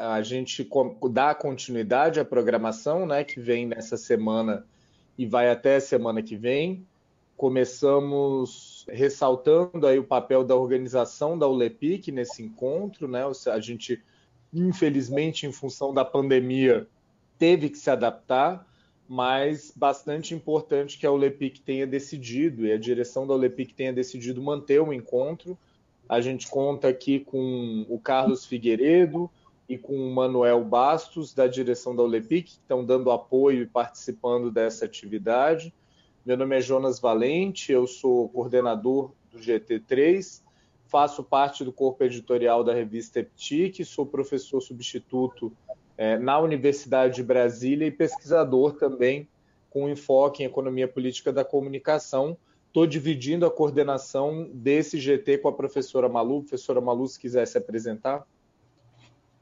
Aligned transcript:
a 0.00 0.22
gente 0.22 0.66
dá 1.10 1.34
continuidade 1.34 2.18
à 2.18 2.24
programação, 2.24 3.04
né, 3.04 3.22
que 3.22 3.38
vem 3.38 3.66
nessa 3.66 3.98
semana 3.98 4.64
e 5.18 5.26
vai 5.26 5.50
até 5.50 5.76
a 5.76 5.80
semana 5.80 6.22
que 6.22 6.36
vem. 6.36 6.86
Começamos 7.36 8.86
ressaltando 8.88 9.86
aí 9.86 9.98
o 9.98 10.04
papel 10.04 10.42
da 10.42 10.56
organização 10.56 11.38
da 11.38 11.46
ULEPIC 11.46 12.10
nesse 12.10 12.42
encontro, 12.42 13.06
né? 13.06 13.22
A 13.52 13.60
gente, 13.60 14.02
infelizmente, 14.52 15.46
em 15.46 15.52
função 15.52 15.92
da 15.92 16.04
pandemia, 16.04 16.86
teve 17.38 17.68
que 17.68 17.76
se 17.76 17.90
adaptar, 17.90 18.66
mas 19.06 19.70
bastante 19.76 20.34
importante 20.34 20.98
que 20.98 21.06
a 21.06 21.12
ULEPIC 21.12 21.60
tenha 21.60 21.86
decidido 21.86 22.66
e 22.66 22.72
a 22.72 22.78
direção 22.78 23.26
da 23.26 23.34
ULEPIC 23.34 23.74
tenha 23.74 23.92
decidido 23.92 24.40
manter 24.40 24.80
o 24.80 24.92
encontro. 24.92 25.58
A 26.08 26.22
gente 26.22 26.48
conta 26.48 26.88
aqui 26.88 27.20
com 27.20 27.84
o 27.88 27.98
Carlos 27.98 28.46
Figueiredo, 28.46 29.30
e 29.70 29.78
com 29.78 29.94
o 29.94 30.12
Manuel 30.12 30.64
Bastos, 30.64 31.32
da 31.32 31.46
direção 31.46 31.94
da 31.94 32.02
ULEPIC, 32.02 32.42
que 32.42 32.58
estão 32.58 32.84
dando 32.84 33.08
apoio 33.12 33.62
e 33.62 33.66
participando 33.66 34.50
dessa 34.50 34.84
atividade. 34.84 35.72
Meu 36.26 36.36
nome 36.36 36.58
é 36.58 36.60
Jonas 36.60 36.98
Valente, 36.98 37.70
eu 37.70 37.86
sou 37.86 38.28
coordenador 38.30 39.12
do 39.30 39.38
GT3, 39.38 40.42
faço 40.88 41.22
parte 41.22 41.62
do 41.62 41.72
corpo 41.72 42.02
editorial 42.02 42.64
da 42.64 42.74
revista 42.74 43.20
EPTIC, 43.20 43.84
sou 43.84 44.04
professor 44.04 44.60
substituto 44.60 45.52
é, 45.96 46.18
na 46.18 46.40
Universidade 46.40 47.14
de 47.14 47.22
Brasília 47.22 47.86
e 47.86 47.92
pesquisador 47.92 48.72
também 48.72 49.28
com 49.70 49.88
enfoque 49.88 50.42
em 50.42 50.46
economia 50.46 50.88
política 50.88 51.32
da 51.32 51.44
comunicação. 51.44 52.36
Estou 52.66 52.88
dividindo 52.88 53.46
a 53.46 53.50
coordenação 53.50 54.50
desse 54.52 54.98
GT 54.98 55.38
com 55.38 55.46
a 55.46 55.52
professora 55.52 56.08
Malu. 56.08 56.40
Professora 56.40 56.80
Malu, 56.80 57.06
se 57.06 57.20
quiser 57.20 57.46
se 57.46 57.56
apresentar. 57.56 58.26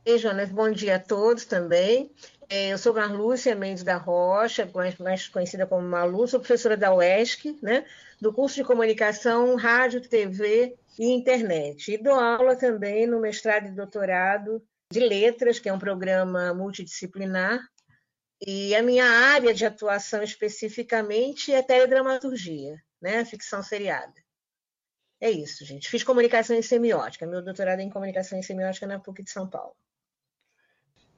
Ei, 0.04 0.16
Jonas, 0.16 0.48
bom 0.50 0.70
dia 0.70 0.96
a 0.96 0.98
todos 0.98 1.44
também. 1.44 2.10
É, 2.48 2.72
eu 2.72 2.78
sou 2.78 2.94
Marlúcia 2.94 3.54
Mendes 3.54 3.82
da 3.82 3.96
Rocha, 3.96 4.70
mais 4.98 5.28
conhecida 5.28 5.66
como 5.66 5.86
Malu, 5.86 6.26
sou 6.26 6.40
professora 6.40 6.78
da 6.78 6.94
UESC, 6.94 7.58
né, 7.62 7.84
do 8.18 8.32
curso 8.32 8.56
de 8.56 8.64
Comunicação, 8.64 9.54
Rádio, 9.56 10.00
TV 10.00 10.74
e 10.98 11.12
Internet. 11.12 11.92
E 11.92 11.98
dou 11.98 12.14
aula 12.14 12.56
também 12.56 13.06
no 13.06 13.20
mestrado 13.20 13.66
e 13.66 13.72
doutorado 13.72 14.62
de 14.90 15.00
Letras, 15.00 15.58
que 15.58 15.68
é 15.68 15.72
um 15.72 15.78
programa 15.78 16.54
multidisciplinar. 16.54 17.60
E 18.40 18.74
a 18.74 18.82
minha 18.82 19.04
área 19.04 19.52
de 19.52 19.66
atuação 19.66 20.22
especificamente 20.22 21.52
é 21.52 21.60
teledramaturgia, 21.62 22.80
né, 23.02 23.26
ficção 23.26 23.62
seriada. 23.62 24.14
É 25.20 25.30
isso, 25.30 25.64
gente. 25.66 25.90
Fiz 25.90 26.02
comunicação 26.02 26.56
em 26.56 26.62
semiótica. 26.62 27.26
Meu 27.26 27.42
doutorado 27.42 27.80
é 27.80 27.82
em 27.82 27.90
comunicação 27.90 28.38
em 28.38 28.42
semiótica 28.42 28.86
na 28.86 29.00
PUC 29.00 29.24
de 29.24 29.30
São 29.30 29.48
Paulo. 29.50 29.76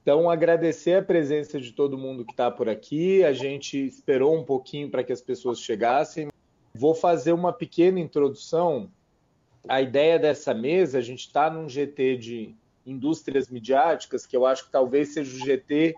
Então, 0.02 0.30
agradecer 0.30 0.94
a 0.98 1.02
presença 1.02 1.60
de 1.60 1.72
todo 1.72 1.98
mundo 1.98 2.24
que 2.24 2.32
está 2.32 2.50
por 2.50 2.68
aqui. 2.68 3.22
A 3.22 3.32
gente 3.32 3.76
esperou 3.76 4.34
um 4.34 4.44
pouquinho 4.44 4.90
para 4.90 5.04
que 5.04 5.12
as 5.12 5.20
pessoas 5.20 5.60
chegassem. 5.60 6.28
Vou 6.74 6.94
fazer 6.94 7.32
uma 7.32 7.52
pequena 7.52 8.00
introdução. 8.00 8.90
A 9.68 9.82
ideia 9.82 10.18
dessa 10.18 10.54
mesa, 10.54 10.98
a 10.98 11.02
gente 11.02 11.20
está 11.20 11.50
num 11.50 11.68
GT 11.68 12.16
de 12.16 12.54
indústrias 12.86 13.50
midiáticas, 13.50 14.24
que 14.24 14.34
eu 14.34 14.46
acho 14.46 14.64
que 14.64 14.72
talvez 14.72 15.12
seja 15.12 15.36
o 15.36 15.46
GT 15.46 15.94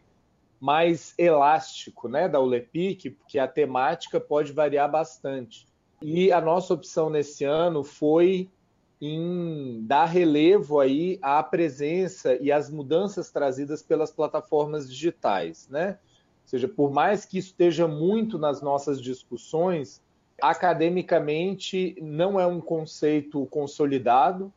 mais 0.59 1.15
elástico 1.17 2.09
né, 2.09 2.29
da 2.29 2.41
ULEPIC, 2.41 3.11
porque 3.11 3.39
a 3.39 3.47
temática 3.47 4.21
pode 4.21 4.53
variar 4.53 4.91
bastante. 4.91 5.67
E 6.01 6.33
a 6.33 6.41
nossa 6.41 6.75
opção 6.75 7.09
nesse 7.09 7.45
ano 7.45 7.85
foi 7.85 8.49
em 9.05 9.85
dar 9.85 10.05
relevo 10.05 10.79
aí 10.79 11.19
à 11.21 11.43
presença 11.43 12.37
e 12.41 12.53
às 12.53 12.71
mudanças 12.71 13.33
trazidas 13.33 13.83
pelas 13.83 14.13
plataformas 14.13 14.89
digitais, 14.89 15.69
né? 15.69 15.99
Ou 16.45 16.49
seja, 16.49 16.69
por 16.69 16.93
mais 16.93 17.25
que 17.25 17.37
isso 17.37 17.49
esteja 17.49 17.89
muito 17.89 18.39
nas 18.39 18.63
nossas 18.63 19.03
discussões, 19.03 20.01
academicamente 20.41 21.97
não 22.01 22.39
é 22.39 22.47
um 22.47 22.61
conceito 22.61 23.45
consolidado. 23.47 24.53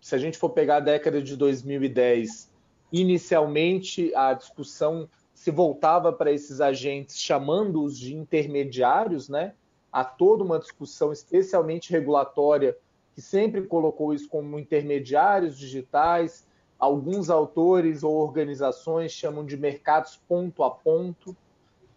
Se 0.00 0.14
a 0.14 0.18
gente 0.18 0.38
for 0.38 0.50
pegar 0.50 0.76
a 0.76 0.80
década 0.80 1.20
de 1.20 1.36
2010, 1.36 2.52
inicialmente 2.92 4.14
a 4.14 4.32
discussão 4.32 5.08
se 5.34 5.50
voltava 5.50 6.12
para 6.12 6.30
esses 6.30 6.60
agentes, 6.60 7.18
chamando-os 7.18 7.98
de 7.98 8.14
intermediários, 8.14 9.28
né? 9.28 9.54
Há 9.90 10.04
toda 10.04 10.44
uma 10.44 10.60
discussão, 10.60 11.12
especialmente 11.12 11.90
regulatória, 11.90 12.76
que 13.18 13.22
sempre 13.22 13.62
colocou 13.62 14.14
isso 14.14 14.28
como 14.28 14.60
intermediários 14.60 15.58
digitais. 15.58 16.46
Alguns 16.78 17.28
autores 17.28 18.04
ou 18.04 18.14
organizações 18.14 19.10
chamam 19.10 19.44
de 19.44 19.56
mercados 19.56 20.20
ponto 20.28 20.62
a 20.62 20.70
ponto. 20.70 21.36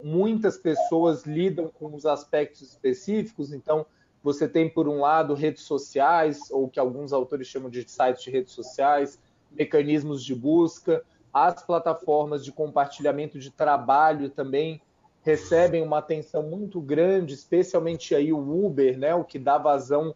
Muitas 0.02 0.58
pessoas 0.58 1.24
lidam 1.24 1.68
com 1.68 1.94
os 1.94 2.06
aspectos 2.06 2.62
específicos, 2.62 3.52
então 3.52 3.86
você 4.20 4.48
tem, 4.48 4.68
por 4.68 4.88
um 4.88 4.98
lado, 4.98 5.32
redes 5.34 5.62
sociais, 5.62 6.50
ou 6.50 6.68
que 6.68 6.80
alguns 6.80 7.12
autores 7.12 7.46
chamam 7.46 7.70
de 7.70 7.88
sites 7.88 8.24
de 8.24 8.28
redes 8.28 8.52
sociais, 8.52 9.16
mecanismos 9.52 10.24
de 10.24 10.34
busca, 10.34 11.04
as 11.32 11.64
plataformas 11.64 12.44
de 12.44 12.50
compartilhamento 12.50 13.38
de 13.38 13.52
trabalho 13.52 14.28
também 14.28 14.82
recebem 15.22 15.82
uma 15.82 15.98
atenção 15.98 16.42
muito 16.42 16.80
grande, 16.80 17.32
especialmente 17.32 18.12
aí 18.12 18.32
o 18.32 18.66
Uber, 18.66 18.98
né, 18.98 19.14
o 19.14 19.22
que 19.22 19.38
dá 19.38 19.56
vazão 19.56 20.12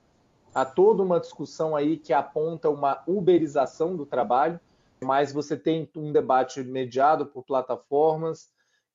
Há 0.57 0.65
toda 0.65 1.03
uma 1.03 1.21
discussão 1.21 1.77
aí 1.77 1.99
que 1.99 2.15
aponta 2.15 2.71
uma 2.71 3.05
uberização 3.07 3.95
do 3.95 4.07
trabalho, 4.07 4.59
mas 5.05 5.31
você 5.31 5.55
tem 5.55 5.87
um 5.95 6.11
debate 6.11 6.63
mediado 6.65 7.27
por 7.27 7.45
plataformas 7.45 8.49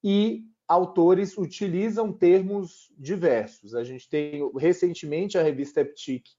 e 0.04 0.44
autores 0.68 1.38
utilizam 1.38 2.12
termos 2.12 2.92
diversos. 2.98 3.76
A 3.76 3.84
gente 3.84 4.10
tem 4.10 4.42
recentemente 4.58 5.38
a 5.38 5.44
revista 5.44 5.82
Eptic 5.82 6.30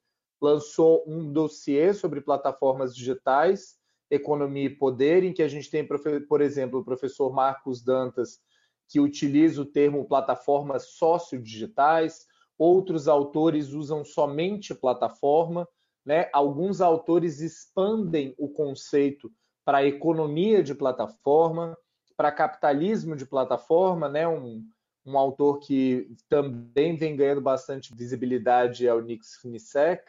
lançou 0.40 1.04
um 1.06 1.32
dossiê 1.32 1.94
sobre 1.94 2.20
plataformas 2.20 2.92
digitais, 2.92 3.78
economia 4.10 4.64
e 4.64 4.76
poder, 4.76 5.22
em 5.22 5.32
que 5.32 5.44
a 5.44 5.48
gente 5.48 5.70
tem, 5.70 5.86
por 6.26 6.40
exemplo, 6.40 6.80
o 6.80 6.84
professor 6.84 7.32
Marcos 7.32 7.80
Dantas, 7.80 8.40
que 8.88 8.98
utiliza 8.98 9.62
o 9.62 9.66
termo 9.66 10.04
plataformas 10.04 10.88
sociodigitais, 10.88 12.26
outros 12.62 13.08
autores 13.08 13.72
usam 13.72 14.04
somente 14.04 14.72
plataforma, 14.72 15.68
né? 16.06 16.28
alguns 16.32 16.80
autores 16.80 17.40
expandem 17.40 18.34
o 18.38 18.48
conceito 18.48 19.30
para 19.64 19.84
economia 19.84 20.62
de 20.62 20.74
plataforma, 20.74 21.76
para 22.16 22.30
capitalismo 22.30 23.16
de 23.16 23.26
plataforma, 23.26 24.08
né? 24.08 24.28
um, 24.28 24.64
um 25.04 25.18
autor 25.18 25.58
que 25.58 26.08
também 26.28 26.96
vem 26.96 27.16
ganhando 27.16 27.40
bastante 27.40 27.94
visibilidade 27.94 28.86
é 28.86 28.94
o 28.94 29.00
Nick 29.00 29.24
Snisek. 29.24 30.04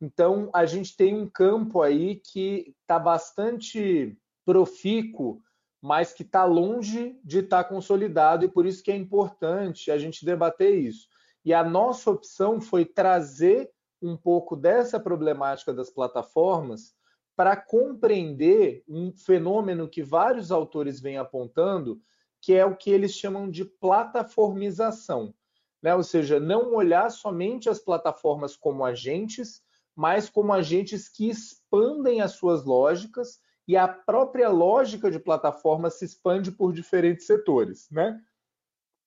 Então, 0.00 0.50
a 0.54 0.64
gente 0.64 0.96
tem 0.96 1.14
um 1.14 1.28
campo 1.28 1.82
aí 1.82 2.16
que 2.16 2.74
está 2.80 2.98
bastante 2.98 4.16
profícuo, 4.44 5.40
mas 5.80 6.12
que 6.12 6.22
está 6.22 6.44
longe 6.44 7.18
de 7.22 7.40
estar 7.40 7.64
tá 7.64 7.68
consolidado, 7.68 8.44
e 8.44 8.48
por 8.48 8.64
isso 8.66 8.82
que 8.82 8.90
é 8.90 8.96
importante 8.96 9.90
a 9.90 9.98
gente 9.98 10.24
debater 10.24 10.74
isso. 10.74 11.11
E 11.44 11.52
a 11.52 11.64
nossa 11.64 12.10
opção 12.10 12.60
foi 12.60 12.84
trazer 12.84 13.70
um 14.00 14.16
pouco 14.16 14.56
dessa 14.56 14.98
problemática 14.98 15.72
das 15.72 15.90
plataformas 15.90 16.94
para 17.36 17.56
compreender 17.56 18.84
um 18.88 19.12
fenômeno 19.12 19.88
que 19.88 20.02
vários 20.02 20.52
autores 20.52 21.00
vêm 21.00 21.16
apontando, 21.16 22.00
que 22.40 22.52
é 22.52 22.64
o 22.64 22.76
que 22.76 22.90
eles 22.90 23.12
chamam 23.12 23.50
de 23.50 23.64
plataformização. 23.64 25.34
Né? 25.82 25.94
Ou 25.94 26.02
seja, 26.02 26.38
não 26.38 26.74
olhar 26.74 27.10
somente 27.10 27.68
as 27.68 27.78
plataformas 27.78 28.56
como 28.56 28.84
agentes, 28.84 29.62
mas 29.94 30.28
como 30.28 30.52
agentes 30.52 31.08
que 31.08 31.28
expandem 31.28 32.20
as 32.20 32.32
suas 32.32 32.64
lógicas 32.64 33.40
e 33.66 33.76
a 33.76 33.88
própria 33.88 34.48
lógica 34.48 35.10
de 35.10 35.18
plataforma 35.18 35.90
se 35.90 36.04
expande 36.04 36.50
por 36.50 36.72
diferentes 36.72 37.26
setores. 37.26 37.88
Né? 37.90 38.20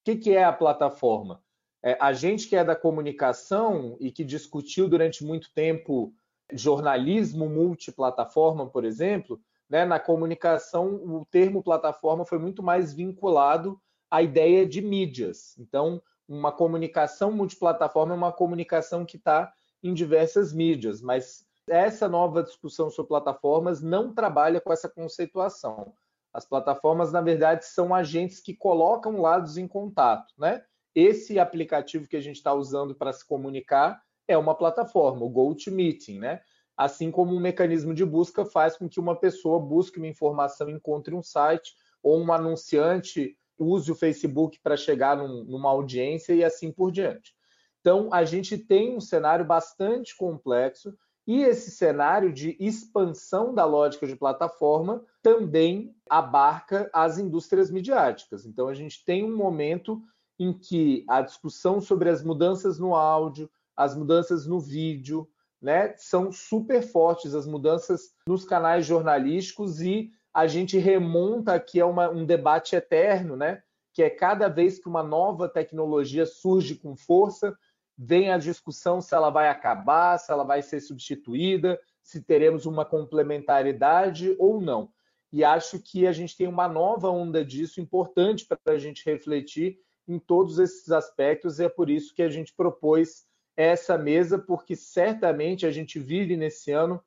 O 0.01 0.05
que, 0.05 0.15
que 0.15 0.31
é 0.31 0.43
a 0.43 0.53
plataforma? 0.53 1.43
É, 1.85 1.95
a 2.01 2.11
gente 2.13 2.47
que 2.49 2.55
é 2.55 2.63
da 2.63 2.75
comunicação 2.75 3.95
e 3.99 4.11
que 4.11 4.23
discutiu 4.23 4.89
durante 4.89 5.23
muito 5.23 5.53
tempo 5.53 6.11
jornalismo 6.51 7.47
multiplataforma, 7.47 8.67
por 8.67 8.83
exemplo, 8.83 9.39
né, 9.69 9.85
na 9.85 9.99
comunicação 9.99 10.95
o 10.95 11.23
termo 11.29 11.61
plataforma 11.61 12.25
foi 12.25 12.39
muito 12.39 12.63
mais 12.63 12.91
vinculado 12.91 13.79
à 14.09 14.23
ideia 14.23 14.65
de 14.65 14.81
mídias. 14.81 15.55
Então, 15.59 16.01
uma 16.27 16.51
comunicação 16.51 17.31
multiplataforma 17.31 18.15
é 18.15 18.17
uma 18.17 18.31
comunicação 18.31 19.05
que 19.05 19.17
está 19.17 19.53
em 19.83 19.93
diversas 19.93 20.51
mídias, 20.51 21.03
mas 21.03 21.45
essa 21.69 22.09
nova 22.09 22.41
discussão 22.41 22.89
sobre 22.89 23.09
plataformas 23.09 23.83
não 23.83 24.11
trabalha 24.11 24.59
com 24.59 24.73
essa 24.73 24.89
conceituação. 24.89 25.93
As 26.33 26.45
plataformas, 26.45 27.11
na 27.11 27.21
verdade, 27.21 27.63
são 27.65 27.93
agentes 27.93 28.39
que 28.39 28.55
colocam 28.55 29.21
lados 29.21 29.55
em 29.55 29.67
contato, 29.67 30.33
né? 30.35 30.63
Esse 30.95 31.37
aplicativo 31.37 32.07
que 32.07 32.15
a 32.15 32.21
gente 32.21 32.37
está 32.37 32.53
usando 32.53 32.95
para 32.95 33.13
se 33.13 33.27
comunicar 33.27 34.01
é 34.27 34.37
uma 34.37 34.55
plataforma, 34.55 35.25
o 35.25 35.29
GoToMeeting, 35.29 36.19
né? 36.19 36.41
assim 36.77 37.09
como 37.09 37.33
um 37.33 37.39
mecanismo 37.39 37.93
de 37.93 38.05
busca 38.05 38.45
faz 38.45 38.77
com 38.77 38.89
que 38.89 38.99
uma 38.99 39.15
pessoa 39.15 39.59
busque 39.59 39.97
uma 39.97 40.07
informação, 40.07 40.69
encontre 40.69 41.15
um 41.15 41.23
site, 41.23 41.73
ou 42.03 42.19
um 42.19 42.31
anunciante 42.31 43.37
use 43.57 43.89
o 43.89 43.95
Facebook 43.95 44.59
para 44.61 44.75
chegar 44.75 45.15
num, 45.15 45.43
numa 45.45 45.69
audiência 45.69 46.33
e 46.33 46.43
assim 46.43 46.71
por 46.71 46.91
diante. 46.91 47.33
Então, 47.79 48.09
a 48.11 48.25
gente 48.25 48.57
tem 48.57 48.95
um 48.95 48.99
cenário 48.99 49.45
bastante 49.45 50.15
complexo 50.15 50.93
e 51.25 51.41
esse 51.41 51.71
cenário 51.71 52.33
de 52.33 52.55
expansão 52.59 53.53
da 53.53 53.63
lógica 53.63 54.05
de 54.05 54.15
plataforma 54.15 55.03
também 55.23 55.95
abarca 56.09 56.89
as 56.93 57.17
indústrias 57.17 57.71
midiáticas. 57.71 58.45
Então, 58.45 58.67
a 58.67 58.73
gente 58.73 59.03
tem 59.05 59.23
um 59.23 59.35
momento 59.35 60.01
em 60.39 60.53
que 60.53 61.05
a 61.07 61.21
discussão 61.21 61.79
sobre 61.79 62.09
as 62.09 62.23
mudanças 62.23 62.79
no 62.79 62.95
áudio, 62.95 63.49
as 63.75 63.95
mudanças 63.95 64.45
no 64.45 64.59
vídeo, 64.59 65.27
né, 65.61 65.93
são 65.97 66.31
super 66.31 66.81
fortes, 66.81 67.33
as 67.33 67.47
mudanças 67.47 68.13
nos 68.27 68.45
canais 68.45 68.85
jornalísticos 68.85 69.81
e 69.81 70.11
a 70.33 70.47
gente 70.47 70.77
remonta 70.77 71.53
aqui 71.53 71.79
a 71.79 71.85
uma, 71.85 72.09
um 72.09 72.25
debate 72.25 72.75
eterno, 72.75 73.35
né, 73.35 73.63
que 73.93 74.03
é 74.03 74.09
cada 74.09 74.47
vez 74.47 74.77
que 74.77 74.87
uma 74.87 75.01
nova 75.01 75.47
tecnologia 75.47 76.25
surge 76.25 76.75
com 76.75 76.95
força, 76.95 77.57
vem 77.97 78.31
a 78.31 78.37
discussão 78.37 78.99
se 78.99 79.15
ela 79.15 79.29
vai 79.29 79.47
acabar, 79.47 80.17
se 80.17 80.31
ela 80.31 80.43
vai 80.43 80.61
ser 80.61 80.81
substituída, 80.81 81.79
se 82.03 82.21
teremos 82.21 82.65
uma 82.65 82.85
complementaridade 82.85 84.35
ou 84.37 84.59
não. 84.59 84.89
E 85.31 85.43
acho 85.43 85.79
que 85.79 86.05
a 86.05 86.11
gente 86.11 86.35
tem 86.37 86.47
uma 86.47 86.67
nova 86.67 87.09
onda 87.09 87.43
disso 87.43 87.81
importante 87.81 88.45
para 88.45 88.73
a 88.73 88.77
gente 88.77 89.03
refletir 89.05 89.79
em 90.07 90.19
todos 90.19 90.59
esses 90.59 90.91
aspectos, 90.91 91.59
e 91.59 91.65
é 91.65 91.69
por 91.69 91.89
isso 91.89 92.13
que 92.13 92.21
a 92.21 92.29
gente 92.29 92.53
propôs 92.53 93.25
essa 93.57 93.97
mesa, 93.97 94.37
porque 94.37 94.75
certamente 94.75 95.65
a 95.65 95.71
gente 95.71 95.99
vive 95.99 96.35
nesse 96.35 96.71
ano, 96.71 97.01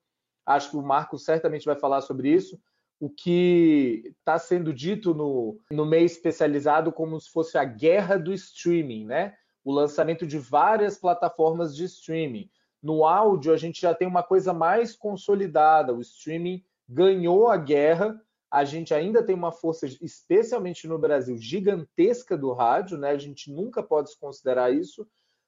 acho 0.44 0.70
que 0.70 0.76
o 0.76 0.82
Marco 0.82 1.18
certamente 1.18 1.66
vai 1.66 1.76
falar 1.76 2.00
sobre 2.00 2.30
isso, 2.30 2.58
o 3.00 3.08
que 3.08 4.14
está 4.18 4.38
sendo 4.38 4.72
dito 4.72 5.14
no, 5.14 5.58
no 5.70 5.86
meio 5.86 6.06
especializado 6.06 6.90
como 6.90 7.20
se 7.20 7.30
fosse 7.30 7.56
a 7.56 7.64
guerra 7.64 8.18
do 8.18 8.32
streaming, 8.32 9.04
né? 9.04 9.36
O 9.64 9.72
lançamento 9.72 10.26
de 10.26 10.38
várias 10.38 10.98
plataformas 10.98 11.76
de 11.76 11.84
streaming. 11.84 12.50
No 12.82 13.04
áudio, 13.04 13.52
a 13.52 13.56
gente 13.56 13.80
já 13.80 13.94
tem 13.94 14.08
uma 14.08 14.22
coisa 14.22 14.52
mais 14.52 14.96
consolidada. 14.96 15.94
O 15.94 16.00
streaming 16.00 16.64
ganhou 16.88 17.48
a 17.48 17.56
guerra. 17.56 18.20
A 18.50 18.64
gente 18.64 18.94
ainda 18.94 19.22
tem 19.22 19.34
uma 19.34 19.52
força, 19.52 19.86
especialmente 20.00 20.88
no 20.88 20.98
Brasil, 20.98 21.36
gigantesca 21.36 22.36
do 22.36 22.52
rádio, 22.52 22.96
né? 22.96 23.10
A 23.10 23.18
gente 23.18 23.52
nunca 23.52 23.82
pode 23.82 24.16
considerar 24.18 24.72
isso, 24.72 25.06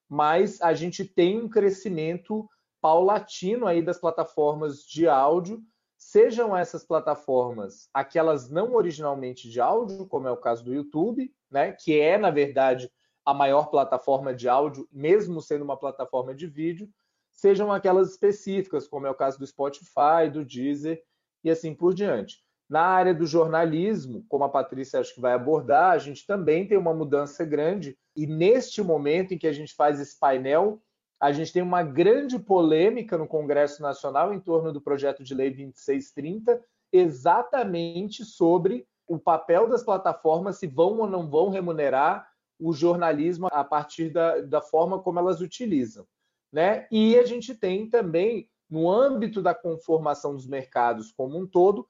mas 0.08 0.60
a 0.60 0.74
gente 0.74 1.04
tem 1.04 1.40
um 1.40 1.48
crescimento 1.48 2.48
paulatino 2.80 3.66
aí 3.66 3.82
das 3.82 3.98
plataformas 3.98 4.82
de 4.82 5.06
áudio, 5.06 5.62
sejam 5.96 6.56
essas 6.56 6.82
plataformas 6.84 7.88
aquelas 7.92 8.50
não 8.50 8.74
originalmente 8.74 9.50
de 9.50 9.60
áudio, 9.60 10.06
como 10.06 10.26
é 10.26 10.30
o 10.30 10.36
caso 10.36 10.64
do 10.64 10.72
YouTube, 10.72 11.30
né, 11.50 11.72
que 11.72 12.00
é 12.00 12.16
na 12.16 12.30
verdade 12.30 12.90
a 13.24 13.34
maior 13.34 13.70
plataforma 13.70 14.34
de 14.34 14.48
áudio, 14.48 14.88
mesmo 14.90 15.42
sendo 15.42 15.62
uma 15.62 15.76
plataforma 15.76 16.34
de 16.34 16.46
vídeo, 16.46 16.88
sejam 17.32 17.70
aquelas 17.70 18.10
específicas, 18.10 18.88
como 18.88 19.06
é 19.06 19.10
o 19.10 19.14
caso 19.14 19.38
do 19.38 19.46
Spotify, 19.46 20.30
do 20.32 20.44
Deezer 20.44 21.02
e 21.44 21.50
assim 21.50 21.74
por 21.74 21.94
diante. 21.94 22.42
Na 22.70 22.82
área 22.82 23.12
do 23.12 23.26
jornalismo, 23.26 24.24
como 24.28 24.44
a 24.44 24.48
Patrícia 24.48 25.00
acho 25.00 25.12
que 25.12 25.20
vai 25.20 25.32
abordar, 25.32 25.90
a 25.90 25.98
gente 25.98 26.24
também 26.24 26.68
tem 26.68 26.78
uma 26.78 26.94
mudança 26.94 27.44
grande. 27.44 27.98
E 28.14 28.28
neste 28.28 28.80
momento 28.80 29.34
em 29.34 29.38
que 29.38 29.48
a 29.48 29.52
gente 29.52 29.74
faz 29.74 29.98
esse 29.98 30.16
painel, 30.16 30.80
a 31.18 31.32
gente 31.32 31.52
tem 31.52 31.62
uma 31.62 31.82
grande 31.82 32.38
polêmica 32.38 33.18
no 33.18 33.26
Congresso 33.26 33.82
Nacional 33.82 34.32
em 34.32 34.38
torno 34.38 34.72
do 34.72 34.80
projeto 34.80 35.24
de 35.24 35.34
lei 35.34 35.50
2630, 35.50 36.62
exatamente 36.92 38.24
sobre 38.24 38.86
o 39.04 39.18
papel 39.18 39.68
das 39.68 39.82
plataformas, 39.82 40.58
se 40.58 40.68
vão 40.68 41.00
ou 41.00 41.08
não 41.08 41.28
vão 41.28 41.50
remunerar 41.50 42.30
o 42.56 42.72
jornalismo 42.72 43.48
a 43.50 43.64
partir 43.64 44.10
da, 44.10 44.42
da 44.42 44.60
forma 44.60 45.00
como 45.00 45.18
elas 45.18 45.40
utilizam. 45.40 46.06
Né? 46.52 46.86
E 46.88 47.18
a 47.18 47.24
gente 47.24 47.52
tem 47.52 47.90
também, 47.90 48.48
no 48.68 48.88
âmbito 48.88 49.42
da 49.42 49.56
conformação 49.56 50.36
dos 50.36 50.46
mercados 50.46 51.10
como 51.10 51.36
um 51.36 51.44
todo, 51.44 51.88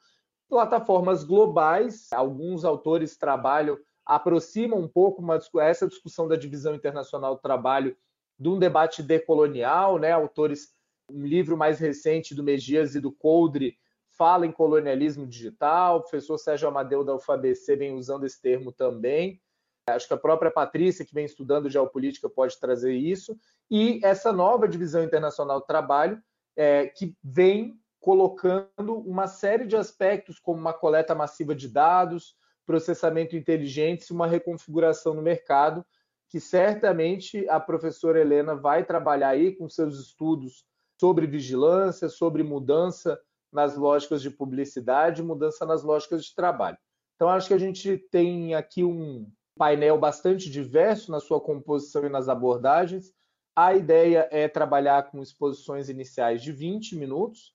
plataformas 0.50 1.24
globais. 1.24 2.08
Alguns 2.12 2.64
autores 2.64 3.16
trabalham, 3.16 3.78
aproximam 4.04 4.80
um 4.80 4.88
pouco 4.88 5.22
uma, 5.22 5.38
essa 5.60 5.86
discussão 5.86 6.28
da 6.28 6.36
divisão 6.36 6.74
internacional 6.74 7.36
do 7.36 7.40
trabalho 7.40 7.96
de 8.38 8.48
um 8.48 8.58
debate 8.58 9.02
decolonial, 9.02 9.98
né? 9.98 10.10
Autores, 10.10 10.74
um 11.10 11.24
livro 11.24 11.56
mais 11.56 11.78
recente 11.78 12.34
do 12.34 12.42
Megias 12.42 12.94
e 12.94 13.00
do 13.00 13.12
Coldre 13.12 13.78
fala 14.08 14.44
em 14.46 14.52
colonialismo 14.52 15.26
digital. 15.26 15.98
O 15.98 16.00
professor 16.02 16.36
Sérgio 16.36 16.68
Amadeu 16.68 17.04
da 17.04 17.14
UFABC 17.14 17.76
vem 17.76 17.94
usando 17.94 18.26
esse 18.26 18.40
termo 18.42 18.72
também. 18.72 19.40
Acho 19.88 20.06
que 20.06 20.14
a 20.14 20.18
própria 20.18 20.50
Patrícia, 20.50 21.04
que 21.04 21.14
vem 21.14 21.24
estudando 21.24 21.70
geopolítica, 21.70 22.28
pode 22.28 22.58
trazer 22.58 22.94
isso. 22.94 23.38
E 23.70 24.00
essa 24.02 24.32
nova 24.32 24.68
divisão 24.68 25.02
internacional 25.02 25.60
do 25.60 25.66
trabalho, 25.66 26.22
é, 26.56 26.86
que 26.86 27.16
vem 27.22 27.78
colocando 28.00 28.98
uma 29.06 29.26
série 29.26 29.66
de 29.66 29.76
aspectos, 29.76 30.38
como 30.38 30.58
uma 30.58 30.72
coleta 30.72 31.14
massiva 31.14 31.54
de 31.54 31.68
dados, 31.68 32.34
processamento 32.66 33.36
inteligente 33.36 34.06
e 34.08 34.12
uma 34.12 34.26
reconfiguração 34.26 35.12
no 35.14 35.22
mercado, 35.22 35.84
que 36.28 36.40
certamente 36.40 37.46
a 37.48 37.60
professora 37.60 38.20
Helena 38.20 38.54
vai 38.54 38.84
trabalhar 38.84 39.30
aí 39.30 39.54
com 39.54 39.68
seus 39.68 39.98
estudos 39.98 40.64
sobre 40.98 41.26
vigilância, 41.26 42.08
sobre 42.08 42.42
mudança 42.42 43.20
nas 43.52 43.76
lógicas 43.76 44.22
de 44.22 44.30
publicidade, 44.30 45.22
mudança 45.22 45.66
nas 45.66 45.82
lógicas 45.82 46.24
de 46.24 46.34
trabalho. 46.34 46.78
Então, 47.16 47.28
acho 47.28 47.48
que 47.48 47.54
a 47.54 47.58
gente 47.58 47.98
tem 48.10 48.54
aqui 48.54 48.84
um 48.84 49.30
painel 49.58 49.98
bastante 49.98 50.48
diverso 50.48 51.10
na 51.10 51.20
sua 51.20 51.40
composição 51.40 52.06
e 52.06 52.08
nas 52.08 52.28
abordagens. 52.28 53.12
A 53.54 53.74
ideia 53.74 54.28
é 54.30 54.48
trabalhar 54.48 55.10
com 55.10 55.20
exposições 55.20 55.88
iniciais 55.88 56.42
de 56.42 56.52
20 56.52 56.96
minutos, 56.96 57.52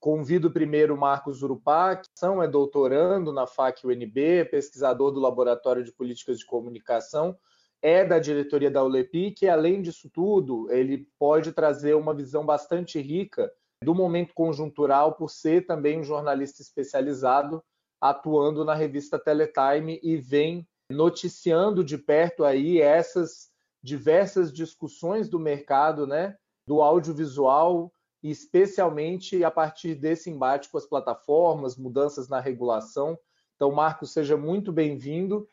Convido 0.00 0.50
primeiro 0.50 0.94
o 0.94 0.98
Marcos 0.98 1.42
Urupá, 1.42 1.96
que 1.96 2.08
é 2.42 2.48
doutorando 2.48 3.32
na 3.32 3.46
FAC-UNB, 3.46 4.44
pesquisador 4.48 5.10
do 5.10 5.18
Laboratório 5.18 5.82
de 5.82 5.92
Políticas 5.92 6.38
de 6.38 6.46
Comunicação, 6.46 7.36
é 7.82 8.04
da 8.04 8.18
diretoria 8.18 8.70
da 8.70 8.82
ULEPI, 8.82 9.32
que 9.32 9.48
além 9.48 9.82
disso 9.82 10.08
tudo, 10.08 10.70
ele 10.70 11.08
pode 11.18 11.52
trazer 11.52 11.94
uma 11.94 12.14
visão 12.14 12.46
bastante 12.46 13.00
rica 13.00 13.52
do 13.82 13.94
momento 13.94 14.34
conjuntural, 14.34 15.14
por 15.14 15.30
ser 15.30 15.66
também 15.66 15.98
um 15.98 16.04
jornalista 16.04 16.62
especializado, 16.62 17.62
atuando 18.00 18.64
na 18.64 18.74
revista 18.74 19.18
Teletime 19.18 20.00
e 20.02 20.16
vem 20.16 20.66
noticiando 20.90 21.84
de 21.84 21.98
perto 21.98 22.44
aí 22.44 22.80
essas 22.80 23.48
diversas 23.82 24.52
discussões 24.52 25.28
do 25.28 25.38
mercado, 25.38 26.06
né, 26.06 26.36
do 26.66 26.82
audiovisual, 26.82 27.92
especialmente 28.22 29.42
a 29.44 29.50
partir 29.50 29.94
desse 29.94 30.30
embate 30.30 30.68
com 30.68 30.78
as 30.78 30.86
plataformas, 30.86 31.76
mudanças 31.76 32.28
na 32.28 32.40
regulação. 32.40 33.18
Então, 33.54 33.70
Marcos, 33.70 34.12
seja 34.12 34.36
muito 34.36 34.72
bem-vindo. 34.72 35.48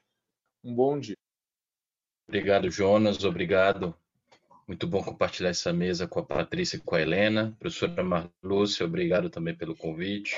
Um 0.63 0.73
bom 0.73 0.99
dia. 0.99 1.15
Obrigado, 2.27 2.69
Jonas. 2.71 3.23
Obrigado. 3.23 3.95
Muito 4.67 4.87
bom 4.87 5.03
compartilhar 5.03 5.49
essa 5.49 5.71
mesa 5.71 6.07
com 6.07 6.19
a 6.19 6.25
Patrícia 6.25 6.77
e 6.77 6.79
com 6.79 6.95
a 6.95 7.01
Helena. 7.01 7.55
Professora 7.59 8.03
Marlúcia, 8.03 8.85
obrigado 8.85 9.29
também 9.29 9.55
pelo 9.55 9.75
convite. 9.75 10.35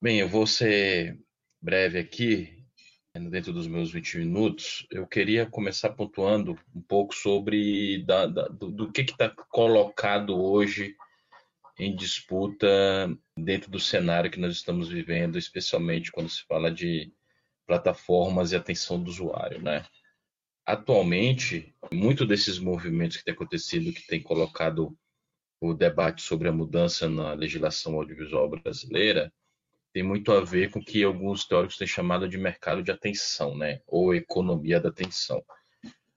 Bem, 0.00 0.20
eu 0.20 0.28
vou 0.28 0.46
ser 0.46 1.20
breve 1.60 1.98
aqui, 1.98 2.64
dentro 3.30 3.52
dos 3.52 3.66
meus 3.66 3.90
20 3.90 4.18
minutos. 4.18 4.86
Eu 4.90 5.06
queria 5.06 5.44
começar 5.44 5.90
pontuando 5.90 6.58
um 6.74 6.80
pouco 6.80 7.14
sobre 7.14 8.02
da, 8.04 8.26
da, 8.26 8.48
do, 8.48 8.70
do 8.70 8.92
que 8.92 9.02
está 9.02 9.28
colocado 9.28 10.34
hoje 10.38 10.96
em 11.78 11.94
disputa 11.94 12.66
dentro 13.36 13.70
do 13.70 13.78
cenário 13.78 14.30
que 14.30 14.40
nós 14.40 14.54
estamos 14.54 14.88
vivendo, 14.88 15.38
especialmente 15.38 16.10
quando 16.10 16.28
se 16.28 16.42
fala 16.44 16.70
de 16.70 17.12
plataformas 17.66 18.52
e 18.52 18.56
atenção 18.56 19.02
do 19.02 19.10
usuário, 19.10 19.60
né? 19.60 19.84
Atualmente, 20.64 21.74
muito 21.92 22.26
desses 22.26 22.58
movimentos 22.58 23.16
que 23.16 23.24
têm 23.24 23.34
acontecido, 23.34 23.92
que 23.92 24.06
têm 24.06 24.22
colocado 24.22 24.96
o 25.60 25.74
debate 25.74 26.22
sobre 26.22 26.48
a 26.48 26.52
mudança 26.52 27.08
na 27.08 27.32
legislação 27.34 27.94
audiovisual 27.94 28.48
brasileira, 28.48 29.32
tem 29.92 30.02
muito 30.02 30.32
a 30.32 30.40
ver 30.42 30.70
com 30.70 30.80
o 30.80 30.84
que 30.84 31.02
alguns 31.02 31.46
teóricos 31.46 31.76
têm 31.76 31.86
chamado 31.86 32.28
de 32.28 32.36
mercado 32.36 32.82
de 32.82 32.90
atenção, 32.90 33.56
né? 33.56 33.80
Ou 33.86 34.14
economia 34.14 34.80
da 34.80 34.88
atenção. 34.88 35.42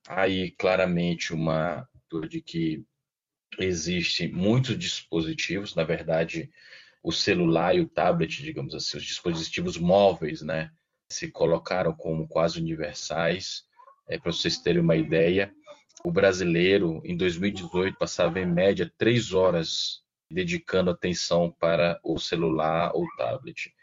Aí, 0.07 0.51
claramente, 0.51 1.33
uma 1.33 1.87
de 2.27 2.41
que 2.41 2.83
existem 3.57 4.31
muitos 4.31 4.77
dispositivos, 4.77 5.75
na 5.75 5.83
verdade, 5.83 6.49
o 7.01 7.11
celular 7.11 7.75
e 7.75 7.81
o 7.81 7.87
tablet, 7.87 8.43
digamos 8.43 8.75
assim, 8.75 8.97
os 8.97 9.03
dispositivos 9.03 9.77
móveis, 9.77 10.41
né, 10.41 10.71
se 11.11 11.31
colocaram 11.31 11.93
como 11.93 12.27
quase 12.27 12.59
universais. 12.59 13.63
É, 14.07 14.17
Para 14.17 14.31
vocês 14.31 14.57
terem 14.59 14.81
uma 14.81 14.95
ideia, 14.95 15.53
o 16.03 16.11
brasileiro, 16.11 17.01
em 17.03 17.15
2018, 17.15 17.97
passava 17.97 18.39
em 18.39 18.45
média 18.45 18.91
três 18.97 19.33
horas 19.33 20.01
dedicando 20.29 20.91
atenção 20.91 21.51
para 21.59 21.99
o 22.03 22.19
celular 22.19 22.91
ou 22.93 23.05
tablet. 23.17 23.73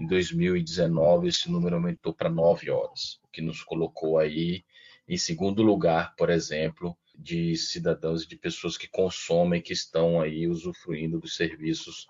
Em 0.00 0.06
2019, 0.06 1.28
esse 1.28 1.50
número 1.50 1.76
aumentou 1.76 2.12
para 2.12 2.28
9 2.28 2.70
horas, 2.70 3.18
o 3.22 3.28
que 3.28 3.40
nos 3.40 3.62
colocou 3.62 4.18
aí 4.18 4.64
em 5.08 5.16
segundo 5.16 5.62
lugar, 5.62 6.14
por 6.16 6.28
exemplo, 6.28 6.96
de 7.18 7.56
cidadãos 7.56 8.22
e 8.22 8.28
de 8.28 8.36
pessoas 8.36 8.76
que 8.76 8.88
consomem, 8.88 9.62
que 9.62 9.72
estão 9.72 10.20
aí 10.20 10.46
usufruindo 10.46 11.18
dos 11.18 11.36
serviços 11.36 12.06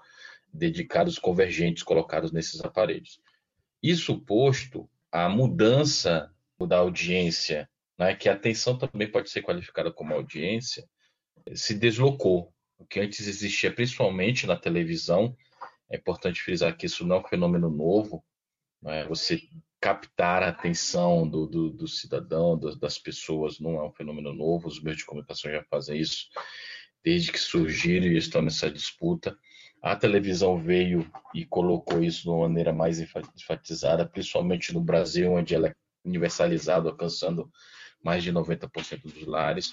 dedicados 0.53 1.19
convergentes 1.19 1.83
colocados 1.83 2.33
nesses 2.33 2.61
aparelhos. 2.61 3.21
Isso 3.83 4.21
posto, 4.21 4.89
a 5.13 5.29
mudança 5.29 6.31
da 6.67 6.79
audiência, 6.79 7.69
né, 7.99 8.15
que 8.15 8.29
a 8.29 8.33
atenção 8.33 8.77
também 8.77 9.11
pode 9.11 9.31
ser 9.31 9.43
qualificada 9.43 9.93
como 9.93 10.15
audiência, 10.15 10.89
se 11.55 11.75
deslocou. 11.75 12.53
O 12.79 12.87
que 12.87 13.01
antes 13.01 13.27
existia 13.27 13.73
principalmente 13.73 14.47
na 14.47 14.57
televisão, 14.57 15.37
é 15.91 15.97
importante 15.97 16.43
frisar 16.43 16.77
que 16.77 16.87
isso 16.87 17.07
não 17.07 17.17
é 17.17 17.21
um 17.21 17.29
fenômeno 17.29 17.71
novo, 17.71 18.25
né, 18.83 19.05
você 19.07 19.41
captar 19.87 20.43
a 20.43 20.49
atenção 20.49 21.29
do, 21.29 21.47
do, 21.47 21.71
do 21.71 21.87
cidadão, 21.87 22.59
das, 22.59 22.77
das, 22.77 22.99
pessoas, 22.99 23.61
não 23.61 23.77
é 23.77 23.85
um 23.87 23.93
fenômeno 23.93 24.33
novo, 24.33 24.67
os 24.67 24.83
meios 24.83 24.99
de 24.99 25.05
comunicação 25.05 25.49
já 25.49 25.63
fazem 25.71 26.01
isso 26.01 26.27
desde 27.05 27.31
que 27.31 27.39
surgiram 27.39 28.09
e 28.09 28.17
estão 28.17 28.43
nessa 28.43 28.69
disputa. 28.69 29.39
A 29.81 29.95
televisão 29.95 30.61
veio 30.61 31.09
e 31.33 31.47
colocou 31.47 32.03
isso 32.03 32.23
de 32.23 32.29
uma 32.31 32.49
maneira 32.49 32.73
mais 32.73 32.99
enfatizada, 32.99 34.05
principalmente 34.05 34.75
no 34.75 34.81
Brasil, 34.81 35.35
onde 35.35 35.55
ela 35.55 35.69
é 35.69 35.75
universalizada, 36.05 36.89
alcançando 36.89 37.49
mais 38.03 38.25
de 38.25 38.33
90% 38.33 39.03
dos 39.03 39.25
lares. 39.25 39.73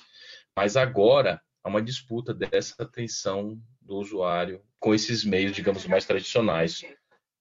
Mas 0.56 0.78
agora 0.78 1.42
há 1.64 1.70
uma 1.70 1.82
disputa 1.82 2.36
dessa 2.36 2.84
atenção 2.84 3.60
do 3.82 3.96
usuário 3.96 4.62
com 4.80 4.94
esses 4.94 5.26
meios, 5.26 5.56
digamos, 5.56 5.88
mais 5.88 6.06
tradicionais. 6.06 6.86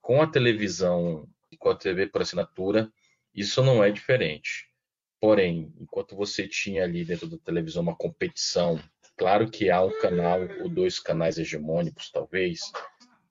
Com 0.01 0.23
a 0.23 0.27
televisão 0.27 1.29
com 1.63 1.71
a 1.71 1.77
TV 1.77 2.09
por 2.09 2.23
assinatura, 2.23 2.93
isso 3.35 3.63
não 3.63 3.83
é 3.83 3.91
diferente. 3.91 4.69
Porém, 5.21 5.73
enquanto 5.81 6.17
você 6.17 6.49
tinha 6.49 6.83
ali 6.83 7.05
dentro 7.05 7.29
da 7.29 7.39
televisão 7.39 7.83
uma 7.83 7.97
competição 7.97 8.81
Claro 9.17 9.51
que 9.51 9.71
há 9.71 9.83
um 9.83 10.01
canal 10.01 10.41
ou 10.61 10.69
dois 10.69 10.99
canais 10.99 11.39
hegemônicos, 11.39 12.11
talvez, 12.11 12.61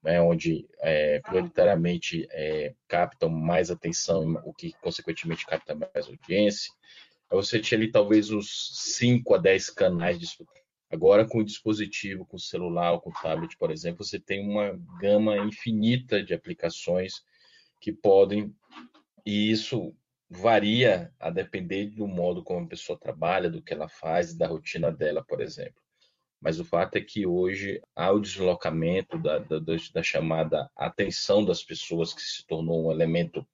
né, 0.02 0.20
onde 0.20 0.66
é, 0.80 1.20
prioritariamente 1.20 2.26
é, 2.30 2.74
captam 2.88 3.28
mais 3.28 3.70
atenção, 3.70 4.40
o 4.44 4.54
que 4.54 4.72
consequentemente 4.80 5.44
capta 5.44 5.74
mais 5.74 6.06
audiência. 6.06 6.72
Você 7.30 7.58
tinha 7.58 7.78
ali 7.78 7.90
talvez 7.90 8.30
uns 8.30 8.94
5 8.96 9.34
a 9.34 9.38
10 9.38 9.70
canais 9.70 10.18
disputados. 10.18 10.62
Agora, 10.90 11.26
com 11.26 11.38
o 11.38 11.44
dispositivo, 11.44 12.26
com 12.26 12.36
o 12.36 12.40
celular 12.40 12.92
ou 12.92 13.00
com 13.00 13.10
o 13.10 13.14
tablet, 13.14 13.56
por 13.56 13.70
exemplo, 13.70 14.04
você 14.04 14.20
tem 14.20 14.46
uma 14.46 14.78
gama 15.00 15.38
infinita 15.38 16.22
de 16.22 16.34
aplicações 16.34 17.22
que 17.82 17.92
podem, 17.92 18.54
e 19.26 19.50
isso 19.50 19.92
varia 20.30 21.12
a 21.18 21.28
depender 21.30 21.90
do 21.90 22.06
modo 22.06 22.42
como 22.42 22.64
a 22.64 22.68
pessoa 22.68 22.98
trabalha, 22.98 23.50
do 23.50 23.60
que 23.60 23.74
ela 23.74 23.88
faz, 23.88 24.34
da 24.34 24.46
rotina 24.46 24.90
dela, 24.90 25.22
por 25.22 25.40
exemplo. 25.40 25.82
Mas 26.40 26.58
o 26.60 26.64
fato 26.64 26.96
é 26.96 27.00
que 27.00 27.26
hoje 27.26 27.82
há 27.94 28.10
o 28.10 28.20
deslocamento 28.20 29.18
da, 29.18 29.38
da, 29.38 29.58
da 29.58 30.02
chamada 30.02 30.70
atenção 30.76 31.44
das 31.44 31.62
pessoas, 31.62 32.14
que 32.14 32.22
se 32.22 32.46
tornou 32.46 32.86
um 32.86 32.92
elemento 32.92 33.46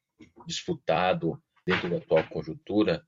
disputado 0.47 1.43
dentro 1.67 1.89
da 1.89 1.97
atual 1.97 2.25
conjuntura, 2.29 3.03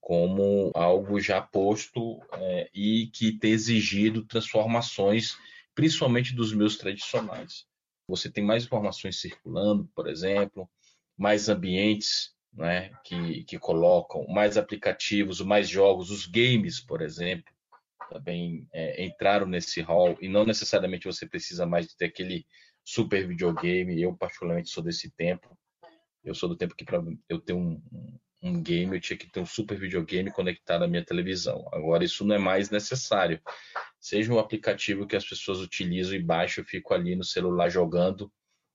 como 0.00 0.70
algo 0.74 1.18
já 1.20 1.40
posto 1.40 2.20
é, 2.34 2.70
e 2.72 3.08
que 3.08 3.32
tem 3.32 3.52
exigido 3.52 4.24
transformações, 4.24 5.36
principalmente 5.74 6.34
dos 6.34 6.52
meios 6.52 6.76
tradicionais. 6.76 7.66
Você 8.08 8.30
tem 8.30 8.44
mais 8.44 8.64
informações 8.64 9.20
circulando, 9.20 9.88
por 9.94 10.08
exemplo, 10.08 10.68
mais 11.16 11.48
ambientes 11.48 12.34
né, 12.52 12.90
que, 13.04 13.44
que 13.44 13.58
colocam 13.58 14.26
mais 14.28 14.56
aplicativos, 14.56 15.40
mais 15.40 15.68
jogos, 15.68 16.10
os 16.10 16.26
games, 16.26 16.80
por 16.80 17.02
exemplo, 17.02 17.52
também 18.08 18.68
é, 18.72 19.04
entraram 19.04 19.46
nesse 19.46 19.80
hall 19.80 20.16
e 20.20 20.28
não 20.28 20.44
necessariamente 20.44 21.06
você 21.06 21.26
precisa 21.26 21.66
mais 21.66 21.86
de 21.86 21.96
ter 21.96 22.06
aquele 22.06 22.46
super 22.84 23.26
videogame. 23.26 24.00
Eu 24.00 24.16
particularmente 24.16 24.70
sou 24.70 24.82
desse 24.82 25.10
tempo. 25.10 25.58
Eu 26.24 26.34
sou 26.34 26.48
do 26.48 26.56
tempo 26.56 26.74
que 26.74 26.84
para 26.84 27.02
eu 27.28 27.40
ter 27.40 27.52
um, 27.52 27.82
um 27.92 28.18
game 28.42 28.94
eu 28.94 29.00
tinha 29.00 29.16
que 29.16 29.30
ter 29.30 29.40
um 29.40 29.46
super 29.46 29.78
videogame 29.78 30.30
conectado 30.30 30.84
à 30.84 30.88
minha 30.88 31.04
televisão. 31.04 31.68
Agora 31.72 32.04
isso 32.04 32.24
não 32.24 32.34
é 32.34 32.38
mais 32.38 32.70
necessário. 32.70 33.40
Seja 34.00 34.32
um 34.32 34.38
aplicativo 34.38 35.06
que 35.06 35.16
as 35.16 35.26
pessoas 35.26 35.60
utilizam 35.60 36.14
e 36.14 36.22
baixam, 36.22 36.62
eu 36.62 36.68
fico 36.68 36.94
ali 36.94 37.16
no 37.16 37.24
celular 37.24 37.68
jogando 37.68 38.30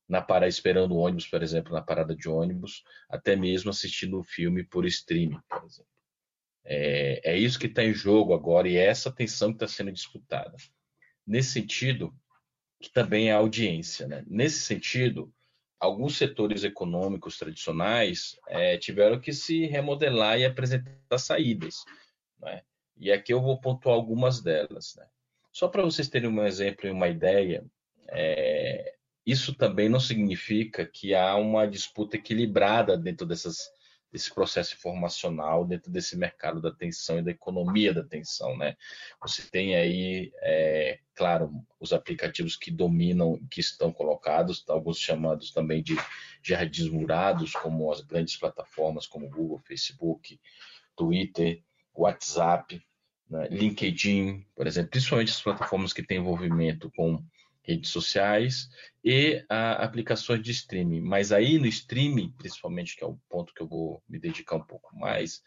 na 0.08 0.20
parada 0.20 0.48
esperando 0.48 0.92
o 0.92 0.98
ônibus, 0.98 1.26
por 1.26 1.42
exemplo, 1.42 1.72
na 1.72 1.80
parada 1.80 2.14
de 2.14 2.28
ônibus, 2.28 2.82
até 3.08 3.34
mesmo 3.34 3.70
assistindo 3.70 4.18
um 4.18 4.22
filme 4.22 4.62
por 4.62 4.84
streaming, 4.84 5.40
por 5.48 5.64
exemplo. 5.64 5.90
É, 6.64 7.32
é 7.32 7.38
isso 7.38 7.58
que 7.58 7.66
está 7.66 7.82
em 7.82 7.94
jogo 7.94 8.34
agora 8.34 8.68
e 8.68 8.76
é 8.76 8.84
essa 8.84 9.10
tensão 9.10 9.48
que 9.48 9.56
está 9.56 9.66
sendo 9.66 9.90
disputada. 9.90 10.54
Nesse 11.26 11.52
sentido, 11.52 12.14
que 12.80 12.90
também 12.92 13.30
é 13.30 13.32
a 13.32 13.38
audiência. 13.38 14.06
Né? 14.06 14.24
Nesse 14.26 14.60
sentido, 14.60 15.32
alguns 15.82 16.16
setores 16.16 16.62
econômicos 16.62 17.36
tradicionais 17.36 18.38
é, 18.46 18.78
tiveram 18.78 19.18
que 19.18 19.32
se 19.32 19.66
remodelar 19.66 20.38
e 20.38 20.44
apresentar 20.44 21.18
saídas. 21.18 21.84
Né? 22.40 22.62
E 22.96 23.10
aqui 23.10 23.34
eu 23.34 23.42
vou 23.42 23.60
pontuar 23.60 23.96
algumas 23.96 24.40
delas. 24.40 24.94
Né? 24.96 25.04
Só 25.50 25.66
para 25.66 25.82
vocês 25.82 26.08
terem 26.08 26.30
um 26.30 26.46
exemplo 26.46 26.86
e 26.86 26.90
uma 26.92 27.08
ideia, 27.08 27.64
é, 28.06 28.94
isso 29.26 29.54
também 29.54 29.88
não 29.88 29.98
significa 29.98 30.86
que 30.86 31.16
há 31.16 31.34
uma 31.34 31.66
disputa 31.66 32.14
equilibrada 32.14 32.96
dentro 32.96 33.26
dessas, 33.26 33.58
desse 34.12 34.32
processo 34.32 34.74
informacional, 34.74 35.64
dentro 35.64 35.90
desse 35.90 36.16
mercado 36.16 36.60
da 36.60 36.68
atenção 36.68 37.18
e 37.18 37.22
da 37.22 37.30
economia 37.30 37.94
da 37.94 38.02
atenção, 38.02 38.56
né? 38.58 38.76
Você 39.22 39.42
tem 39.42 39.74
aí, 39.74 40.30
é, 40.42 40.98
claro, 41.14 41.64
os 41.80 41.92
aplicativos 41.94 42.54
que 42.54 42.70
dominam, 42.70 43.40
que 43.50 43.60
estão 43.60 43.90
colocados, 43.90 44.62
alguns 44.68 44.98
chamados 44.98 45.50
também 45.50 45.82
de 45.82 45.96
jardins 46.42 46.88
murados, 46.88 47.52
como 47.52 47.90
as 47.90 48.02
grandes 48.02 48.36
plataformas 48.36 49.06
como 49.06 49.30
Google, 49.30 49.58
Facebook, 49.60 50.38
Twitter, 50.94 51.62
WhatsApp, 51.94 52.82
né? 53.32 53.48
LinkedIn, 53.50 54.44
por 54.54 54.66
exemplo, 54.66 54.90
principalmente 54.90 55.30
as 55.30 55.40
plataformas 55.40 55.94
que 55.94 56.02
têm 56.02 56.18
envolvimento 56.18 56.90
com 56.94 57.24
redes 57.62 57.90
sociais 57.90 58.68
e 59.04 59.44
a, 59.48 59.84
aplicações 59.84 60.42
de 60.42 60.50
streaming. 60.50 61.00
Mas 61.00 61.32
aí 61.32 61.58
no 61.58 61.66
streaming, 61.66 62.32
principalmente, 62.36 62.96
que 62.96 63.04
é 63.04 63.06
o 63.06 63.18
ponto 63.28 63.54
que 63.54 63.62
eu 63.62 63.68
vou 63.68 64.02
me 64.08 64.18
dedicar 64.18 64.56
um 64.56 64.64
pouco 64.64 64.94
mais, 64.96 65.42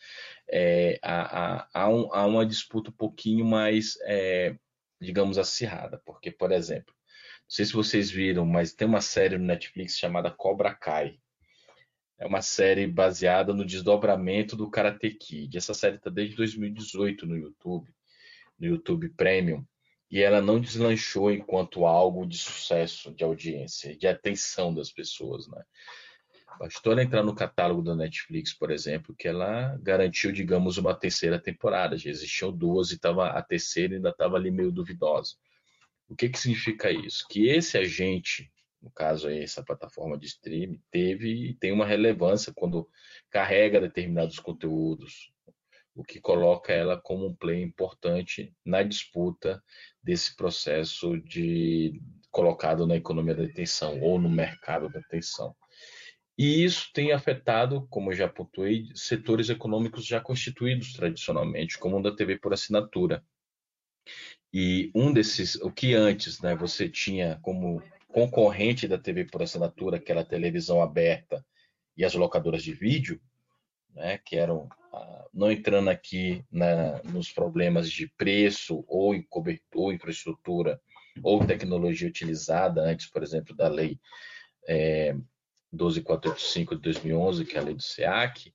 é, 0.49 0.99
há, 1.01 1.67
há, 1.73 1.89
um, 1.89 2.13
há, 2.13 2.25
uma 2.25 2.45
disputa 2.45 2.89
um 2.89 2.93
pouquinho 2.93 3.45
mais, 3.45 3.97
é, 4.03 4.55
digamos, 4.99 5.37
acirrada. 5.37 6.01
Porque, 6.05 6.31
por 6.31 6.51
exemplo, 6.51 6.93
não 6.93 7.49
sei 7.49 7.65
se 7.65 7.73
vocês 7.73 8.09
viram, 8.09 8.45
mas 8.45 8.73
tem 8.73 8.87
uma 8.87 9.01
série 9.01 9.37
no 9.37 9.45
Netflix 9.45 9.97
chamada 9.97 10.31
Cobra 10.31 10.73
Kai. 10.73 11.19
É 12.17 12.25
uma 12.25 12.41
série 12.41 12.87
baseada 12.87 13.53
no 13.53 13.65
desdobramento 13.65 14.55
do 14.55 14.69
Karate 14.69 15.11
Kid. 15.11 15.57
Essa 15.57 15.73
série 15.73 15.97
está 15.97 16.09
desde 16.09 16.35
2018 16.37 17.25
no 17.25 17.37
YouTube, 17.37 17.93
no 18.57 18.67
YouTube 18.67 19.09
Premium 19.09 19.65
e 20.15 20.21
ela 20.21 20.41
não 20.41 20.61
deslanchou 20.61 21.29
enquanto 21.29 21.85
algo 21.85 22.25
de 22.25 22.37
sucesso, 22.37 23.13
de 23.13 23.21
audiência, 23.25 23.97
de 23.97 24.07
atenção 24.07 24.73
das 24.73 24.89
pessoas, 24.89 25.45
né? 25.45 25.61
Bastou 26.57 26.93
ela 26.93 27.03
entrar 27.03 27.21
no 27.21 27.35
catálogo 27.35 27.81
da 27.81 27.93
Netflix, 27.93 28.53
por 28.53 28.71
exemplo, 28.71 29.13
que 29.13 29.27
ela 29.27 29.77
garantiu, 29.81 30.31
digamos, 30.31 30.77
uma 30.77 30.95
terceira 30.95 31.37
temporada. 31.37 31.97
Já 31.97 32.09
existiam 32.09 32.49
duas 32.49 32.93
e 32.93 32.97
tava, 32.97 33.27
a 33.27 33.41
terceira 33.41 33.95
ainda 33.95 34.07
estava 34.07 34.37
ali 34.37 34.49
meio 34.49 34.71
duvidosa. 34.71 35.35
O 36.07 36.15
que, 36.15 36.29
que 36.29 36.39
significa 36.39 36.89
isso? 36.89 37.25
Que 37.29 37.49
esse 37.49 37.77
agente, 37.77 38.49
no 38.81 38.89
caso 38.91 39.27
aí, 39.27 39.43
essa 39.43 39.65
plataforma 39.65 40.17
de 40.17 40.27
streaming, 40.27 40.81
teve 40.89 41.49
e 41.49 41.53
tem 41.55 41.73
uma 41.73 41.85
relevância 41.85 42.53
quando 42.55 42.89
carrega 43.29 43.81
determinados 43.81 44.39
conteúdos, 44.39 45.34
o 45.95 46.03
que 46.03 46.19
coloca 46.19 46.73
ela 46.73 46.99
como 46.99 47.25
um 47.25 47.33
player 47.33 47.65
importante 47.65 48.53
na 48.65 48.83
disputa 48.83 49.63
desse 50.03 50.35
processo 50.35 51.17
de 51.21 52.01
colocado 52.29 52.85
na 52.85 52.97
economia 52.97 53.33
da 53.33 53.45
atenção 53.45 54.01
ou 54.01 54.19
no 54.19 54.29
mercado 54.29 54.89
da 54.89 54.99
atenção. 54.99 55.55
E 56.37 56.65
isso 56.65 56.91
tem 56.93 57.13
afetado, 57.13 57.87
como 57.89 58.11
já 58.13 58.27
pontuei, 58.27 58.89
setores 58.93 59.49
econômicos 59.49 60.05
já 60.05 60.19
constituídos 60.19 60.91
tradicionalmente, 60.91 61.79
como 61.79 61.97
o 61.97 62.03
da 62.03 62.13
TV 62.13 62.37
por 62.37 62.53
assinatura. 62.53 63.23
E 64.53 64.91
um 64.93 65.13
desses, 65.13 65.55
o 65.55 65.71
que 65.71 65.93
antes 65.93 66.41
né, 66.41 66.53
você 66.53 66.89
tinha 66.89 67.39
como 67.41 67.81
concorrente 68.09 68.85
da 68.85 68.97
TV 68.97 69.25
por 69.25 69.41
assinatura, 69.41 69.95
aquela 69.95 70.25
televisão 70.25 70.81
aberta 70.81 71.45
e 71.95 72.03
as 72.03 72.13
locadoras 72.13 72.63
de 72.63 72.73
vídeo, 72.73 73.21
né, 73.93 74.17
que 74.17 74.35
eram 74.35 74.67
não 75.33 75.51
entrando 75.51 75.89
aqui 75.89 76.43
na, 76.51 77.01
nos 77.03 77.31
problemas 77.31 77.89
de 77.89 78.07
preço 78.17 78.83
ou 78.87 79.13
em 79.13 79.21
cobertura, 79.23 79.95
infraestrutura 79.95 80.79
ou 81.23 81.45
tecnologia 81.45 82.07
utilizada 82.07 82.81
antes, 82.81 83.07
por 83.07 83.23
exemplo, 83.23 83.55
da 83.55 83.67
lei 83.67 83.99
é, 84.67 85.15
12485 85.71 86.75
de 86.75 86.81
2011, 86.81 87.45
que 87.45 87.57
é 87.57 87.59
a 87.59 87.63
lei 87.63 87.73
do 87.73 87.81
SEAC, 87.81 88.53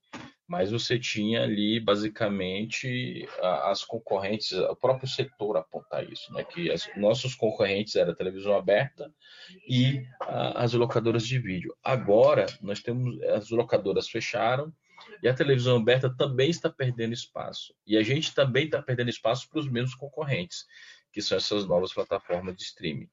mas 0.50 0.72
você 0.72 0.98
tinha 0.98 1.44
ali 1.44 1.78
basicamente 1.78 3.24
as 3.40 3.84
concorrentes, 3.84 4.50
o 4.50 4.74
próprio 4.74 5.08
setor 5.08 5.56
apontar 5.56 6.10
isso, 6.10 6.32
né? 6.32 6.42
que 6.42 6.70
as, 6.72 6.90
nossos 6.96 7.36
concorrentes 7.36 7.94
eram 7.94 8.12
a 8.12 8.16
televisão 8.16 8.56
aberta 8.56 9.12
e 9.68 10.04
a, 10.22 10.64
as 10.64 10.72
locadoras 10.72 11.24
de 11.24 11.38
vídeo. 11.38 11.72
Agora 11.84 12.46
nós 12.60 12.80
temos 12.80 13.22
as 13.22 13.50
locadoras 13.50 14.08
fecharam 14.08 14.72
e 15.22 15.28
a 15.28 15.34
televisão 15.34 15.76
aberta 15.76 16.14
também 16.14 16.50
está 16.50 16.70
perdendo 16.70 17.12
espaço 17.12 17.74
e 17.86 17.96
a 17.96 18.02
gente 18.02 18.34
também 18.34 18.64
está 18.64 18.82
perdendo 18.82 19.10
espaço 19.10 19.48
para 19.48 19.60
os 19.60 19.70
mesmos 19.70 19.94
concorrentes, 19.94 20.64
que 21.12 21.20
são 21.20 21.36
essas 21.36 21.66
novas 21.66 21.92
plataformas 21.92 22.56
de 22.56 22.62
streaming. 22.62 23.08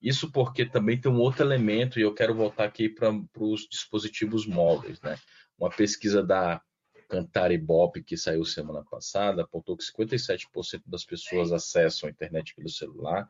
Isso 0.00 0.30
porque 0.30 0.64
também 0.64 1.00
tem 1.00 1.10
um 1.10 1.18
outro 1.18 1.42
elemento, 1.42 1.98
e 1.98 2.02
eu 2.02 2.14
quero 2.14 2.34
voltar 2.34 2.64
aqui 2.64 2.88
para 2.88 3.10
os 3.38 3.66
dispositivos 3.68 4.46
móveis. 4.46 5.00
Né? 5.00 5.18
Uma 5.58 5.70
pesquisa 5.70 6.22
da 6.22 6.60
Cantar 7.08 7.50
Ibope, 7.52 8.02
que 8.02 8.16
saiu 8.16 8.44
semana 8.44 8.84
passada, 8.84 9.42
apontou 9.42 9.76
que 9.76 9.84
57% 9.84 10.82
das 10.86 11.04
pessoas 11.04 11.52
acessam 11.52 12.08
a 12.08 12.10
internet 12.10 12.54
pelo 12.54 12.68
celular. 12.68 13.28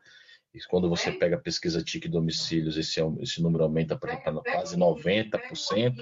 E 0.53 0.59
quando 0.69 0.89
você 0.89 1.11
pega 1.11 1.35
a 1.35 1.39
pesquisa 1.39 1.83
TIC 1.83 2.07
domicílios, 2.07 2.77
esse, 2.77 2.99
esse 3.21 3.41
número 3.41 3.63
aumenta 3.63 3.97
para 3.97 4.17
quase 4.17 4.75
90%. 4.75 5.95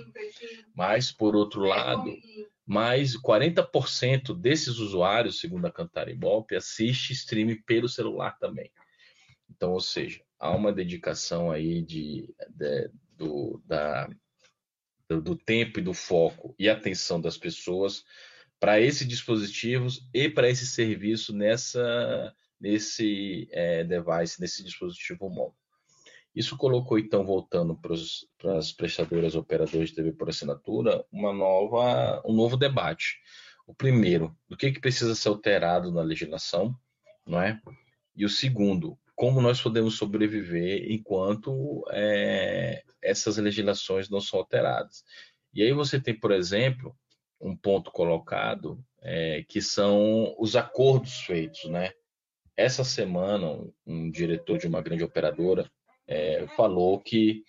Mas, 0.73 1.11
por 1.11 1.35
outro 1.35 1.61
lado, 1.61 2.15
mais 2.65 3.17
40% 3.17 4.33
desses 4.33 4.77
usuários, 4.77 5.39
segundo 5.39 5.65
a 5.65 5.71
Cantar 5.71 6.09
Ibope, 6.09 6.55
assiste 6.55 7.11
streaming 7.11 7.61
pelo 7.63 7.89
celular 7.89 8.37
também. 8.39 8.71
Então, 9.49 9.73
ou 9.73 9.81
seja, 9.81 10.21
há 10.39 10.55
uma 10.55 10.71
dedicação 10.71 11.51
aí 11.51 11.81
de, 11.81 12.33
de 12.49 12.89
do, 13.17 13.61
da, 13.65 14.09
do, 15.07 15.21
do 15.21 15.35
tempo 15.35 15.79
e 15.79 15.83
do 15.83 15.93
foco 15.93 16.55
e 16.57 16.69
atenção 16.69 17.19
das 17.19 17.37
pessoas 17.37 18.03
para 18.59 18.79
esses 18.79 19.07
dispositivos 19.07 20.07
e 20.13 20.29
para 20.29 20.49
esse 20.49 20.65
serviço 20.65 21.33
nessa 21.33 22.33
nesse 22.59 23.47
é, 23.51 23.83
device, 23.83 24.39
nesse 24.39 24.63
dispositivo 24.63 25.29
móvel. 25.29 25.55
Isso 26.35 26.57
colocou, 26.57 26.99
então, 26.99 27.25
voltando 27.25 27.77
para, 27.77 27.93
as 28.57 28.71
prestadoras 28.73 29.35
operadoras 29.35 29.89
de 29.89 29.95
TV 29.95 30.11
por 30.11 30.27
assinatura, 30.27 31.05
uma 31.09 31.31
nova, 31.31 32.21
um 32.25 32.33
novo 32.33 32.57
debate. 32.57 33.19
O 33.65 33.73
primeiro, 33.73 34.35
do 34.47 34.57
que, 34.57 34.71
que 34.71 34.81
precisa 34.81 35.15
ser 35.15 35.29
alterado 35.29 35.91
na 35.91 36.01
legislação, 36.01 36.77
não 37.25 37.41
é? 37.41 37.59
E 38.13 38.25
o 38.25 38.29
segundo, 38.29 38.97
como 39.15 39.41
nós 39.41 39.61
podemos 39.61 39.97
sobreviver 39.97 40.91
enquanto 40.91 41.85
é, 41.91 42.83
essas 43.01 43.37
legislações 43.37 44.09
não 44.09 44.19
são 44.19 44.39
alteradas. 44.39 45.03
E 45.53 45.63
aí 45.63 45.71
você 45.71 45.99
tem, 46.01 46.19
por 46.19 46.31
exemplo, 46.31 46.93
um 47.39 47.55
ponto 47.55 47.91
colocado 47.91 48.83
é, 49.01 49.43
que 49.47 49.61
são 49.61 50.35
os 50.37 50.55
acordos 50.55 51.21
feitos, 51.21 51.63
né? 51.65 51.93
Essa 52.57 52.83
semana, 52.83 53.47
um, 53.47 53.73
um 53.85 54.09
diretor 54.09 54.57
de 54.57 54.67
uma 54.67 54.81
grande 54.81 55.03
operadora 55.03 55.69
é, 56.07 56.45
falou 56.55 56.99
que, 56.99 57.43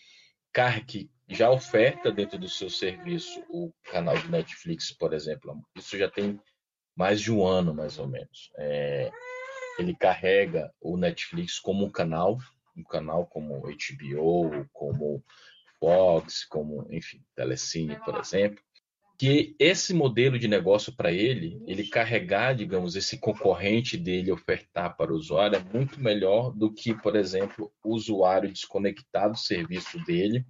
que 0.86 1.10
já 1.28 1.50
oferta 1.50 2.10
dentro 2.10 2.38
do 2.38 2.48
seu 2.48 2.70
serviço 2.70 3.44
o 3.48 3.72
canal 3.84 4.16
de 4.16 4.30
Netflix, 4.30 4.92
por 4.92 5.12
exemplo. 5.12 5.56
Isso 5.76 5.96
já 5.96 6.10
tem 6.10 6.40
mais 6.96 7.20
de 7.20 7.32
um 7.32 7.44
ano, 7.44 7.74
mais 7.74 7.98
ou 7.98 8.08
menos. 8.08 8.50
É, 8.56 9.10
ele 9.78 9.94
carrega 9.94 10.72
o 10.80 10.96
Netflix 10.96 11.58
como 11.58 11.84
um 11.84 11.90
canal, 11.90 12.38
um 12.76 12.82
canal 12.82 13.26
como 13.26 13.60
HBO, 13.60 14.66
como 14.72 15.22
Fox, 15.78 16.44
como, 16.46 16.86
enfim, 16.90 17.22
Telecine, 17.34 17.96
por 18.04 18.18
exemplo, 18.18 18.62
que 19.18 19.56
esse 19.58 19.94
modelo 19.94 20.38
de 20.38 20.46
negócio 20.46 20.94
para 20.94 21.10
ele, 21.10 21.62
ele 21.66 21.88
carregar, 21.88 22.54
digamos, 22.54 22.96
esse 22.96 23.18
concorrente 23.18 23.96
dele 23.96 24.30
ofertar 24.30 24.96
para 24.96 25.12
o 25.12 25.16
usuário 25.16 25.56
é 25.56 25.76
muito 25.76 26.00
melhor 26.00 26.52
do 26.52 26.72
que, 26.72 26.94
por 26.94 27.16
exemplo, 27.16 27.72
o 27.82 27.94
usuário 27.94 28.52
desconectar 28.52 29.30
do 29.30 29.38
serviço 29.38 29.98
dele, 30.04 30.44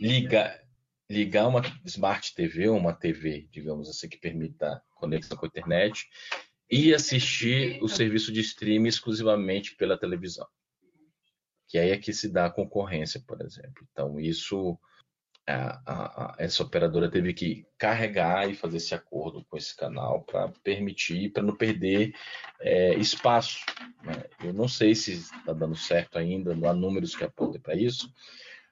ligar, 0.00 0.60
ligar 1.08 1.46
uma 1.46 1.62
Smart 1.84 2.34
TV, 2.34 2.68
uma 2.68 2.92
TV, 2.92 3.46
digamos 3.50 3.88
assim, 3.88 4.08
que 4.08 4.18
permita 4.18 4.82
conexão 4.96 5.36
com 5.36 5.46
a 5.46 5.48
internet, 5.48 6.08
e 6.70 6.92
assistir 6.92 7.80
o 7.82 7.88
serviço 7.88 8.32
de 8.32 8.40
streaming 8.40 8.88
exclusivamente 8.88 9.76
pela 9.76 9.98
televisão. 9.98 10.46
Que 11.68 11.78
aí 11.78 11.90
é 11.90 11.98
que 11.98 12.12
se 12.12 12.28
dá 12.28 12.46
a 12.46 12.50
concorrência, 12.50 13.22
por 13.26 13.40
exemplo. 13.42 13.86
Então, 13.92 14.18
isso, 14.18 14.78
a, 15.46 15.80
a, 15.84 16.24
a, 16.24 16.34
essa 16.38 16.62
operadora 16.62 17.10
teve 17.10 17.34
que 17.34 17.66
carregar 17.78 18.48
e 18.48 18.54
fazer 18.54 18.78
esse 18.78 18.94
acordo 18.94 19.44
com 19.44 19.56
esse 19.56 19.76
canal 19.76 20.22
para 20.22 20.48
permitir, 20.62 21.30
para 21.30 21.42
não 21.42 21.54
perder 21.54 22.14
é, 22.60 22.94
espaço. 22.94 23.64
Né? 24.02 24.24
Eu 24.42 24.52
não 24.52 24.68
sei 24.68 24.94
se 24.94 25.12
está 25.12 25.52
dando 25.52 25.76
certo 25.76 26.18
ainda, 26.18 26.54
não 26.54 26.68
há 26.68 26.72
números 26.72 27.14
que 27.14 27.24
apontem 27.24 27.60
para 27.60 27.74
isso, 27.74 28.12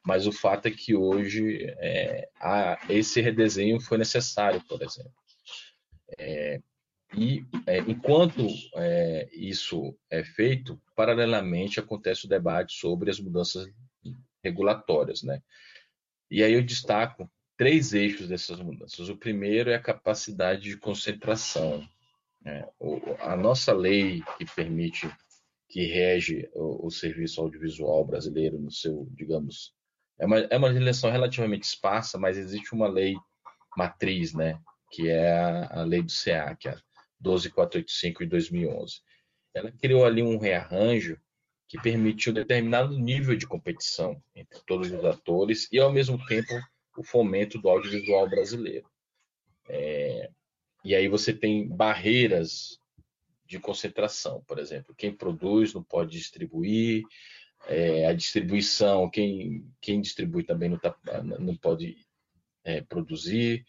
mas 0.05 0.27
o 0.27 0.33
fato 0.33 0.67
é 0.67 0.71
que 0.71 0.95
hoje 0.95 1.67
é, 1.79 2.29
esse 2.89 3.21
redesenho 3.21 3.81
foi 3.81 3.99
necessário, 3.99 4.63
por 4.67 4.83
exemplo. 4.83 5.13
É, 6.19 6.61
e 7.15 7.45
é, 7.67 7.79
enquanto 7.81 8.47
é, 8.77 9.29
isso 9.33 9.95
é 10.11 10.25
feito, 10.25 10.81
paralelamente 10.97 11.79
acontece 11.79 12.25
o 12.25 12.29
debate 12.29 12.75
sobre 12.75 13.11
as 13.11 13.21
mudanças 13.21 13.69
regulatórias, 14.43 15.23
né? 15.23 15.41
E 16.33 16.43
aí 16.43 16.55
eu 16.55 16.63
destaco 16.63 17.31
três 17.59 17.93
eixos 17.93 18.27
dessas 18.27 18.59
mudanças. 18.59 19.11
O 19.11 19.17
primeiro 19.19 19.69
é 19.69 19.75
a 19.75 19.83
capacidade 19.83 20.63
de 20.63 20.79
concentração. 20.79 21.87
Né? 22.41 22.67
O, 22.81 22.99
a 23.21 23.37
nossa 23.37 23.71
lei 23.75 24.23
que 24.39 24.47
permite, 24.47 25.15
que 25.69 25.85
rege 25.85 26.49
o, 26.55 26.87
o, 26.87 26.91
serviço 26.91 27.39
audiovisual 27.39 28.03
brasileiro 28.07 28.59
no 28.59 28.73
seu, 28.73 29.07
digamos, 29.11 29.75
é 30.19 30.25
uma, 30.25 30.39
é 30.39 30.57
uma 30.57 30.69
legislação 30.69 31.11
relativamente 31.11 31.65
esparsa, 31.65 32.19
mas 32.19 32.39
existe 32.39 32.73
uma 32.73 32.89
lei 32.89 33.15
matriz, 33.77 34.33
né? 34.33 34.59
Que 34.91 35.11
é 35.11 35.31
a, 35.35 35.81
a 35.81 35.85
lei 35.85 36.01
do 36.01 36.11
SEAC, 36.11 36.67
a 36.67 36.81
12485 37.21 38.25
de 38.25 38.31
2011. 38.31 39.03
Ela 39.55 39.71
criou 39.71 40.07
ali 40.07 40.23
um 40.23 40.39
rearranjo 40.39 41.21
que 41.73 41.81
permitiu 41.81 42.35
determinado 42.35 42.99
nível 42.99 43.35
de 43.35 43.47
competição 43.47 44.23
entre 44.35 44.61
todos 44.67 44.93
os 44.93 45.03
atores 45.07 45.73
e, 45.73 45.79
ao 45.79 45.91
mesmo 45.91 46.23
tempo, 46.27 46.53
o 46.99 47.03
fomento 47.03 47.59
do 47.59 47.67
audiovisual 47.67 48.29
brasileiro. 48.29 48.87
É, 49.67 50.29
e 50.85 50.95
aí 50.95 51.09
você 51.09 51.33
tem 51.33 51.67
barreiras 51.67 52.79
de 53.47 53.59
concentração, 53.59 54.45
por 54.47 54.59
exemplo, 54.59 54.95
quem 54.95 55.17
produz 55.17 55.73
não 55.73 55.83
pode 55.83 56.11
distribuir, 56.11 57.05
é, 57.67 58.05
a 58.05 58.13
distribuição, 58.13 59.09
quem, 59.09 59.67
quem 59.81 60.03
distribui 60.03 60.45
também 60.45 60.69
não, 60.69 60.79
tá, 60.79 60.95
não 61.23 61.57
pode 61.57 61.97
é, 62.65 62.81
produzir, 62.81 63.65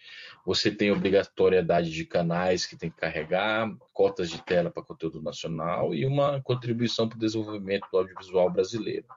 você 0.45 0.69
tem 0.69 0.91
obrigatoriedade 0.91 1.91
de 1.91 2.05
canais 2.05 2.65
que 2.65 2.77
tem 2.77 2.89
que 2.89 2.97
carregar, 2.97 3.73
cotas 3.91 4.29
de 4.29 4.41
tela 4.43 4.69
para 4.69 4.83
conteúdo 4.83 5.21
nacional 5.21 5.93
e 5.93 6.05
uma 6.05 6.41
contribuição 6.41 7.07
para 7.07 7.15
o 7.15 7.19
desenvolvimento 7.19 7.87
do 7.91 7.97
audiovisual 7.97 8.51
brasileiro. 8.51 9.07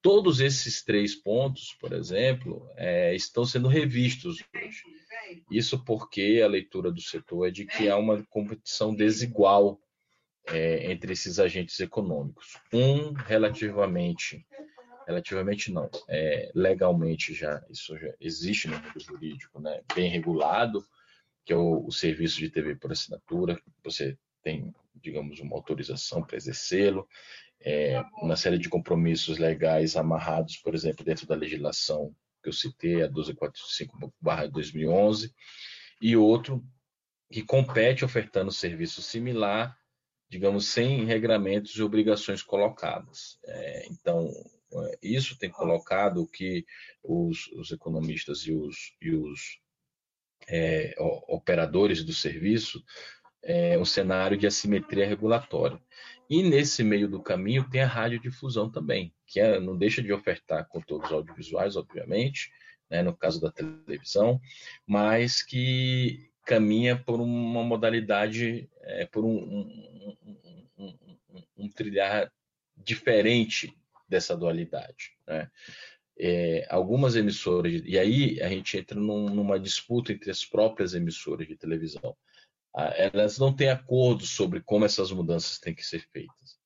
Todos 0.00 0.40
esses 0.40 0.82
três 0.82 1.14
pontos, 1.14 1.76
por 1.80 1.92
exemplo, 1.92 2.68
é, 2.76 3.14
estão 3.14 3.44
sendo 3.44 3.68
revistos 3.68 4.42
hoje. 4.54 4.82
Isso 5.50 5.84
porque 5.84 6.40
a 6.44 6.48
leitura 6.48 6.90
do 6.90 7.00
setor 7.00 7.46
é 7.46 7.50
de 7.50 7.64
que 7.64 7.88
há 7.88 7.96
uma 7.96 8.22
competição 8.24 8.94
desigual 8.94 9.80
é, 10.48 10.90
entre 10.90 11.12
esses 11.12 11.38
agentes 11.38 11.78
econômicos. 11.78 12.56
Um 12.72 13.12
relativamente 13.12 14.44
relativamente 15.06 15.72
não, 15.72 15.90
é, 16.08 16.50
legalmente 16.54 17.34
já 17.34 17.62
isso 17.70 17.96
já 17.98 18.12
existe 18.20 18.68
no 18.68 18.78
mundo 18.78 19.00
jurídico, 19.00 19.60
né, 19.60 19.82
bem 19.94 20.10
regulado, 20.10 20.84
que 21.44 21.52
é 21.52 21.56
o, 21.56 21.86
o, 21.86 21.92
serviço 21.92 22.38
de 22.38 22.50
TV 22.50 22.76
por 22.76 22.92
assinatura, 22.92 23.60
você 23.82 24.16
tem, 24.42 24.72
digamos, 24.94 25.40
uma 25.40 25.56
autorização 25.56 26.22
para 26.22 26.36
exercê-lo, 26.36 27.08
é, 27.60 28.00
uma 28.20 28.36
série 28.36 28.58
de 28.58 28.68
compromissos 28.68 29.38
legais 29.38 29.96
amarrados, 29.96 30.56
por 30.56 30.74
exemplo, 30.74 31.04
dentro 31.04 31.26
da 31.26 31.34
legislação 31.34 32.14
que 32.42 32.48
eu 32.48 32.52
citei, 32.52 33.02
a 33.02 33.08
1245/2011, 33.08 35.32
e 36.00 36.16
outro 36.16 36.64
que 37.30 37.42
compete 37.42 38.04
ofertando 38.04 38.50
serviço 38.50 39.00
similar, 39.00 39.78
digamos, 40.28 40.66
sem 40.66 41.04
regramentos 41.04 41.76
e 41.76 41.82
obrigações 41.82 42.42
colocadas. 42.42 43.38
É, 43.44 43.86
então, 43.90 44.28
isso 45.02 45.38
tem 45.38 45.50
colocado 45.50 46.26
que 46.26 46.64
os, 47.02 47.48
os 47.52 47.70
economistas 47.70 48.40
e 48.46 48.52
os, 48.52 48.94
e 49.00 49.10
os 49.14 49.60
é, 50.48 50.94
operadores 51.28 52.02
do 52.04 52.12
serviço 52.12 52.82
é, 53.42 53.76
um 53.78 53.84
cenário 53.84 54.36
de 54.36 54.46
assimetria 54.46 55.06
regulatória. 55.06 55.80
E 56.30 56.42
nesse 56.42 56.82
meio 56.84 57.08
do 57.08 57.20
caminho 57.20 57.68
tem 57.68 57.82
a 57.82 57.86
radiodifusão 57.86 58.70
também, 58.70 59.12
que 59.26 59.40
é, 59.40 59.58
não 59.60 59.76
deixa 59.76 60.02
de 60.02 60.12
ofertar 60.12 60.68
conteúdos 60.68 61.12
audiovisuais, 61.12 61.76
obviamente, 61.76 62.50
né, 62.88 63.02
no 63.02 63.16
caso 63.16 63.40
da 63.40 63.50
televisão, 63.50 64.40
mas 64.86 65.42
que 65.42 66.30
caminha 66.46 66.96
por 66.96 67.20
uma 67.20 67.62
modalidade, 67.62 68.68
é, 68.82 69.06
por 69.06 69.24
um, 69.24 69.36
um, 69.36 70.16
um, 70.78 71.42
um, 71.56 71.68
trilhar 71.70 72.30
diferente 72.76 73.74
dessa 74.12 74.36
dualidade. 74.36 75.16
Né? 75.26 75.50
É, 76.18 76.66
algumas 76.68 77.16
emissoras, 77.16 77.82
e 77.84 77.98
aí 77.98 78.40
a 78.42 78.48
gente 78.48 78.76
entra 78.76 79.00
num, 79.00 79.30
numa 79.30 79.58
disputa 79.58 80.12
entre 80.12 80.30
as 80.30 80.44
próprias 80.44 80.94
emissoras 80.94 81.48
de 81.48 81.56
televisão. 81.56 82.14
Ah, 82.74 82.92
elas 82.96 83.38
não 83.38 83.54
têm 83.54 83.70
acordo 83.70 84.24
sobre 84.26 84.60
como 84.60 84.84
essas 84.84 85.10
mudanças 85.10 85.58
têm 85.58 85.74
que 85.74 85.84
ser 85.84 86.06
feitas. 86.12 86.58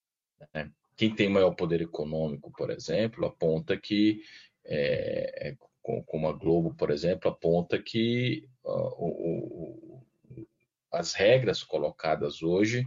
Né? 0.53 0.71
Quem 0.97 1.15
tem 1.15 1.29
maior 1.29 1.53
poder 1.53 1.81
econômico, 1.81 2.51
por 2.51 2.71
exemplo, 2.71 3.27
aponta 3.27 3.77
que, 3.77 4.23
é, 4.65 5.51
é 5.51 5.57
como 5.83 6.29
a 6.29 6.33
Globo, 6.33 6.75
por 6.75 6.91
exemplo, 6.91 7.31
aponta 7.31 7.81
que 7.81 8.49
uh, 8.65 8.95
o, 8.99 10.03
o, 10.35 10.47
as 10.91 11.15
regras 11.15 11.63
colocadas 11.63 12.43
hoje 12.43 12.85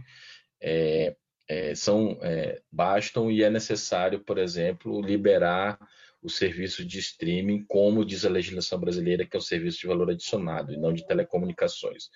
é, 0.60 1.16
é, 1.50 1.74
são 1.74 2.16
é, 2.22 2.62
bastam 2.70 3.28
e 3.28 3.42
é 3.42 3.50
necessário, 3.50 4.20
por 4.20 4.38
exemplo, 4.38 5.00
liberar 5.00 5.76
o 6.22 6.30
serviço 6.30 6.84
de 6.84 7.00
streaming, 7.00 7.64
como 7.64 8.04
diz 8.04 8.24
a 8.24 8.30
legislação 8.30 8.78
brasileira, 8.78 9.26
que 9.26 9.36
é 9.36 9.38
o 9.38 9.42
serviço 9.42 9.80
de 9.80 9.88
valor 9.88 10.10
adicionado 10.10 10.72
e 10.72 10.76
não 10.76 10.92
de 10.92 11.04
telecomunicações. 11.04 12.08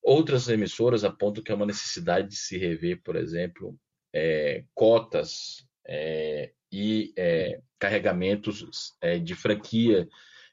Outras 0.00 0.48
emissoras 0.48 1.02
apontam 1.02 1.42
que 1.42 1.50
é 1.50 1.54
uma 1.56 1.66
necessidade 1.66 2.28
de 2.28 2.36
se 2.36 2.56
rever, 2.56 3.02
por 3.02 3.16
exemplo, 3.16 3.76
é, 4.14 4.62
cotas 4.74 5.66
é, 5.84 6.52
e 6.70 7.12
é, 7.16 7.60
carregamentos 7.80 8.94
é, 9.00 9.18
de 9.18 9.34
franquia 9.34 10.08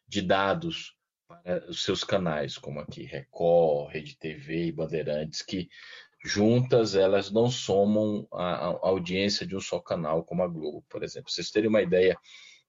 de 0.07 0.23
dados 0.23 0.95
para 1.27 1.69
os 1.69 1.83
seus 1.83 2.03
canais, 2.03 2.57
como 2.57 2.79
aqui 2.79 3.03
Record, 3.03 3.91
Rede 3.91 4.17
TV 4.17 4.65
e 4.65 4.71
Bandeirantes, 4.71 5.43
que 5.43 5.69
juntas 6.23 6.95
elas 6.95 7.31
não 7.31 7.49
somam 7.49 8.27
a, 8.31 8.67
a 8.67 8.87
audiência 8.87 9.45
de 9.45 9.55
um 9.55 9.61
só 9.61 9.79
canal, 9.79 10.23
como 10.23 10.43
a 10.43 10.47
Globo, 10.47 10.83
por 10.89 11.03
exemplo. 11.03 11.31
vocês 11.31 11.49
terem 11.49 11.69
uma 11.69 11.81
ideia 11.81 12.17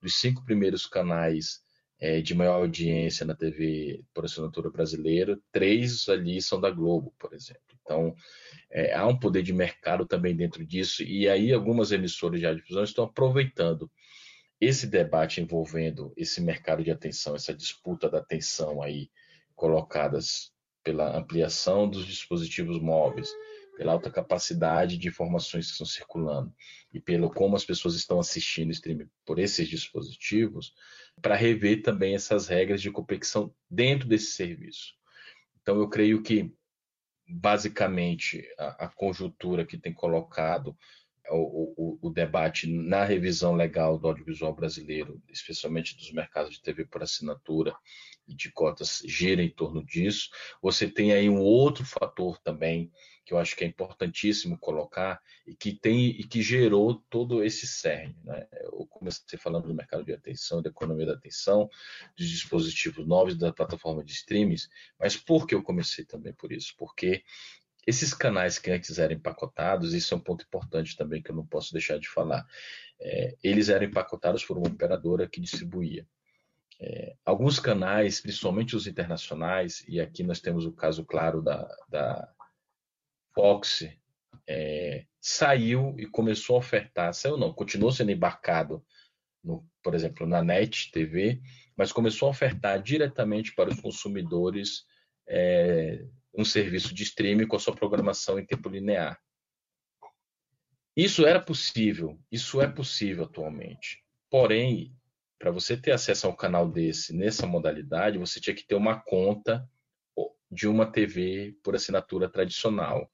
dos 0.01 0.21
cinco 0.21 0.45
primeiros 0.45 0.87
canais 0.87 1.61
é, 1.99 2.21
de 2.23 2.35
maior 2.35 2.55
audiência 2.63 3.27
na 3.27 3.35
TV 3.35 4.03
por 4.15 4.25
assinatura 4.25 4.71
brasileira, 4.71 5.39
três 5.53 6.09
ali 6.09 6.41
são 6.41 6.61
da 6.61 6.71
Globo, 6.71 7.15
por 7.19 7.35
exemplo. 7.35 7.61
Então, 7.83 8.15
é, 8.71 8.95
há 8.95 9.07
um 9.07 9.19
poder 9.19 9.43
de 9.43 9.53
mercado 9.53 10.07
também 10.07 10.35
dentro 10.35 10.65
disso, 10.65 11.03
e 11.03 11.29
aí 11.29 11.53
algumas 11.53 11.93
emissoras 11.93 12.41
de 12.41 12.55
difusão 12.55 12.85
estão 12.85 13.05
aproveitando 13.05 13.91
esse 14.61 14.87
debate 14.87 15.41
envolvendo 15.41 16.13
esse 16.17 16.41
mercado 16.41 16.85
de 16.85 16.91
atenção, 16.91 17.35
essa 17.35 17.55
disputa 17.55 18.09
da 18.09 18.19
atenção 18.19 18.83
aí 18.83 19.11
colocadas 19.55 20.53
pela 20.83 21.17
ampliação 21.17 21.89
dos 21.89 22.07
dispositivos 22.07 22.81
móveis, 22.81 23.31
pela 23.77 23.93
alta 23.93 24.11
capacidade 24.11 24.99
de 24.99 25.09
informações 25.09 25.67
que 25.67 25.73
estão 25.73 25.87
circulando 25.87 26.55
e 26.93 27.01
pelo 27.01 27.31
como 27.31 27.57
as 27.57 27.65
pessoas 27.65 27.95
estão 27.95 28.19
assistindo 28.19 28.71
streaming 28.71 29.09
por 29.25 29.39
esses 29.39 29.69
dispositivos, 29.69 30.75
para 31.21 31.35
rever 31.35 31.83
também 31.83 32.15
essas 32.15 32.49
regras 32.49 32.83
de 32.83 32.91
competição 32.91 33.55
dentro 33.71 34.09
desse 34.09 34.33
serviço. 34.33 34.95
Então, 35.63 35.79
eu 35.79 35.89
creio 35.89 36.23
que, 36.23 36.53
basicamente, 37.29 38.47
a, 38.59 38.87
a 38.87 38.89
conjuntura 38.89 39.65
que 39.65 39.79
tem 39.79 39.93
colocado 39.93 40.77
o, 41.31 41.75
o, 41.77 41.99
o, 42.03 42.11
debate 42.11 42.67
na 42.67 43.05
revisão 43.05 43.55
legal 43.55 43.99
do 43.99 44.09
audiovisual 44.09 44.55
brasileiro, 44.55 45.23
especialmente 45.29 45.97
dos 45.97 46.13
mercados 46.13 46.55
de 46.55 46.63
TV 46.63 46.85
por 46.85 47.03
assinatura 47.03 47.75
de 48.35 48.51
cotas, 48.53 49.03
gira 49.07 49.43
em 49.43 49.51
torno 49.51 49.85
disso. 49.85 50.31
Você 50.63 50.89
tem 50.89 51.13
aí 51.13 51.29
um 51.29 51.41
outro 51.41 51.85
fator 51.85 52.39
também 52.39 52.91
que 53.25 53.35
eu 53.35 53.39
acho 53.39 53.55
que 53.55 53.63
é 53.63 53.67
importantíssimo 53.67 54.59
colocar 54.59 55.23
e 55.47 55.55
que 55.55 55.73
tem 55.73 56.07
e 56.07 56.25
que 56.25 56.43
gerou 56.43 56.97
todo 57.09 57.45
esse 57.45 57.67
cerne. 57.67 58.17
Né? 58.25 58.47
Eu 58.65 58.87
comecei 58.91 59.39
falando 59.39 59.69
do 59.69 59.75
mercado 59.75 60.05
de 60.05 60.13
atenção, 60.13 60.61
da 60.61 60.71
economia 60.71 61.07
da 61.07 61.13
atenção, 61.13 61.71
dos 62.17 62.29
dispositivos 62.29 63.07
novos 63.07 63.37
da 63.37 63.53
plataforma 63.53 64.03
de 64.03 64.13
streams, 64.13 64.69
mas 64.99 65.17
por 65.17 65.47
que 65.47 65.55
eu 65.55 65.63
comecei 65.63 66.05
também 66.05 66.33
por 66.33 66.51
isso? 66.51 66.75
Porque 66.77 67.23
esses 67.87 68.13
canais 68.13 68.59
que 68.59 68.71
antes 68.71 68.99
eram 68.99 69.15
empacotados, 69.15 69.95
isso 69.95 70.13
é 70.13 70.17
um 70.17 70.21
ponto 70.21 70.45
importante 70.45 70.97
também 70.97 71.23
que 71.23 71.31
eu 71.31 71.37
não 71.37 71.47
posso 71.47 71.73
deixar 71.73 71.99
de 71.99 72.09
falar. 72.09 72.47
É, 73.01 73.37
eles 73.43 73.69
eram 73.69 73.87
empacotados 73.87 74.45
por 74.45 74.59
uma 74.59 74.69
operadora 74.69 75.29
que 75.29 75.41
distribuía. 75.41 76.07
É, 76.83 77.15
alguns 77.27 77.61
canais, 77.61 78.21
principalmente 78.21 78.75
os 78.75 78.87
internacionais, 78.87 79.85
e 79.87 80.01
aqui 80.01 80.23
nós 80.23 80.41
temos 80.41 80.65
o 80.65 80.73
caso 80.73 81.05
claro 81.05 81.43
da, 81.43 81.69
da 81.89 82.33
Fox 83.35 83.87
é, 84.49 85.05
saiu 85.21 85.95
e 85.99 86.07
começou 86.07 86.57
a 86.57 86.59
ofertar, 86.59 87.13
saiu 87.13 87.37
não, 87.37 87.53
continuou 87.53 87.93
sendo 87.93 88.11
embarcado, 88.11 88.83
no, 89.45 89.69
por 89.83 89.95
exemplo, 89.95 90.27
na 90.27 90.43
NET 90.43 90.91
TV, 90.91 91.41
mas 91.77 91.93
começou 91.93 92.29
a 92.29 92.31
ofertar 92.31 92.83
diretamente 92.83 93.55
para 93.55 93.71
os 93.71 93.81
consumidores 93.81 94.85
é, 95.29 96.05
um 96.35 96.45
serviço 96.45 96.95
de 96.95 97.03
streaming 97.03 97.47
com 97.47 97.57
a 97.57 97.61
sua 97.61 97.75
programação 97.75 98.39
em 98.39 98.47
tempo 98.47 98.69
linear. 98.69 99.21
Isso 100.97 101.27
era 101.27 101.41
possível, 101.41 102.19
isso 102.31 102.61
é 102.61 102.67
possível 102.67 103.25
atualmente. 103.25 104.03
Porém, 104.31 104.95
para 105.41 105.51
você 105.51 105.75
ter 105.75 105.93
acesso 105.93 106.27
a 106.27 106.31
um 106.31 106.37
canal 106.37 106.69
desse, 106.69 107.17
nessa 107.17 107.47
modalidade, 107.47 108.19
você 108.19 108.39
tinha 108.39 108.55
que 108.55 108.67
ter 108.67 108.75
uma 108.75 109.01
conta 109.01 109.67
de 110.51 110.69
uma 110.69 110.85
TV 110.85 111.57
por 111.65 111.75
assinatura 111.75 112.29
tradicional. 112.29 113.11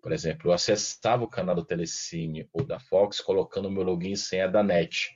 Por 0.00 0.10
exemplo, 0.10 0.48
eu 0.48 0.54
acessava 0.54 1.24
o 1.24 1.28
canal 1.28 1.54
do 1.54 1.64
Telecine 1.64 2.48
ou 2.54 2.64
da 2.64 2.80
Fox 2.80 3.20
colocando 3.20 3.66
o 3.66 3.70
meu 3.70 3.82
login 3.82 4.12
e 4.12 4.16
senha 4.16 4.48
da 4.48 4.62
NET. 4.62 5.14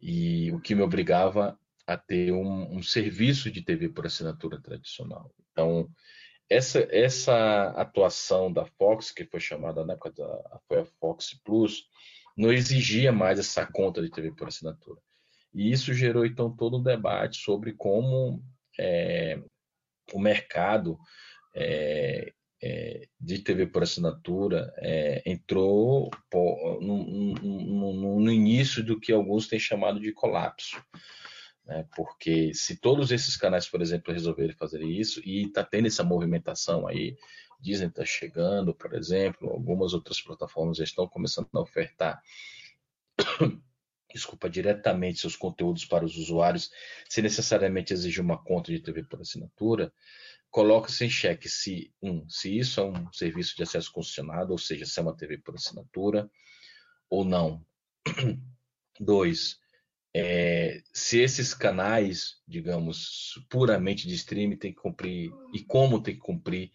E 0.00 0.50
o 0.52 0.60
que 0.60 0.74
me 0.74 0.80
obrigava 0.80 1.58
a 1.86 1.98
ter 1.98 2.32
um, 2.32 2.76
um 2.76 2.82
serviço 2.82 3.50
de 3.50 3.60
TV 3.60 3.90
por 3.90 4.06
assinatura 4.06 4.58
tradicional. 4.62 5.30
Então, 5.52 5.90
essa, 6.48 6.88
essa 6.90 7.64
atuação 7.72 8.50
da 8.50 8.64
Fox, 8.64 9.10
que 9.10 9.26
foi 9.26 9.40
chamada 9.40 9.84
na 9.84 9.92
época 9.92 10.10
da 10.12 10.60
foi 10.66 10.78
a 10.80 10.86
Fox 10.86 11.34
Plus, 11.44 11.84
não 12.40 12.52
exigia 12.52 13.12
mais 13.12 13.38
essa 13.38 13.66
conta 13.66 14.00
de 14.00 14.10
TV 14.10 14.32
por 14.32 14.48
assinatura. 14.48 15.00
E 15.52 15.70
isso 15.70 15.92
gerou 15.92 16.24
então 16.24 16.54
todo 16.54 16.78
um 16.78 16.82
debate 16.82 17.38
sobre 17.38 17.72
como 17.72 18.42
é, 18.78 19.38
o 20.12 20.18
mercado 20.18 20.98
é, 21.54 22.32
é, 22.62 23.06
de 23.20 23.38
TV 23.40 23.66
por 23.66 23.82
assinatura 23.82 24.72
é, 24.78 25.22
entrou 25.26 26.10
pô, 26.30 26.78
no, 26.80 27.04
no, 27.04 28.20
no, 28.20 28.32
início 28.32 28.82
do 28.82 28.98
que 28.98 29.12
alguns 29.12 29.48
têm 29.48 29.58
chamado 29.58 30.00
de 30.00 30.12
colapso. 30.12 30.82
Né? 31.66 31.86
Porque 31.96 32.54
se 32.54 32.76
todos 32.76 33.10
esses 33.10 33.36
canais, 33.36 33.68
por 33.68 33.82
exemplo, 33.82 34.12
resolverem 34.12 34.56
fazer 34.56 34.82
isso, 34.82 35.20
e 35.24 35.42
está 35.46 35.64
tendo 35.64 35.86
essa 35.86 36.04
movimentação 36.04 36.86
aí, 36.86 37.16
Disney 37.60 37.88
está 37.88 38.04
chegando, 38.04 38.74
por 38.74 38.94
exemplo, 38.94 39.50
algumas 39.50 39.92
outras 39.94 40.20
plataformas 40.20 40.78
já 40.78 40.84
estão 40.84 41.06
começando 41.06 41.48
a 41.52 41.60
ofertar 41.60 42.22
desculpa, 44.12 44.50
diretamente 44.50 45.20
seus 45.20 45.36
conteúdos 45.36 45.84
para 45.84 46.04
os 46.04 46.16
usuários, 46.16 46.70
sem 47.08 47.22
necessariamente 47.22 47.92
exigir 47.92 48.22
uma 48.22 48.42
conta 48.42 48.72
de 48.72 48.80
TV 48.80 49.04
por 49.04 49.20
assinatura, 49.20 49.92
coloca-se 50.50 51.04
em 51.04 51.10
xeque 51.10 51.48
se, 51.48 51.92
um, 52.02 52.28
se 52.28 52.58
isso 52.58 52.80
é 52.80 52.84
um 52.84 53.12
serviço 53.12 53.56
de 53.56 53.62
acesso 53.62 53.92
condicionado, 53.92 54.52
ou 54.52 54.58
seja, 54.58 54.84
se 54.84 54.98
é 54.98 55.02
uma 55.02 55.16
TV 55.16 55.38
por 55.38 55.54
assinatura 55.54 56.28
ou 57.08 57.24
não. 57.24 57.64
Dois, 58.98 59.58
é, 60.12 60.82
se 60.92 61.20
esses 61.20 61.54
canais, 61.54 62.40
digamos, 62.46 63.40
puramente 63.48 64.06
de 64.06 64.14
streaming 64.14 64.56
tem 64.56 64.72
que 64.72 64.80
cumprir 64.80 65.30
e 65.54 65.62
como 65.62 66.02
tem 66.02 66.14
que 66.14 66.20
cumprir 66.20 66.70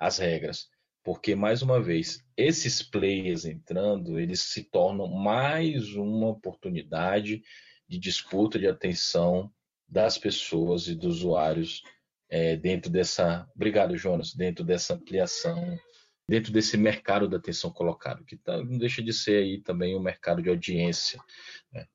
as 0.00 0.18
regras. 0.18 0.68
Porque, 1.04 1.34
mais 1.34 1.62
uma 1.62 1.80
vez, 1.80 2.24
esses 2.36 2.82
players 2.82 3.44
entrando, 3.44 4.18
eles 4.18 4.40
se 4.40 4.64
tornam 4.64 5.06
mais 5.06 5.94
uma 5.94 6.28
oportunidade 6.28 7.42
de 7.86 7.98
disputa 7.98 8.58
de 8.58 8.66
atenção 8.66 9.52
das 9.86 10.16
pessoas 10.18 10.88
e 10.88 10.94
dos 10.94 11.18
usuários 11.18 11.82
é, 12.28 12.56
dentro 12.56 12.90
dessa. 12.90 13.48
Obrigado, 13.54 13.96
Jonas, 13.96 14.34
dentro 14.34 14.64
dessa 14.64 14.94
ampliação, 14.94 15.78
dentro 16.28 16.52
desse 16.52 16.76
mercado 16.76 17.28
da 17.28 17.38
atenção 17.38 17.70
colocado, 17.72 18.24
que 18.24 18.36
tá, 18.36 18.58
não 18.58 18.78
deixa 18.78 19.02
de 19.02 19.12
ser 19.12 19.42
aí 19.42 19.60
também 19.60 19.96
um 19.96 20.02
mercado 20.02 20.42
de 20.42 20.48
audiência. 20.48 21.18
Né? 21.72 21.86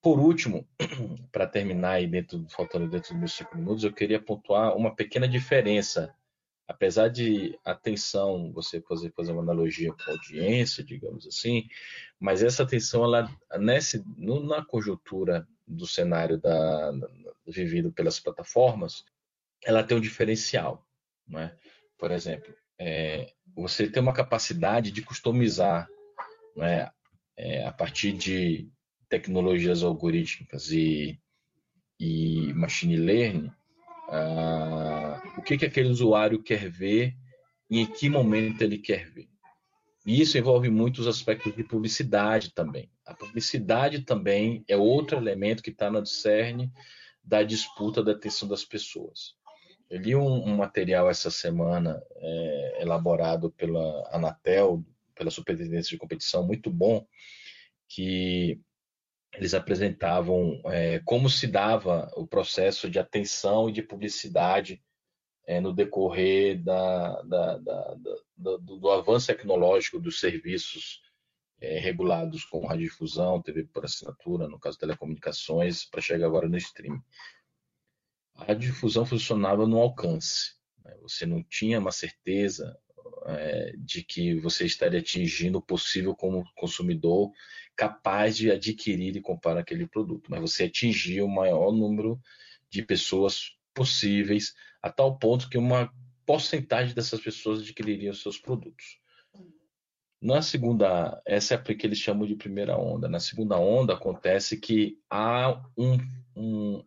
Por 0.00 0.20
último, 0.20 0.66
para 1.32 1.46
terminar 1.46 1.94
aí 1.94 2.06
dentro, 2.06 2.46
faltando 2.48 2.88
dentro 2.88 3.10
dos 3.10 3.18
meus 3.18 3.32
cinco 3.32 3.56
minutos, 3.58 3.84
eu 3.84 3.92
queria 3.92 4.20
pontuar 4.22 4.76
uma 4.76 4.94
pequena 4.94 5.26
diferença 5.28 6.14
apesar 6.66 7.08
de 7.08 7.58
atenção, 7.64 8.52
você 8.52 8.80
fazer, 8.80 9.12
fazer 9.12 9.32
uma 9.32 9.42
analogia 9.42 9.92
com 9.92 10.10
a 10.10 10.14
audiência, 10.14 10.82
digamos 10.82 11.26
assim, 11.26 11.68
mas 12.18 12.42
essa 12.42 12.62
atenção, 12.62 13.04
ela, 13.04 13.30
nesse, 13.58 14.02
no, 14.16 14.40
na 14.40 14.64
conjuntura 14.64 15.46
do 15.66 15.86
cenário 15.86 16.38
da, 16.38 16.90
da, 16.92 17.08
vivido 17.46 17.92
pelas 17.92 18.18
plataformas, 18.18 19.04
ela 19.64 19.82
tem 19.82 19.96
um 19.96 20.00
diferencial. 20.00 20.86
Né? 21.26 21.54
Por 21.98 22.10
exemplo, 22.10 22.54
é, 22.78 23.32
você 23.54 23.88
tem 23.88 24.02
uma 24.02 24.12
capacidade 24.12 24.90
de 24.90 25.02
customizar 25.02 25.88
né, 26.56 26.90
é, 27.36 27.66
a 27.66 27.72
partir 27.72 28.12
de 28.12 28.68
tecnologias 29.08 29.82
algorítmicas 29.82 30.70
e, 30.70 31.18
e 32.00 32.52
machine 32.54 32.96
learning, 32.96 33.50
ah, 34.08 35.13
o 35.36 35.42
que, 35.42 35.58
que 35.58 35.66
aquele 35.66 35.88
usuário 35.88 36.42
quer 36.42 36.68
ver 36.70 37.16
e 37.70 37.80
em 37.80 37.86
que 37.86 38.08
momento 38.08 38.62
ele 38.62 38.78
quer 38.78 39.10
ver. 39.10 39.28
E 40.06 40.20
isso 40.20 40.36
envolve 40.36 40.68
muitos 40.68 41.06
aspectos 41.06 41.54
de 41.56 41.64
publicidade 41.64 42.52
também. 42.52 42.90
A 43.06 43.14
publicidade 43.14 44.02
também 44.02 44.62
é 44.68 44.76
outro 44.76 45.16
elemento 45.16 45.62
que 45.62 45.70
está 45.70 45.90
no 45.90 46.04
cerne 46.04 46.70
da 47.22 47.42
disputa 47.42 48.02
da 48.02 48.12
atenção 48.12 48.46
das 48.46 48.64
pessoas. 48.64 49.34
Eu 49.88 50.00
li 50.00 50.14
um, 50.14 50.44
um 50.46 50.56
material 50.56 51.08
essa 51.08 51.30
semana 51.30 52.02
é, 52.16 52.82
elaborado 52.82 53.50
pela 53.52 54.08
Anatel, 54.12 54.84
pela 55.14 55.30
Superintendência 55.30 55.90
de 55.90 55.98
Competição, 55.98 56.46
muito 56.46 56.70
bom, 56.70 57.06
que 57.88 58.60
eles 59.34 59.54
apresentavam 59.54 60.60
é, 60.66 61.00
como 61.04 61.30
se 61.30 61.46
dava 61.46 62.10
o 62.14 62.26
processo 62.26 62.90
de 62.90 62.98
atenção 62.98 63.68
e 63.68 63.72
de 63.72 63.82
publicidade 63.82 64.82
é, 65.46 65.60
no 65.60 65.72
decorrer 65.72 66.62
da, 66.62 67.22
da, 67.22 67.58
da, 67.58 67.96
do, 68.36 68.58
do, 68.58 68.90
avanço 68.90 69.26
tecnológico 69.26 70.00
dos 70.00 70.18
serviços 70.18 71.02
é, 71.60 71.78
regulados 71.78 72.44
com 72.44 72.66
radiodifusão, 72.66 73.42
TV 73.42 73.64
por 73.64 73.84
assinatura, 73.84 74.48
no 74.48 74.58
caso 74.58 74.78
telecomunicações, 74.78 75.84
para 75.84 76.00
chegar 76.00 76.26
agora 76.26 76.48
no 76.48 76.56
streaming. 76.56 77.02
A 78.34 78.44
radiodifusão 78.44 79.04
funcionava 79.04 79.66
no 79.66 79.78
alcance. 79.78 80.54
Né? 80.84 80.96
Você 81.02 81.26
não 81.26 81.42
tinha 81.42 81.78
uma 81.78 81.92
certeza 81.92 82.76
é, 83.26 83.74
de 83.78 84.02
que 84.02 84.34
você 84.40 84.64
estaria 84.64 85.00
atingindo 85.00 85.58
o 85.58 85.62
possível 85.62 86.14
como 86.14 86.44
consumidor 86.54 87.30
capaz 87.76 88.36
de 88.36 88.50
adquirir 88.50 89.16
e 89.16 89.20
comprar 89.20 89.58
aquele 89.58 89.86
produto, 89.86 90.30
mas 90.30 90.40
você 90.40 90.64
atingia 90.64 91.24
o 91.24 91.28
maior 91.28 91.72
número 91.72 92.20
de 92.70 92.82
pessoas 92.82 93.56
possíveis, 93.74 94.54
a 94.82 94.90
tal 94.90 95.18
ponto 95.18 95.48
que 95.48 95.58
uma 95.58 95.92
porcentagem 96.24 96.94
dessas 96.94 97.20
pessoas 97.20 97.60
adquiririam 97.60 98.14
seus 98.14 98.38
produtos. 98.38 98.98
Na 100.22 100.40
segunda, 100.40 101.20
essa 101.26 101.54
é 101.54 101.56
a 101.58 101.62
que 101.62 101.86
eles 101.86 101.98
chamam 101.98 102.26
de 102.26 102.34
primeira 102.34 102.78
onda. 102.78 103.08
Na 103.08 103.20
segunda 103.20 103.58
onda 103.58 103.92
acontece 103.92 104.58
que 104.58 104.98
há 105.10 105.62
um, 105.76 105.98
um, 106.34 106.82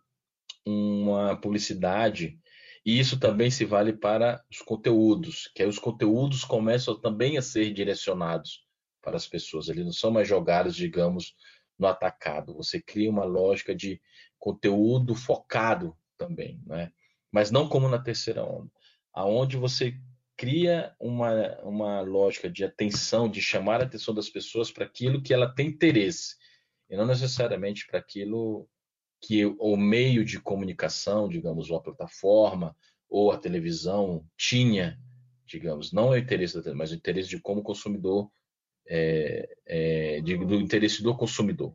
uma 0.66 1.40
publicidade 1.40 2.40
e 2.84 2.98
isso 2.98 3.20
também 3.20 3.52
se 3.52 3.64
vale 3.64 3.94
para 3.94 4.44
os 4.50 4.60
conteúdos, 4.60 5.52
que 5.54 5.62
aí 5.62 5.70
os 5.70 5.78
conteúdos 5.78 6.44
começam 6.44 7.00
também 7.00 7.38
a 7.38 7.42
ser 7.42 7.72
direcionados 7.74 8.66
para 9.04 9.18
as 9.18 9.28
pessoas. 9.28 9.70
Eles 9.70 9.86
não 9.86 9.94
são 9.94 10.10
mais 10.10 10.28
jogados, 10.28 10.76
digamos, 10.76 11.36
no 11.78 11.86
atacado. 11.86 12.56
Você 12.56 12.82
cria 12.82 13.12
uma 13.12 13.24
lógica 13.24 13.76
de 13.76 14.02
conteúdo 14.40 15.14
focado 15.14 15.96
também, 16.18 16.62
né? 16.66 16.92
mas 17.32 17.52
não 17.52 17.68
como 17.68 17.88
na 17.88 18.00
terceira 18.00 18.44
onda, 18.44 18.72
aonde 19.14 19.58
você 19.58 19.96
cria 20.36 20.96
uma, 21.00 21.60
uma 21.64 22.02
lógica 22.02 22.50
de 22.50 22.64
atenção, 22.64 23.30
de 23.30 23.42
chamar 23.42 23.82
a 23.82 23.86
atenção 23.86 24.14
das 24.14 24.30
pessoas 24.30 24.72
para 24.72 24.86
aquilo 24.86 25.22
que 25.22 25.34
ela 25.34 25.54
tem 25.54 25.68
interesse, 25.68 26.36
e 26.90 26.96
não 26.96 27.06
necessariamente 27.06 27.88
para 27.88 28.00
aquilo 28.00 28.70
que 29.20 29.46
o 29.46 29.76
meio 29.76 30.24
de 30.24 30.40
comunicação, 30.40 31.28
digamos, 31.28 31.72
a 31.72 31.80
plataforma 31.80 32.76
ou 33.10 33.32
a 33.32 33.38
televisão 33.38 34.24
tinha, 34.38 35.00
digamos, 35.46 35.92
não 35.92 36.14
é 36.14 36.18
o 36.18 36.20
interesse 36.20 36.54
da 36.54 36.62
televisão, 36.62 36.78
mas 36.78 36.92
o 36.92 36.96
interesse 36.96 37.30
de 37.30 37.42
como 37.42 37.62
o 37.62 37.64
consumidor, 37.64 38.30
é, 38.88 39.50
é, 39.66 40.22
de, 40.22 40.38
do 40.38 40.56
interesse 40.56 41.02
do 41.02 41.16
consumidor. 41.16 41.74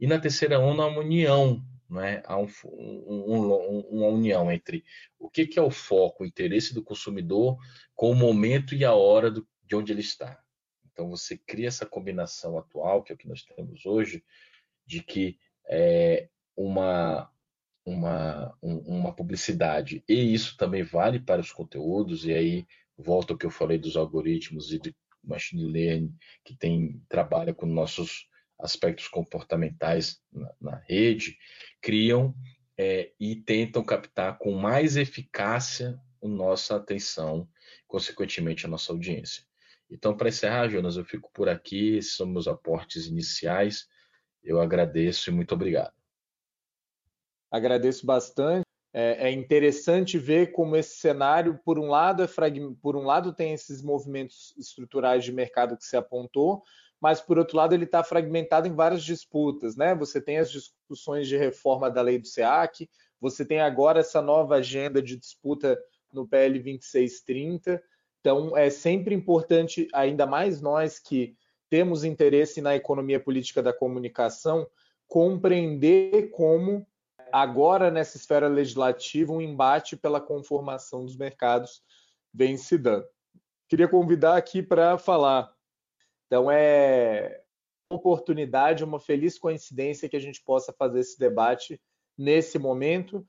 E 0.00 0.06
na 0.06 0.18
terceira 0.18 0.58
onda, 0.58 0.86
uma 0.86 1.00
união, 1.00 1.62
né? 1.90 2.22
há 2.24 2.38
um, 2.38 2.48
um, 2.64 3.80
uma 3.90 4.06
união 4.06 4.50
entre 4.50 4.84
o 5.18 5.28
que, 5.28 5.46
que, 5.46 5.58
é 5.58 5.62
o 5.62 5.70
foco, 5.70 6.22
o 6.22 6.26
interesse 6.26 6.72
do 6.72 6.82
consumidor 6.82 7.58
com 7.94 8.10
o 8.10 8.14
momento 8.14 8.74
e 8.74 8.84
a 8.84 8.94
hora 8.94 9.30
do, 9.30 9.46
de 9.64 9.74
onde 9.74 9.92
ele 9.92 10.00
está. 10.00 10.40
Então, 10.92 11.08
você 11.08 11.36
cria 11.36 11.68
essa 11.68 11.86
combinação 11.86 12.58
atual, 12.58 13.02
que 13.02 13.12
é 13.12 13.14
o 13.14 13.18
que 13.18 13.28
nós 13.28 13.42
temos 13.42 13.84
hoje, 13.86 14.22
de 14.86 15.02
que 15.02 15.38
é, 15.68 16.28
uma, 16.56 17.30
uma, 17.84 18.56
uma 18.62 19.14
publicidade. 19.14 20.04
E 20.08 20.34
isso 20.34 20.56
também 20.56 20.82
vale 20.82 21.18
para 21.18 21.40
os 21.40 21.52
conteúdos, 21.52 22.24
e 22.24 22.32
aí 22.32 22.66
volta 22.96 23.32
ao 23.32 23.38
que 23.38 23.46
eu 23.46 23.50
falei 23.50 23.78
dos 23.78 23.96
algoritmos 23.96 24.72
e 24.72 24.78
de 24.78 24.94
machine 25.22 25.64
learning, 25.64 26.14
que 26.44 26.56
tem, 26.56 27.02
trabalha 27.08 27.54
com 27.54 27.66
nossos 27.66 28.28
aspectos 28.58 29.08
comportamentais 29.08 30.20
na, 30.32 30.54
na 30.60 30.76
rede, 30.76 31.36
criam 31.80 32.34
é, 32.78 33.12
e 33.18 33.36
tentam 33.36 33.82
captar 33.84 34.38
com 34.38 34.52
mais 34.52 34.96
eficácia 34.96 36.00
a 36.22 36.28
nossa 36.28 36.76
atenção, 36.76 37.48
consequentemente 37.86 38.66
a 38.66 38.68
nossa 38.68 38.92
audiência. 38.92 39.44
Então, 39.90 40.16
para 40.16 40.28
encerrar, 40.28 40.68
Jonas, 40.68 40.96
eu 40.96 41.04
fico 41.04 41.30
por 41.32 41.48
aqui, 41.48 41.96
esses 41.96 42.16
são 42.16 42.26
meus 42.26 42.46
aportes 42.46 43.06
iniciais. 43.06 43.88
Eu 44.42 44.60
agradeço 44.60 45.30
e 45.30 45.32
muito 45.32 45.54
obrigado 45.54 46.00
agradeço 47.50 48.06
bastante. 48.06 48.64
É, 48.92 49.28
é, 49.28 49.32
interessante 49.32 50.18
ver 50.18 50.50
como 50.50 50.76
esse 50.76 50.96
cenário, 50.96 51.60
por 51.64 51.78
um 51.78 51.86
lado, 51.86 52.24
é 52.24 52.28
por 52.82 52.96
um 52.96 53.04
lado 53.04 53.32
tem 53.32 53.52
esses 53.52 53.82
movimentos 53.82 54.52
estruturais 54.58 55.24
de 55.24 55.32
mercado 55.32 55.76
que 55.76 55.84
se 55.84 55.96
apontou, 55.96 56.62
mas 57.00 57.20
por 57.20 57.38
outro 57.38 57.56
lado 57.56 57.74
ele 57.74 57.84
está 57.84 58.04
fragmentado 58.04 58.68
em 58.68 58.74
várias 58.74 59.02
disputas, 59.02 59.76
né? 59.76 59.94
Você 59.94 60.20
tem 60.20 60.38
as 60.38 60.50
discussões 60.50 61.26
de 61.26 61.36
reforma 61.36 61.90
da 61.90 62.02
lei 62.02 62.18
do 62.18 62.26
SEAC, 62.26 62.88
você 63.20 63.44
tem 63.44 63.60
agora 63.60 64.00
essa 64.00 64.20
nova 64.20 64.56
agenda 64.56 65.00
de 65.02 65.16
disputa 65.16 65.78
no 66.12 66.26
PL 66.26 66.58
2630. 66.58 67.82
Então 68.20 68.56
é 68.56 68.68
sempre 68.68 69.14
importante, 69.14 69.88
ainda 69.92 70.26
mais 70.26 70.60
nós 70.60 70.98
que 70.98 71.34
temos 71.70 72.04
interesse 72.04 72.60
na 72.60 72.74
economia 72.74 73.20
política 73.20 73.62
da 73.62 73.72
comunicação, 73.72 74.66
compreender 75.06 76.30
como 76.30 76.86
agora 77.32 77.90
nessa 77.90 78.16
esfera 78.16 78.48
legislativa, 78.48 79.32
um 79.32 79.40
embate 79.40 79.96
pela 79.96 80.20
conformação 80.20 81.04
dos 81.04 81.16
mercados 81.16 81.82
vem 82.32 82.56
se 82.56 82.76
dando. 82.76 83.06
Queria 83.68 83.88
convidar 83.88 84.36
aqui 84.36 84.62
para 84.62 84.98
falar. 84.98 85.52
Então, 86.30 86.48
é 86.48 87.42
uma 87.90 87.98
oportunidade, 87.98 88.84
uma 88.84 89.00
feliz 89.00 89.36
coincidência 89.36 90.08
que 90.08 90.16
a 90.16 90.20
gente 90.20 90.40
possa 90.44 90.72
fazer 90.72 91.00
esse 91.00 91.18
debate 91.18 91.80
nesse 92.16 92.56
momento. 92.56 93.26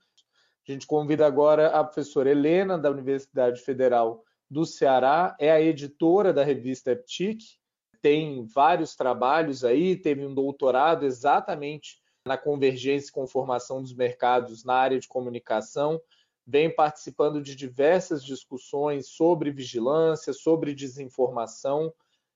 A 0.68 0.70
gente 0.70 0.86
convida 0.86 1.26
agora 1.26 1.66
a 1.70 1.82
professora 1.82 2.30
Helena, 2.30 2.78
da 2.78 2.88
Universidade 2.88 3.60
Federal 3.60 4.22
do 4.48 4.64
Ceará, 4.64 5.36
é 5.40 5.50
a 5.50 5.60
editora 5.60 6.32
da 6.32 6.44
revista 6.44 6.92
Eptic, 6.92 7.40
tem 8.00 8.44
vários 8.44 8.94
trabalhos 8.94 9.64
aí, 9.64 9.96
teve 9.96 10.24
um 10.24 10.32
doutorado 10.32 11.04
exatamente 11.04 12.00
na 12.24 12.38
convergência 12.38 13.08
e 13.08 13.12
conformação 13.12 13.82
dos 13.82 13.92
mercados 13.92 14.64
na 14.64 14.74
área 14.74 15.00
de 15.00 15.08
comunicação, 15.08 16.00
vem 16.46 16.72
participando 16.72 17.42
de 17.42 17.56
diversas 17.56 18.24
discussões 18.24 19.08
sobre 19.08 19.50
vigilância, 19.50 20.32
sobre 20.32 20.72
desinformação, 20.72 21.92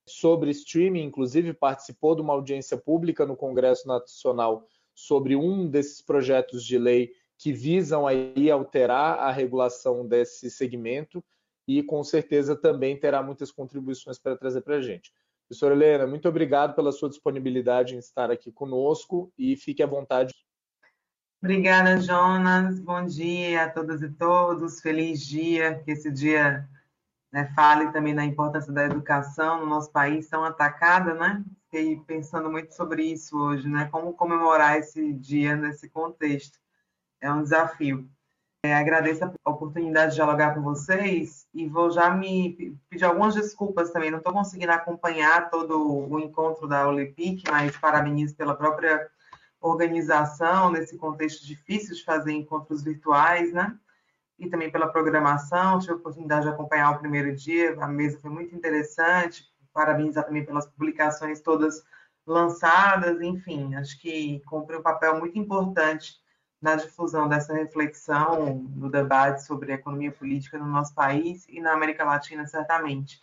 sobre 0.07 0.51
streaming, 0.51 1.03
inclusive 1.03 1.53
participou 1.53 2.15
de 2.15 2.23
uma 2.23 2.33
audiência 2.33 2.77
pública 2.77 3.27
no 3.27 3.37
Congresso 3.37 3.89
Nacional 3.89 4.67
sobre 4.95 5.37
um 5.37 5.69
desses 5.69 6.01
projetos 6.01 6.65
de 6.65 6.79
lei 6.79 7.13
que 7.39 7.53
visam 7.53 8.07
aí 8.07 8.51
alterar 8.51 9.19
a 9.19 9.31
regulação 9.31 10.07
desse 10.07 10.51
segmento 10.51 11.23
e 11.69 11.83
com 11.83 12.03
certeza 12.03 12.57
também 12.57 12.99
terá 12.99 13.23
muitas 13.23 13.51
contribuições 13.51 14.19
para 14.19 14.37
trazer 14.37 14.63
para 14.63 14.77
a 14.77 14.81
gente. 14.81 15.13
Professora 15.49 15.75
Helena, 15.75 16.07
muito 16.07 16.29
obrigado 16.29 16.75
pela 16.75 16.93
sua 16.93 17.09
disponibilidade 17.09 17.95
em 17.95 17.99
estar 17.99 18.31
aqui 18.31 18.51
conosco 18.51 19.33
e 19.39 19.57
fique 19.57 19.83
à 19.83 19.87
vontade. 19.87 20.35
Obrigada, 21.43 22.01
Jonas. 22.01 22.81
Bom 22.81 23.05
dia 23.05 23.65
a 23.65 23.71
todas 23.71 24.03
e 24.03 24.09
todos. 24.09 24.81
Feliz 24.81 25.21
dia. 25.21 25.81
Que 25.85 25.93
esse 25.93 26.11
dia 26.11 26.67
né, 27.37 27.53
fale 27.55 27.93
também 27.93 28.15
da 28.15 28.25
importância 28.25 28.73
da 28.73 28.87
educação 28.87 29.61
no 29.61 29.67
nosso 29.67 29.91
país 29.91 30.27
tão 30.27 30.43
atacada, 30.43 31.13
né? 31.13 31.45
Fiquei 31.65 32.01
pensando 32.07 32.51
muito 32.51 32.75
sobre 32.75 33.03
isso 33.03 33.39
hoje, 33.39 33.69
né? 33.69 33.91
Como 33.93 34.15
comemorar 34.15 34.79
esse 34.79 35.13
dia 35.13 35.55
nesse 35.55 35.87
contexto. 35.87 36.59
É 37.21 37.31
um 37.31 37.43
desafio. 37.43 38.09
É, 38.65 38.75
agradeço 38.75 39.23
a 39.23 39.51
oportunidade 39.51 40.13
de 40.13 40.15
dialogar 40.15 40.55
com 40.55 40.63
vocês 40.63 41.47
e 41.53 41.69
vou 41.69 41.91
já 41.91 42.09
me 42.11 42.75
pedir 42.89 43.05
algumas 43.05 43.35
desculpas 43.35 43.91
também. 43.91 44.11
Não 44.11 44.17
estou 44.17 44.33
conseguindo 44.33 44.73
acompanhar 44.73 45.51
todo 45.51 46.09
o 46.11 46.19
encontro 46.19 46.67
da 46.67 46.89
Olepic, 46.89 47.43
mas 47.51 47.77
parabenizo 47.77 48.35
pela 48.35 48.55
própria 48.55 49.11
organização 49.61 50.71
nesse 50.71 50.97
contexto 50.97 51.47
difícil 51.47 51.97
de 51.97 52.03
fazer 52.03 52.33
encontros 52.33 52.83
virtuais, 52.83 53.53
né? 53.53 53.79
E 54.39 54.49
também 54.49 54.71
pela 54.71 54.89
programação. 54.89 55.79
Tive 55.79 55.93
a 55.93 55.97
oportunidade 55.97 56.45
de 56.45 56.53
acompanhar 56.53 56.93
o 56.93 56.99
primeiro 56.99 57.35
dia, 57.35 57.77
a 57.81 57.89
mesa 57.89 58.19
foi 58.21 58.31
muito 58.31 58.55
interessante. 58.55 59.45
Parabenizar 59.73 60.25
também 60.25 60.45
pelas 60.45 60.67
publicações 60.67 61.41
todas 61.41 61.85
lançadas, 62.27 63.21
enfim, 63.21 63.75
acho 63.77 64.01
que 64.01 64.41
cumpre 64.47 64.77
um 64.77 64.83
papel 64.83 65.19
muito 65.19 65.39
importante 65.39 66.15
na 66.61 66.75
difusão 66.75 67.29
dessa 67.29 67.55
reflexão, 67.55 68.65
no 68.75 68.91
debate 68.91 69.45
sobre 69.45 69.73
economia 69.73 70.11
política 70.11 70.59
no 70.59 70.67
nosso 70.67 70.95
país 70.95 71.47
e 71.49 71.61
na 71.61 71.73
América 71.73 72.05
Latina, 72.05 72.47
certamente. 72.47 73.23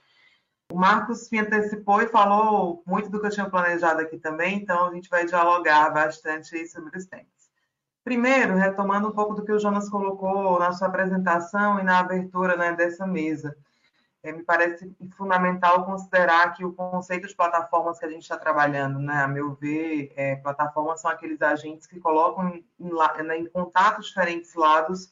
O 0.72 0.78
Marcos 0.78 1.30
me 1.30 1.40
antecipou 1.40 2.02
e 2.02 2.08
falou 2.08 2.82
muito 2.88 3.10
do 3.10 3.20
que 3.20 3.28
eu 3.28 3.32
tinha 3.32 3.50
planejado 3.50 4.02
aqui 4.02 4.18
também, 4.18 4.56
então 4.58 4.88
a 4.88 4.94
gente 4.94 5.10
vai 5.10 5.26
dialogar 5.26 5.90
bastante 5.90 6.66
sobre 6.68 6.98
os 6.98 7.06
temas. 7.06 7.43
Primeiro, 8.04 8.56
retomando 8.56 9.08
um 9.08 9.12
pouco 9.12 9.34
do 9.34 9.46
que 9.46 9.52
o 9.52 9.60
Jonas 9.60 9.90
colocou 9.90 10.60
na 10.60 10.74
sua 10.74 10.88
apresentação 10.88 11.80
e 11.80 11.84
na 11.84 12.00
abertura 12.00 12.58
né, 12.58 12.74
dessa 12.74 13.08
mesa. 13.08 13.56
É, 14.22 14.32
me 14.32 14.44
parece 14.44 14.94
fundamental 15.18 15.86
considerar 15.86 16.54
que 16.54 16.66
o 16.66 16.74
conceito 16.74 17.28
de 17.28 17.36
plataformas 17.36 18.00
que 18.00 18.06
a 18.06 18.10
gente 18.10 18.24
está 18.24 18.38
trabalhando, 18.38 19.00
né, 19.00 19.24
a 19.24 19.28
meu 19.28 19.54
ver, 19.54 20.14
é, 20.16 20.36
plataformas 20.38 21.02
são 21.02 21.12
aqueles 21.12 21.42
agentes 21.42 21.88
que 21.88 22.00
colocam 22.00 22.50
em, 22.50 22.66
em, 22.80 23.24
né, 23.24 23.38
em 23.38 23.46
contato 23.46 24.02
diferentes 24.02 24.54
lados 24.54 25.12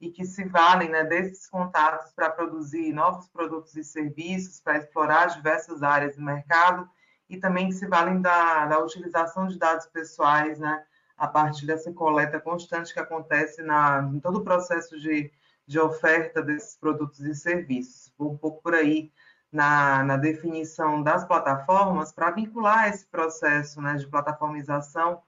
e 0.00 0.10
que 0.10 0.24
se 0.24 0.44
valem 0.44 0.88
né, 0.88 1.04
desses 1.04 1.48
contatos 1.48 2.12
para 2.12 2.30
produzir 2.30 2.92
novos 2.92 3.28
produtos 3.28 3.76
e 3.76 3.84
serviços, 3.84 4.60
para 4.60 4.78
explorar 4.78 5.26
diversas 5.26 5.82
áreas 5.82 6.16
do 6.16 6.22
mercado 6.22 6.88
e 7.28 7.36
também 7.36 7.68
que 7.68 7.74
se 7.74 7.86
valem 7.86 8.20
da, 8.20 8.66
da 8.66 8.78
utilização 8.80 9.46
de 9.46 9.58
dados 9.58 9.86
pessoais, 9.86 10.58
né, 10.58 10.84
a 11.16 11.26
partir 11.26 11.66
dessa 11.66 11.92
coleta 11.92 12.40
constante 12.40 12.92
que 12.92 13.00
acontece 13.00 13.62
na, 13.62 14.08
em 14.12 14.20
todo 14.20 14.36
o 14.36 14.44
processo 14.44 14.98
de 14.98 15.30
de 15.66 15.78
oferta 15.78 16.42
desses 16.42 16.76
produtos 16.76 17.20
e 17.20 17.34
serviços. 17.34 18.12
Um 18.18 18.36
pouco 18.36 18.62
por 18.62 18.74
aí 18.74 19.10
na, 19.50 20.02
na 20.04 20.16
definição 20.16 21.02
das 21.02 21.24
plataformas 21.24 22.12
para 22.12 22.30
vincular 22.30 22.88
esse 22.88 23.06
processo 23.06 23.80
né, 23.80 23.96
de 23.96 24.06
plataformização, 24.06 25.22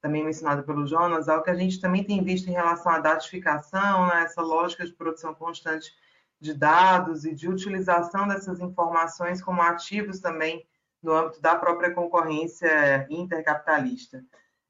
também 0.00 0.24
mencionado 0.24 0.62
pelo 0.64 0.86
Jonas, 0.86 1.28
ao 1.28 1.42
que 1.42 1.50
a 1.50 1.54
gente 1.54 1.80
também 1.80 2.04
tem 2.04 2.22
visto 2.22 2.48
em 2.48 2.52
relação 2.52 2.92
à 2.92 2.98
datificação, 2.98 4.06
né, 4.06 4.22
essa 4.22 4.42
lógica 4.42 4.84
de 4.84 4.92
produção 4.92 5.34
constante 5.34 5.92
de 6.40 6.52
dados 6.52 7.24
e 7.24 7.34
de 7.34 7.48
utilização 7.48 8.28
dessas 8.28 8.60
informações 8.60 9.42
como 9.42 9.62
ativos 9.62 10.20
também 10.20 10.66
no 11.02 11.12
âmbito 11.12 11.40
da 11.40 11.56
própria 11.56 11.92
concorrência 11.92 13.06
intercapitalista. 13.08 14.24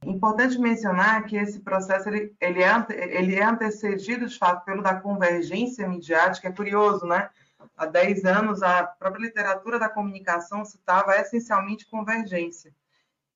Importante 0.06 0.58
mencionar 0.58 1.24
que 1.24 1.36
esse 1.36 1.60
processo 1.60 2.08
ele, 2.08 2.34
ele, 2.40 2.62
é, 2.62 2.86
ele 3.18 3.36
é 3.36 3.44
antecedido, 3.44 4.26
de 4.26 4.38
fato, 4.38 4.64
pelo 4.64 4.82
da 4.82 4.94
convergência 4.94 5.88
midiática. 5.88 6.48
É 6.48 6.52
curioso, 6.52 7.06
né? 7.06 7.28
Há 7.76 7.86
10 7.86 8.24
anos, 8.24 8.62
a 8.62 8.84
própria 8.84 9.26
literatura 9.26 9.78
da 9.78 9.88
comunicação 9.88 10.64
citava 10.64 11.16
essencialmente 11.16 11.86
convergência. 11.86 12.72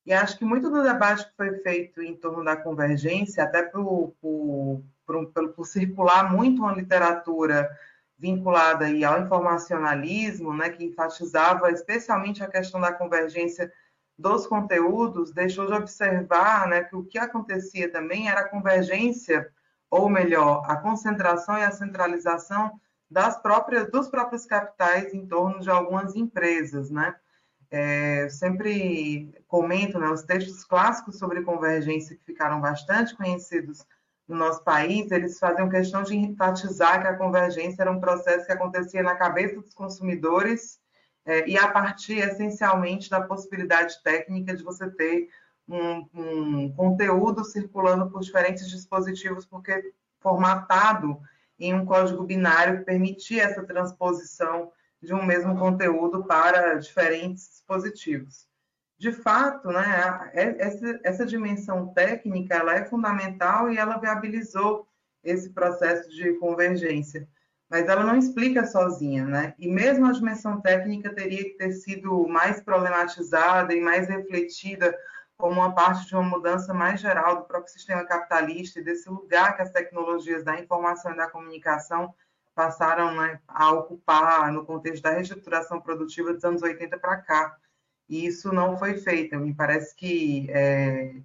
E 0.05 0.13
acho 0.13 0.37
que 0.37 0.45
muito 0.45 0.69
do 0.69 0.81
debate 0.81 1.25
que 1.25 1.35
foi 1.35 1.57
feito 1.59 2.01
em 2.01 2.15
torno 2.15 2.43
da 2.43 2.55
convergência, 2.55 3.43
até 3.43 3.63
por, 3.63 4.13
por, 4.21 4.81
por, 5.05 5.49
por 5.49 5.65
circular 5.65 6.31
muito 6.33 6.61
uma 6.61 6.73
literatura 6.73 7.69
vinculada 8.17 8.85
aí 8.85 9.03
ao 9.03 9.21
informacionalismo, 9.21 10.53
né, 10.53 10.69
que 10.69 10.83
enfatizava 10.83 11.71
especialmente 11.71 12.43
a 12.43 12.47
questão 12.47 12.81
da 12.81 12.91
convergência 12.91 13.71
dos 14.19 14.45
conteúdos, 14.45 15.31
deixou 15.31 15.65
de 15.65 15.73
observar 15.73 16.67
né, 16.67 16.83
que 16.83 16.95
o 16.95 17.05
que 17.05 17.17
acontecia 17.17 17.89
também 17.89 18.29
era 18.29 18.41
a 18.41 18.49
convergência, 18.49 19.49
ou 19.89 20.09
melhor, 20.09 20.61
a 20.67 20.75
concentração 20.75 21.57
e 21.57 21.63
a 21.63 21.71
centralização 21.71 22.77
das 23.09 23.41
próprias, 23.41 23.89
dos 23.89 24.09
próprios 24.09 24.45
capitais 24.45 25.13
em 25.13 25.25
torno 25.25 25.61
de 25.61 25.69
algumas 25.69 26.15
empresas, 26.15 26.91
né? 26.91 27.15
É, 27.71 28.27
sempre 28.29 29.31
comento 29.47 29.99
né, 29.99 30.09
os 30.09 30.23
textos 30.23 30.65
clássicos 30.65 31.17
sobre 31.17 31.43
convergência 31.43 32.15
que 32.15 32.25
ficaram 32.25 32.59
bastante 32.59 33.15
conhecidos 33.15 33.85
no 34.27 34.35
nosso 34.35 34.63
país, 34.63 35.11
eles 35.11 35.39
faziam 35.39 35.69
questão 35.69 36.03
de 36.03 36.15
enfatizar 36.15 37.01
que 37.01 37.07
a 37.07 37.15
convergência 37.15 37.83
era 37.83 37.91
um 37.91 37.99
processo 37.99 38.45
que 38.45 38.51
acontecia 38.51 39.01
na 39.01 39.15
cabeça 39.15 39.55
dos 39.55 39.73
consumidores 39.73 40.79
é, 41.25 41.47
e 41.47 41.57
a 41.57 41.67
partir 41.67 42.17
essencialmente 42.17 43.09
da 43.09 43.21
possibilidade 43.21 44.01
técnica 44.03 44.55
de 44.55 44.63
você 44.63 44.89
ter 44.89 45.29
um, 45.67 46.07
um, 46.13 46.73
conteúdo 46.73 47.43
circulando 47.43 48.09
por 48.09 48.21
diferentes 48.21 48.67
dispositivos, 48.67 49.45
porque 49.45 49.93
formatado 50.19 51.19
em 51.59 51.73
um 51.73 51.85
código 51.85 52.23
binário 52.23 52.83
permitia 52.83 53.43
essa 53.43 53.63
transposição 53.63 54.71
de 55.01 55.13
um 55.13 55.23
mesmo 55.23 55.57
conteúdo 55.57 56.23
para 56.23 56.75
diferentes 56.75 57.47
dispositivos. 57.49 58.47
De 58.97 59.13
fato, 59.13 59.69
né, 59.69 60.31
essa, 60.33 60.99
essa 61.03 61.25
dimensão 61.25 61.93
técnica 61.93 62.55
ela 62.55 62.75
é 62.75 62.83
fundamental 62.83 63.71
e 63.71 63.77
ela 63.77 63.97
viabilizou 63.97 64.87
esse 65.23 65.51
processo 65.51 66.09
de 66.09 66.33
convergência 66.33 67.27
mas 67.69 67.87
ela 67.87 68.03
não 68.03 68.17
explica 68.17 68.65
sozinha, 68.65 69.25
né? 69.25 69.53
E 69.59 69.67
mesmo 69.67 70.07
a 70.07 70.11
dimensão 70.11 70.59
técnica 70.59 71.13
teria 71.13 71.43
que 71.43 71.57
ter 71.57 71.71
sido 71.71 72.27
mais 72.27 72.59
problematizada 72.61 73.73
e 73.75 73.79
mais 73.79 74.07
refletida 74.07 74.97
como 75.37 75.61
uma 75.61 75.73
parte 75.73 76.07
de 76.07 76.15
uma 76.15 76.23
mudança 76.23 76.73
mais 76.73 76.99
geral 76.99 77.37
do 77.37 77.45
próprio 77.45 77.71
sistema 77.71 78.03
capitalista 78.03 78.79
e 78.79 78.83
desse 78.83 79.07
lugar 79.09 79.55
que 79.55 79.61
as 79.61 79.71
tecnologias 79.71 80.43
da 80.43 80.59
informação 80.59 81.13
e 81.13 81.17
da 81.17 81.29
comunicação 81.29 82.13
passaram 82.55 83.15
né, 83.15 83.39
a 83.47 83.71
ocupar 83.71 84.51
no 84.51 84.65
contexto 84.65 85.03
da 85.03 85.11
reestruturação 85.11 85.79
produtiva 85.79 86.33
dos 86.33 86.43
anos 86.43 86.61
80 86.61 86.97
para 86.97 87.17
cá. 87.17 87.55
E 88.09 88.25
isso 88.25 88.51
não 88.51 88.77
foi 88.77 88.97
feito. 88.97 89.37
Me 89.37 89.53
parece 89.53 89.95
que 89.95 90.49
é, 90.49 91.15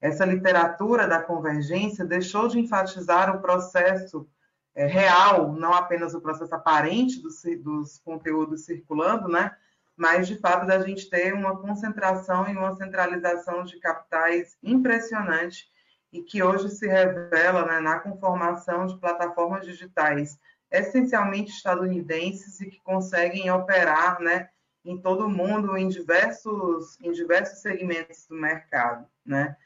essa 0.00 0.24
literatura 0.24 1.08
da 1.08 1.20
convergência 1.20 2.04
deixou 2.04 2.46
de 2.46 2.60
enfatizar 2.60 3.34
o 3.34 3.40
processo 3.40 4.28
é, 4.74 4.86
real, 4.86 5.52
não 5.52 5.72
apenas 5.72 6.14
o 6.14 6.20
processo 6.20 6.54
aparente 6.54 7.22
dos, 7.22 7.42
dos 7.62 7.98
conteúdos 7.98 8.64
circulando, 8.64 9.28
né? 9.28 9.56
mas 9.96 10.26
de 10.26 10.36
fato 10.36 10.66
da 10.66 10.80
gente 10.80 11.08
ter 11.08 11.32
uma 11.32 11.56
concentração 11.56 12.48
e 12.48 12.56
uma 12.56 12.74
centralização 12.74 13.64
de 13.64 13.78
capitais 13.78 14.56
impressionante 14.62 15.68
e 16.12 16.22
que 16.22 16.42
hoje 16.42 16.68
se 16.70 16.86
revela 16.86 17.64
né, 17.66 17.80
na 17.80 17.98
conformação 17.98 18.86
de 18.86 18.98
plataformas 18.98 19.64
digitais 19.64 20.38
essencialmente 20.70 21.52
estadunidenses 21.52 22.60
e 22.60 22.66
que 22.66 22.80
conseguem 22.82 23.50
operar 23.50 24.20
né, 24.20 24.48
em 24.84 25.00
todo 25.00 25.26
o 25.26 25.30
mundo 25.30 25.76
em 25.76 25.88
diversos, 25.88 26.98
em 27.00 27.12
diversos 27.12 27.60
segmentos 27.60 28.26
do 28.28 28.34
mercado. 28.34 29.06
Né? 29.24 29.56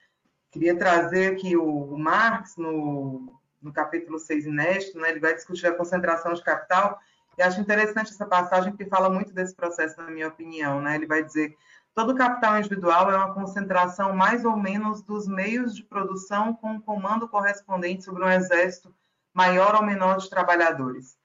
Queria 0.50 0.76
trazer 0.76 1.32
aqui 1.32 1.56
o 1.56 1.96
Marx, 1.96 2.56
no 2.56 3.37
no 3.60 3.72
capítulo 3.72 4.18
6 4.18 4.46
inédito, 4.46 4.98
né, 4.98 5.10
ele 5.10 5.20
vai 5.20 5.34
discutir 5.34 5.66
a 5.66 5.74
concentração 5.74 6.32
de 6.32 6.42
capital, 6.42 6.98
e 7.38 7.42
acho 7.42 7.60
interessante 7.60 8.10
essa 8.10 8.26
passagem, 8.26 8.72
porque 8.72 8.86
fala 8.86 9.08
muito 9.08 9.32
desse 9.32 9.54
processo, 9.54 9.96
na 10.02 10.10
minha 10.10 10.26
opinião. 10.26 10.80
Né? 10.80 10.96
Ele 10.96 11.06
vai 11.06 11.22
dizer: 11.22 11.56
todo 11.94 12.14
capital 12.16 12.58
individual 12.58 13.10
é 13.12 13.16
uma 13.16 13.32
concentração 13.32 14.12
mais 14.12 14.44
ou 14.44 14.56
menos 14.56 15.02
dos 15.02 15.28
meios 15.28 15.76
de 15.76 15.84
produção 15.84 16.52
com 16.52 16.72
um 16.72 16.80
comando 16.80 17.28
correspondente 17.28 18.02
sobre 18.02 18.24
um 18.24 18.28
exército 18.28 18.92
maior 19.32 19.76
ou 19.76 19.84
menor 19.84 20.16
de 20.16 20.28
trabalhadores. 20.28 21.16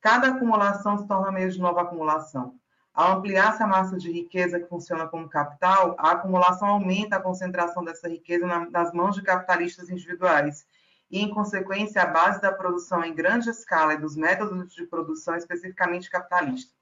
Cada 0.00 0.28
acumulação 0.28 0.96
se 0.96 1.06
torna 1.06 1.30
meio 1.30 1.50
de 1.50 1.60
nova 1.60 1.82
acumulação. 1.82 2.54
Ao 2.94 3.18
ampliar-se 3.18 3.62
a 3.62 3.66
massa 3.66 3.96
de 3.98 4.10
riqueza 4.10 4.58
que 4.58 4.68
funciona 4.68 5.06
como 5.06 5.28
capital, 5.28 5.94
a 5.98 6.12
acumulação 6.12 6.68
aumenta 6.68 7.16
a 7.16 7.22
concentração 7.22 7.84
dessa 7.84 8.08
riqueza 8.08 8.46
nas 8.70 8.92
mãos 8.92 9.14
de 9.16 9.22
capitalistas 9.22 9.90
individuais 9.90 10.66
e, 11.10 11.20
em 11.20 11.30
consequência, 11.30 12.02
a 12.02 12.06
base 12.06 12.40
da 12.40 12.52
produção 12.52 13.02
em 13.04 13.14
grande 13.14 13.48
escala 13.48 13.94
e 13.94 13.98
dos 13.98 14.16
métodos 14.16 14.74
de 14.74 14.86
produção 14.86 15.36
especificamente 15.36 16.10
capitalista. 16.10 16.72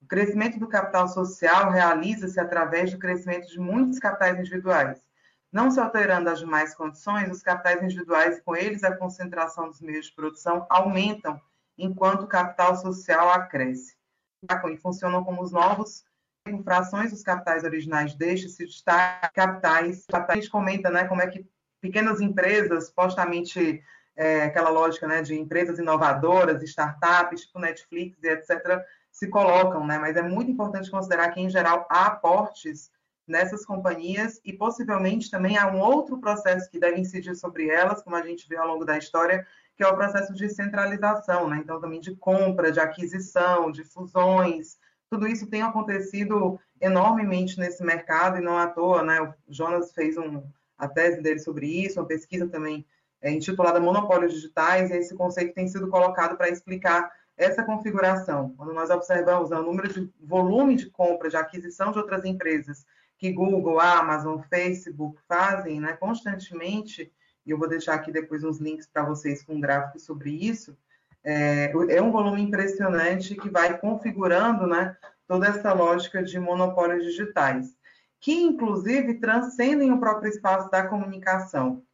O 0.00 0.06
crescimento 0.06 0.58
do 0.58 0.68
capital 0.68 1.08
social 1.08 1.70
realiza-se 1.70 2.38
através 2.38 2.92
do 2.92 2.98
crescimento 2.98 3.48
de 3.48 3.58
muitos 3.58 3.98
capitais 3.98 4.38
individuais. 4.38 5.04
Não 5.50 5.70
se 5.70 5.80
alterando 5.80 6.28
as 6.30 6.38
demais 6.38 6.74
condições, 6.74 7.30
os 7.30 7.42
capitais 7.42 7.82
individuais 7.82 8.40
com 8.40 8.54
eles 8.54 8.84
a 8.84 8.96
concentração 8.96 9.68
dos 9.68 9.80
meios 9.80 10.06
de 10.06 10.14
produção 10.14 10.66
aumentam, 10.68 11.40
enquanto 11.76 12.22
o 12.22 12.28
capital 12.28 12.76
social 12.76 13.30
acresce. 13.30 13.96
E 14.70 14.76
funcionam 14.76 15.24
como 15.24 15.42
os 15.42 15.50
novos 15.50 16.04
frações 16.62 17.10
dos 17.10 17.22
capitais 17.22 17.64
originais 17.64 18.14
deixam-se 18.14 18.64
destacar 18.66 19.32
capitais. 19.32 20.06
A 20.12 20.34
gente 20.34 20.50
comenta 20.50 20.90
né, 20.90 21.04
como 21.04 21.20
é 21.20 21.26
que 21.26 21.44
pequenas 21.80 22.20
empresas 22.20 22.90
postamente 22.90 23.82
é, 24.16 24.44
aquela 24.44 24.70
lógica 24.70 25.06
né, 25.06 25.20
de 25.20 25.34
empresas 25.34 25.78
inovadoras, 25.78 26.62
startups, 26.62 27.42
tipo 27.42 27.58
Netflix 27.58 28.22
e 28.22 28.28
etc., 28.28 28.82
se 29.12 29.28
colocam, 29.28 29.86
né? 29.86 29.98
Mas 29.98 30.16
é 30.16 30.22
muito 30.22 30.50
importante 30.50 30.90
considerar 30.90 31.30
que, 31.30 31.40
em 31.40 31.48
geral, 31.48 31.86
há 31.88 32.06
aportes 32.06 32.90
nessas 33.26 33.64
companhias 33.64 34.40
e 34.44 34.52
possivelmente 34.52 35.30
também 35.30 35.56
há 35.56 35.66
um 35.66 35.80
outro 35.80 36.18
processo 36.18 36.70
que 36.70 36.78
deve 36.78 37.00
incidir 37.00 37.34
sobre 37.34 37.68
elas, 37.68 38.02
como 38.02 38.14
a 38.14 38.22
gente 38.22 38.46
vê 38.48 38.56
ao 38.56 38.68
longo 38.68 38.84
da 38.84 38.98
história, 38.98 39.46
que 39.74 39.82
é 39.82 39.88
o 39.88 39.96
processo 39.96 40.34
de 40.34 40.48
centralização, 40.48 41.48
né? 41.48 41.58
Então, 41.62 41.80
também 41.80 42.00
de 42.00 42.14
compra, 42.14 42.70
de 42.70 42.78
aquisição, 42.78 43.70
de 43.70 43.84
fusões, 43.84 44.78
tudo 45.08 45.26
isso 45.26 45.46
tem 45.46 45.62
acontecido 45.62 46.58
enormemente 46.80 47.58
nesse 47.58 47.82
mercado 47.82 48.38
e 48.38 48.42
não 48.42 48.58
à 48.58 48.66
toa, 48.66 49.02
né? 49.02 49.20
O 49.20 49.34
Jonas 49.48 49.92
fez 49.92 50.16
um, 50.16 50.42
a 50.78 50.88
tese 50.88 51.20
dele 51.20 51.38
sobre 51.38 51.66
isso, 51.66 52.00
uma 52.00 52.06
pesquisa 52.06 52.46
também 52.48 52.86
é, 53.20 53.30
intitulada 53.30 53.80
Monopólios 53.80 54.32
Digitais, 54.32 54.90
e 54.90 54.96
esse 54.96 55.14
conceito 55.14 55.54
tem 55.54 55.66
sido 55.68 55.88
colocado 55.88 56.36
para 56.36 56.48
explicar 56.48 57.10
essa 57.36 57.62
configuração. 57.62 58.54
Quando 58.56 58.72
nós 58.72 58.90
observamos 58.90 59.50
né, 59.50 59.58
o 59.58 59.62
número 59.62 59.88
de 59.88 60.10
volume 60.20 60.76
de 60.76 60.86
compra, 60.90 61.28
de 61.28 61.36
aquisição 61.36 61.92
de 61.92 61.98
outras 61.98 62.24
empresas 62.24 62.84
que 63.18 63.32
Google, 63.32 63.80
Amazon, 63.80 64.40
Facebook 64.48 65.18
fazem 65.26 65.80
né, 65.80 65.94
constantemente, 65.94 67.12
e 67.44 67.50
eu 67.50 67.58
vou 67.58 67.68
deixar 67.68 67.94
aqui 67.94 68.12
depois 68.12 68.44
uns 68.44 68.58
links 68.58 68.86
para 68.86 69.04
vocês 69.04 69.42
com 69.42 69.54
um 69.54 69.60
gráfico 69.60 69.98
sobre 69.98 70.30
isso, 70.30 70.76
é, 71.24 71.72
é, 71.88 72.00
um 72.00 72.12
volume 72.12 72.40
impressionante 72.42 73.34
que 73.34 73.50
vai 73.50 73.78
configurando 73.78 74.66
né, 74.66 74.96
toda 75.26 75.48
essa 75.48 75.72
lógica 75.72 76.22
de 76.22 76.38
monopólios 76.38 77.04
digitais, 77.04 77.75
que 78.26 78.32
inclusive 78.32 79.20
transcendem 79.20 79.92
o 79.92 80.00
próprio 80.00 80.28
espaço 80.28 80.68
da 80.68 80.84
comunicação. 80.84 81.84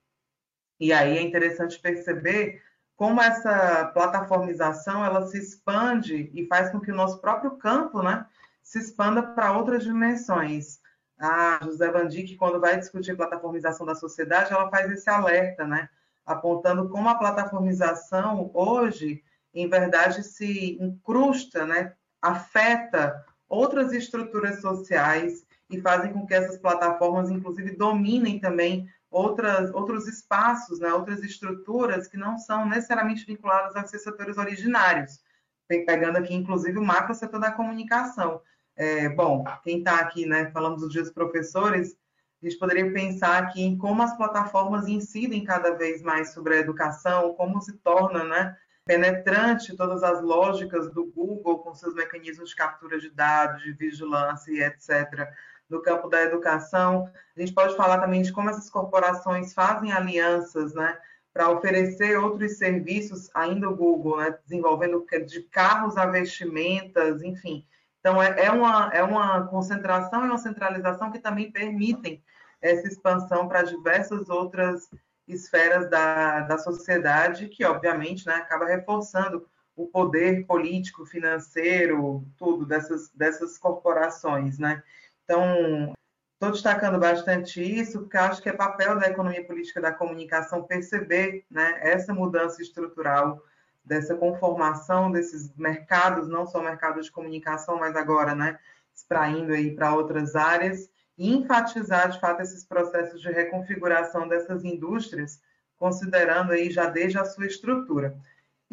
E 0.80 0.91
aí 0.91 1.18
é 1.18 1.20
interessante 1.20 1.78
perceber 1.78 2.62
como 2.97 3.20
essa 3.20 3.91
plataformização 3.93 5.05
ela 5.05 5.26
se 5.26 5.37
expande 5.37 6.30
e 6.33 6.47
faz 6.47 6.70
com 6.70 6.80
que 6.80 6.91
o 6.91 6.95
nosso 6.95 7.20
próprio 7.20 7.59
campo 7.59 8.01
né, 8.01 8.24
se 8.62 8.78
expanda 8.78 9.22
para 9.22 9.53
outras 9.53 9.85
dimensões. 9.85 10.80
A 11.20 11.61
José 11.64 11.91
Van 11.91 12.09
quando 12.39 12.59
vai 12.59 12.78
discutir 12.78 13.14
plataformização 13.14 13.85
da 13.85 13.95
sociedade, 13.95 14.55
ela 14.55 14.70
faz 14.70 14.91
esse 14.91 15.11
alerta, 15.11 15.66
né, 15.66 15.87
apontando 16.24 16.89
como 16.89 17.11
a 17.11 17.18
plataformização 17.18 18.51
hoje, 18.55 19.22
em 19.53 19.68
verdade, 19.68 20.22
se 20.22 20.78
incrusta, 20.80 21.66
né, 21.66 21.93
afeta 22.22 23.22
outras 23.51 23.93
estruturas 23.93 24.62
sociais 24.62 25.45
e 25.73 25.81
fazem 25.81 26.12
com 26.12 26.27
que 26.27 26.35
essas 26.35 26.59
plataformas, 26.59 27.31
inclusive, 27.31 27.77
dominem 27.77 28.39
também 28.39 28.89
outras, 29.11 29.73
outros 29.73 30.07
espaços, 30.07 30.79
né, 30.79 30.93
outras 30.93 31.23
estruturas 31.23 32.07
que 32.07 32.16
não 32.16 32.39
são 32.39 32.68
necessariamente 32.68 33.27
vinculadas 33.27 33.75
aos 33.75 33.91
setores 33.91 34.39
originários, 34.39 35.20
pegando 35.66 36.18
aqui, 36.18 36.35
inclusive, 36.35 36.79
o 36.79 36.85
macro 36.85 37.14
setor 37.14 37.41
da 37.41 37.51
comunicação. 37.51 38.41
É, 38.77 39.09
bom, 39.11 39.45
quem 39.62 39.79
está 39.79 39.97
aqui, 39.97 40.27
né, 40.27 40.51
falamos 40.51 40.83
dos 40.83 40.93
dias 40.93 41.11
professores, 41.11 41.97
a 42.43 42.47
gente 42.47 42.59
poderia 42.59 42.91
pensar 42.93 43.43
aqui 43.43 43.62
em 43.62 43.79
como 43.79 44.03
as 44.03 44.16
plataformas 44.16 44.89
incidem 44.89 45.45
cada 45.45 45.75
vez 45.75 46.03
mais 46.03 46.33
sobre 46.33 46.55
a 46.55 46.59
educação, 46.59 47.35
como 47.35 47.61
se 47.61 47.75
torna, 47.79 48.25
né, 48.25 48.57
penetrante 48.85 49.77
todas 49.77 50.03
as 50.03 50.20
lógicas 50.23 50.91
do 50.93 51.05
Google 51.05 51.61
com 51.61 51.75
seus 51.75 51.95
mecanismos 51.95 52.51
de 52.51 52.57
captura 52.57 52.99
de 52.99 53.11
dados, 53.11 53.62
de 53.62 53.73
vigilância 53.73 54.51
e 54.51 54.61
etc 54.61 55.33
no 55.69 55.81
campo 55.81 56.09
da 56.09 56.23
educação. 56.23 57.11
A 57.37 57.41
gente 57.41 57.55
pode 57.55 57.77
falar 57.77 57.99
também 57.99 58.23
de 58.23 58.33
como 58.33 58.51
essas 58.51 58.69
corporações 58.69 59.55
fazem 59.55 59.93
alianças, 59.93 60.75
né, 60.75 60.99
para 61.33 61.51
oferecer 61.51 62.19
outros 62.19 62.59
serviços, 62.59 63.31
ainda 63.35 63.69
o 63.69 63.77
Google, 63.77 64.19
né, 64.19 64.37
desenvolvendo 64.45 65.05
de 65.27 65.43
carros 65.45 65.97
a 65.97 66.07
vestimentas, 66.07 67.23
enfim. 67.23 67.67
Então, 68.01 68.23
é, 68.23 68.47
é, 68.47 68.51
uma, 68.51 68.91
é 68.93 69.03
uma 69.03 69.47
concentração 69.47 70.25
e 70.25 70.29
uma 70.29 70.39
centralização 70.39 71.11
que 71.11 71.21
também 71.21 71.51
permitem 71.51 72.23
essa 72.61 72.87
expansão 72.87 73.49
para 73.49 73.63
diversas 73.63 74.29
outras 74.29 74.91
esferas 75.27 75.89
da, 75.89 76.41
da 76.41 76.59
sociedade, 76.59 77.49
que, 77.49 77.65
obviamente, 77.65 78.27
né, 78.27 78.35
acaba 78.35 78.67
reforçando 78.67 79.47
o 79.75 79.87
poder 79.87 80.47
político, 80.47 81.07
financeiro, 81.07 82.25
tudo 82.37 82.67
dessas, 82.67 83.11
dessas 83.11 83.57
corporações, 83.59 84.59
né? 84.59 84.83
Então, 85.25 85.93
estou 86.35 86.53
destacando 86.53 86.99
bastante 86.99 87.62
isso, 87.62 88.01
porque 88.01 88.16
acho 88.16 88.43
que 88.43 88.49
é 88.49 88.53
papel 88.53 88.99
da 88.99 89.09
economia 89.09 89.47
política 89.47 89.81
da 89.81 89.93
comunicação 89.93 90.64
perceber 90.64 91.45
né, 91.51 91.79
essa 91.81 92.12
mudança 92.12 92.61
estrutural, 92.61 93.43
dessa 93.85 94.14
conformação 94.14 95.11
desses 95.11 95.55
mercados, 95.57 96.29
não 96.29 96.47
só 96.47 96.62
mercados 96.62 97.07
de 97.07 97.12
comunicação, 97.12 97.79
mas 97.79 97.97
agora, 97.97 98.35
né, 98.35 98.59
extraindo 98.95 99.53
aí 99.53 99.75
para 99.75 99.95
outras 99.95 100.37
áreas, 100.37 100.89
e 101.18 101.33
enfatizar, 101.33 102.11
de 102.11 102.20
fato, 102.20 102.43
esses 102.43 102.64
processos 102.64 103.20
de 103.20 103.31
reconfiguração 103.31 104.29
dessas 104.29 104.64
indústrias, 104.64 105.41
considerando 105.77 106.53
aí 106.53 106.70
já 106.70 106.87
desde 106.87 107.18
a 107.18 107.25
sua 107.25 107.47
estrutura. 107.47 108.16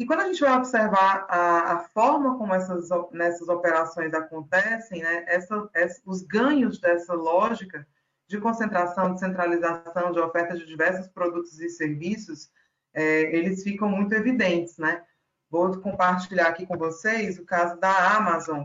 E 0.00 0.06
quando 0.06 0.20
a 0.20 0.26
gente 0.28 0.40
vai 0.40 0.56
observar 0.56 1.26
a, 1.28 1.74
a 1.74 1.78
forma 1.80 2.38
como 2.38 2.54
essas, 2.54 2.88
nessas 3.12 3.46
operações 3.50 4.14
acontecem, 4.14 5.02
né, 5.02 5.26
essa, 5.28 5.68
essa, 5.74 6.00
os 6.06 6.22
ganhos 6.22 6.80
dessa 6.80 7.12
lógica 7.12 7.86
de 8.26 8.40
concentração, 8.40 9.12
de 9.12 9.20
centralização, 9.20 10.10
de 10.10 10.18
oferta 10.18 10.56
de 10.56 10.64
diversos 10.64 11.06
produtos 11.08 11.60
e 11.60 11.68
serviços, 11.68 12.50
é, 12.94 13.36
eles 13.36 13.62
ficam 13.62 13.90
muito 13.90 14.14
evidentes, 14.14 14.78
né? 14.78 15.04
Vou 15.50 15.78
compartilhar 15.78 16.46
aqui 16.46 16.64
com 16.64 16.78
vocês 16.78 17.38
o 17.38 17.44
caso 17.44 17.78
da 17.78 18.16
Amazon, 18.16 18.64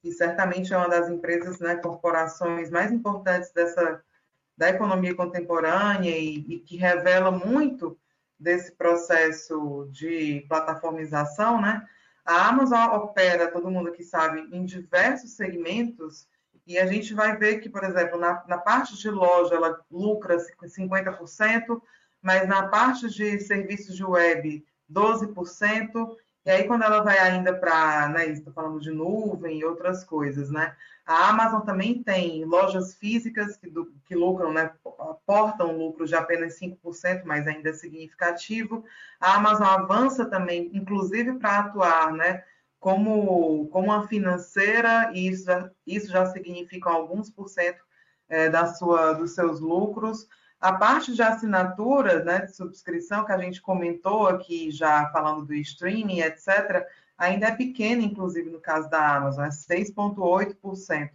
que 0.00 0.10
certamente 0.10 0.72
é 0.72 0.78
uma 0.78 0.88
das 0.88 1.10
empresas, 1.10 1.60
né, 1.60 1.76
corporações 1.76 2.70
mais 2.70 2.90
importantes 2.90 3.52
dessa 3.52 4.02
da 4.56 4.70
economia 4.70 5.14
contemporânea 5.14 6.16
e, 6.16 6.38
e 6.48 6.60
que 6.60 6.78
revela 6.78 7.30
muito 7.30 7.98
desse 8.44 8.72
processo 8.72 9.88
de 9.90 10.44
plataformização, 10.48 11.60
né? 11.60 11.82
A 12.24 12.48
Amazon 12.48 12.94
opera, 12.94 13.50
todo 13.50 13.70
mundo 13.70 13.90
que 13.90 14.04
sabe, 14.04 14.46
em 14.52 14.64
diversos 14.64 15.32
segmentos, 15.32 16.28
e 16.66 16.78
a 16.78 16.86
gente 16.86 17.12
vai 17.12 17.36
ver 17.36 17.58
que, 17.60 17.68
por 17.68 17.82
exemplo, 17.84 18.18
na, 18.18 18.44
na 18.46 18.58
parte 18.58 18.96
de 18.96 19.10
loja 19.10 19.54
ela 19.54 19.80
lucra 19.90 20.36
50%, 20.62 21.80
mas 22.22 22.46
na 22.48 22.68
parte 22.68 23.08
de 23.08 23.40
serviços 23.40 23.96
de 23.96 24.04
web, 24.04 24.64
12%, 24.90 26.16
e 26.44 26.50
aí, 26.50 26.64
quando 26.64 26.82
ela 26.82 27.02
vai 27.02 27.18
ainda 27.18 27.54
para, 27.54 28.08
né, 28.08 28.26
estou 28.28 28.52
falando 28.52 28.78
de 28.78 28.90
nuvem 28.90 29.58
e 29.58 29.64
outras 29.64 30.04
coisas, 30.04 30.50
né? 30.50 30.76
A 31.06 31.28
Amazon 31.28 31.60
também 31.62 32.02
tem 32.02 32.44
lojas 32.44 32.94
físicas 32.94 33.56
que, 33.56 33.68
do, 33.68 33.92
que 34.06 34.14
lucram, 34.14 34.52
né, 34.52 34.70
aportam 34.98 35.76
lucro 35.76 36.06
de 36.06 36.14
apenas 36.14 36.58
5%, 36.58 37.22
mas 37.24 37.46
ainda 37.46 37.70
é 37.70 37.72
significativo. 37.72 38.84
A 39.18 39.36
Amazon 39.36 39.66
avança 39.66 40.26
também, 40.26 40.70
inclusive 40.74 41.34
para 41.38 41.60
atuar, 41.60 42.12
né, 42.12 42.44
como, 42.78 43.66
como 43.68 43.86
uma 43.86 44.06
financeira, 44.06 45.10
e 45.14 45.28
isso 45.28 45.46
já, 45.46 45.70
isso 45.86 46.08
já 46.10 46.26
significa 46.26 46.90
alguns 46.90 47.30
por 47.30 47.48
cento 47.48 47.82
é, 48.28 48.50
da 48.50 48.66
sua, 48.66 49.14
dos 49.14 49.34
seus 49.34 49.60
lucros. 49.60 50.28
A 50.64 50.72
parte 50.72 51.14
de 51.14 51.22
assinatura, 51.22 52.24
né, 52.24 52.46
de 52.46 52.56
subscrição, 52.56 53.22
que 53.22 53.32
a 53.32 53.36
gente 53.36 53.60
comentou 53.60 54.26
aqui 54.26 54.70
já 54.70 55.10
falando 55.10 55.44
do 55.44 55.52
streaming, 55.52 56.20
etc., 56.20 56.86
ainda 57.18 57.48
é 57.48 57.54
pequena, 57.54 58.00
inclusive 58.00 58.48
no 58.48 58.58
caso 58.58 58.88
da 58.88 59.14
Amazon, 59.14 59.44
é 59.44 59.50
6,8%. 59.50 61.10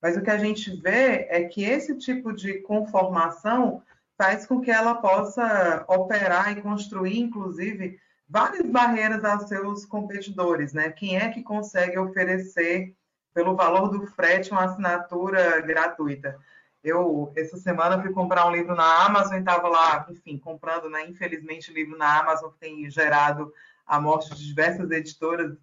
Mas 0.00 0.16
o 0.16 0.22
que 0.22 0.30
a 0.30 0.38
gente 0.38 0.80
vê 0.80 1.26
é 1.28 1.42
que 1.42 1.64
esse 1.64 1.98
tipo 1.98 2.32
de 2.32 2.60
conformação 2.60 3.82
faz 4.16 4.46
com 4.46 4.60
que 4.60 4.70
ela 4.70 4.94
possa 4.94 5.84
operar 5.88 6.52
e 6.52 6.62
construir, 6.62 7.18
inclusive, 7.18 7.98
várias 8.28 8.70
barreiras 8.70 9.24
aos 9.24 9.48
seus 9.48 9.84
competidores, 9.84 10.72
né? 10.72 10.90
Quem 10.90 11.16
é 11.16 11.28
que 11.28 11.42
consegue 11.42 11.98
oferecer, 11.98 12.94
pelo 13.34 13.56
valor 13.56 13.88
do 13.88 14.06
frete, 14.06 14.52
uma 14.52 14.66
assinatura 14.66 15.60
gratuita? 15.60 16.38
Eu, 16.82 17.32
essa 17.36 17.56
semana, 17.56 18.02
fui 18.02 18.12
comprar 18.12 18.46
um 18.46 18.52
livro 18.52 18.74
na 18.74 19.04
Amazon 19.06 19.36
e 19.36 19.40
estava 19.40 19.68
lá, 19.68 20.06
enfim, 20.10 20.36
comprando, 20.36 20.90
né? 20.90 21.06
Infelizmente, 21.06 21.72
livro 21.72 21.96
na 21.96 22.20
Amazon 22.20 22.50
que 22.50 22.58
tem 22.58 22.90
gerado 22.90 23.52
a 23.86 24.00
morte 24.00 24.34
de 24.34 24.46
diversas 24.46 24.90
editoras. 24.90 25.56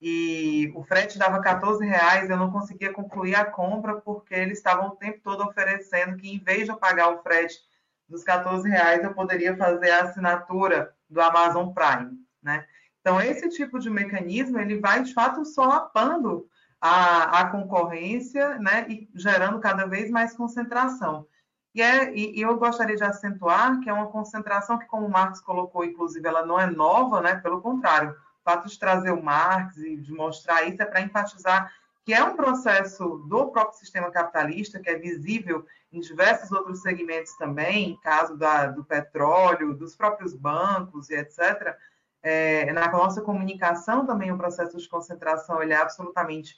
E 0.00 0.72
o 0.74 0.82
frete 0.82 1.18
dava 1.18 1.40
14 1.40 1.84
reais, 1.84 2.28
eu 2.28 2.36
não 2.36 2.50
conseguia 2.50 2.92
concluir 2.92 3.34
a 3.34 3.44
compra 3.44 4.00
porque 4.00 4.34
eles 4.34 4.58
estavam 4.58 4.88
o 4.88 4.96
tempo 4.96 5.20
todo 5.22 5.44
oferecendo 5.44 6.16
que, 6.16 6.28
em 6.28 6.38
vez 6.38 6.64
de 6.64 6.70
eu 6.70 6.76
pagar 6.76 7.10
o 7.10 7.22
frete 7.22 7.60
dos 8.08 8.24
14 8.24 8.68
reais, 8.68 9.04
eu 9.04 9.14
poderia 9.14 9.56
fazer 9.56 9.90
a 9.90 10.02
assinatura 10.02 10.92
do 11.08 11.20
Amazon 11.20 11.72
Prime, 11.72 12.18
né? 12.42 12.66
Então, 13.00 13.20
esse 13.20 13.48
tipo 13.48 13.78
de 13.78 13.90
mecanismo, 13.90 14.58
ele 14.58 14.78
vai, 14.78 15.02
de 15.02 15.12
fato, 15.12 15.44
solapando 15.44 16.48
a, 16.84 17.38
a 17.38 17.46
concorrência 17.48 18.58
né, 18.58 18.84
e 18.88 19.08
gerando 19.14 19.60
cada 19.60 19.86
vez 19.86 20.10
mais 20.10 20.36
concentração. 20.36 21.24
E, 21.72 21.80
é, 21.80 22.12
e, 22.12 22.40
eu 22.40 22.58
gostaria 22.58 22.96
de 22.96 23.04
acentuar 23.04 23.78
que 23.80 23.88
é 23.88 23.92
uma 23.92 24.08
concentração 24.08 24.76
que, 24.76 24.86
como 24.86 25.06
o 25.06 25.10
Marx 25.10 25.40
colocou, 25.40 25.84
inclusive, 25.84 26.26
ela 26.26 26.44
não 26.44 26.58
é 26.58 26.66
nova, 26.66 27.20
né? 27.20 27.36
pelo 27.36 27.62
contrário, 27.62 28.10
o 28.10 28.44
fato 28.44 28.68
de 28.68 28.76
trazer 28.76 29.12
o 29.12 29.22
Marx 29.22 29.76
e 29.76 29.96
de 29.96 30.12
mostrar 30.12 30.64
isso 30.64 30.82
é 30.82 30.84
para 30.84 31.00
enfatizar 31.00 31.72
que 32.04 32.12
é 32.12 32.22
um 32.24 32.34
processo 32.34 33.24
do 33.28 33.46
próprio 33.52 33.78
sistema 33.78 34.10
capitalista, 34.10 34.80
que 34.80 34.90
é 34.90 34.98
visível 34.98 35.64
em 35.92 36.00
diversos 36.00 36.50
outros 36.50 36.82
segmentos 36.82 37.36
também, 37.36 37.96
caso 38.02 38.36
da, 38.36 38.66
do 38.66 38.82
petróleo, 38.82 39.72
dos 39.72 39.94
próprios 39.94 40.34
bancos 40.34 41.10
e 41.10 41.14
etc. 41.14 41.76
É, 42.20 42.72
na 42.72 42.90
nossa 42.90 43.20
comunicação 43.20 44.04
também 44.04 44.32
o 44.32 44.36
processo 44.36 44.76
de 44.76 44.88
concentração 44.88 45.62
ele 45.62 45.72
é 45.72 45.76
absolutamente 45.76 46.56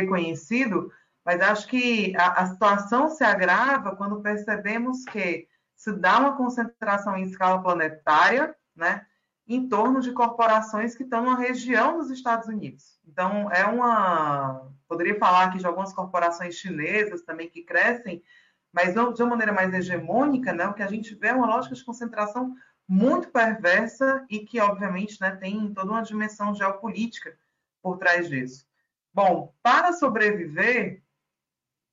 reconhecido, 0.00 0.92
mas 1.24 1.40
acho 1.40 1.66
que 1.66 2.14
a, 2.16 2.42
a 2.42 2.46
situação 2.46 3.08
se 3.08 3.24
agrava 3.24 3.96
quando 3.96 4.20
percebemos 4.20 5.04
que 5.04 5.48
se 5.74 5.92
dá 5.92 6.18
uma 6.18 6.36
concentração 6.36 7.16
em 7.16 7.24
escala 7.24 7.62
planetária, 7.62 8.54
né, 8.74 9.04
em 9.46 9.68
torno 9.68 10.00
de 10.00 10.12
corporações 10.12 10.96
que 10.96 11.04
estão 11.04 11.24
na 11.24 11.36
região 11.36 11.98
dos 11.98 12.10
Estados 12.10 12.48
Unidos. 12.48 12.98
Então, 13.06 13.50
é 13.52 13.64
uma. 13.64 14.68
Poderia 14.88 15.18
falar 15.18 15.44
aqui 15.44 15.58
de 15.58 15.66
algumas 15.66 15.92
corporações 15.92 16.56
chinesas 16.56 17.22
também 17.22 17.48
que 17.48 17.62
crescem, 17.62 18.22
mas 18.72 18.94
de 18.94 19.22
uma 19.22 19.30
maneira 19.30 19.52
mais 19.52 19.72
hegemônica, 19.72 20.52
né? 20.52 20.66
O 20.66 20.74
que 20.74 20.82
a 20.82 20.88
gente 20.88 21.14
vê 21.14 21.28
é 21.28 21.32
uma 21.32 21.46
lógica 21.46 21.74
de 21.74 21.84
concentração 21.84 22.54
muito 22.88 23.28
perversa 23.28 24.24
e 24.28 24.40
que, 24.40 24.60
obviamente, 24.60 25.20
né, 25.20 25.32
tem 25.36 25.72
toda 25.72 25.90
uma 25.90 26.02
dimensão 26.02 26.54
geopolítica 26.54 27.36
por 27.82 27.98
trás 27.98 28.28
disso. 28.28 28.66
Bom, 29.16 29.54
para 29.62 29.94
sobreviver, 29.94 31.02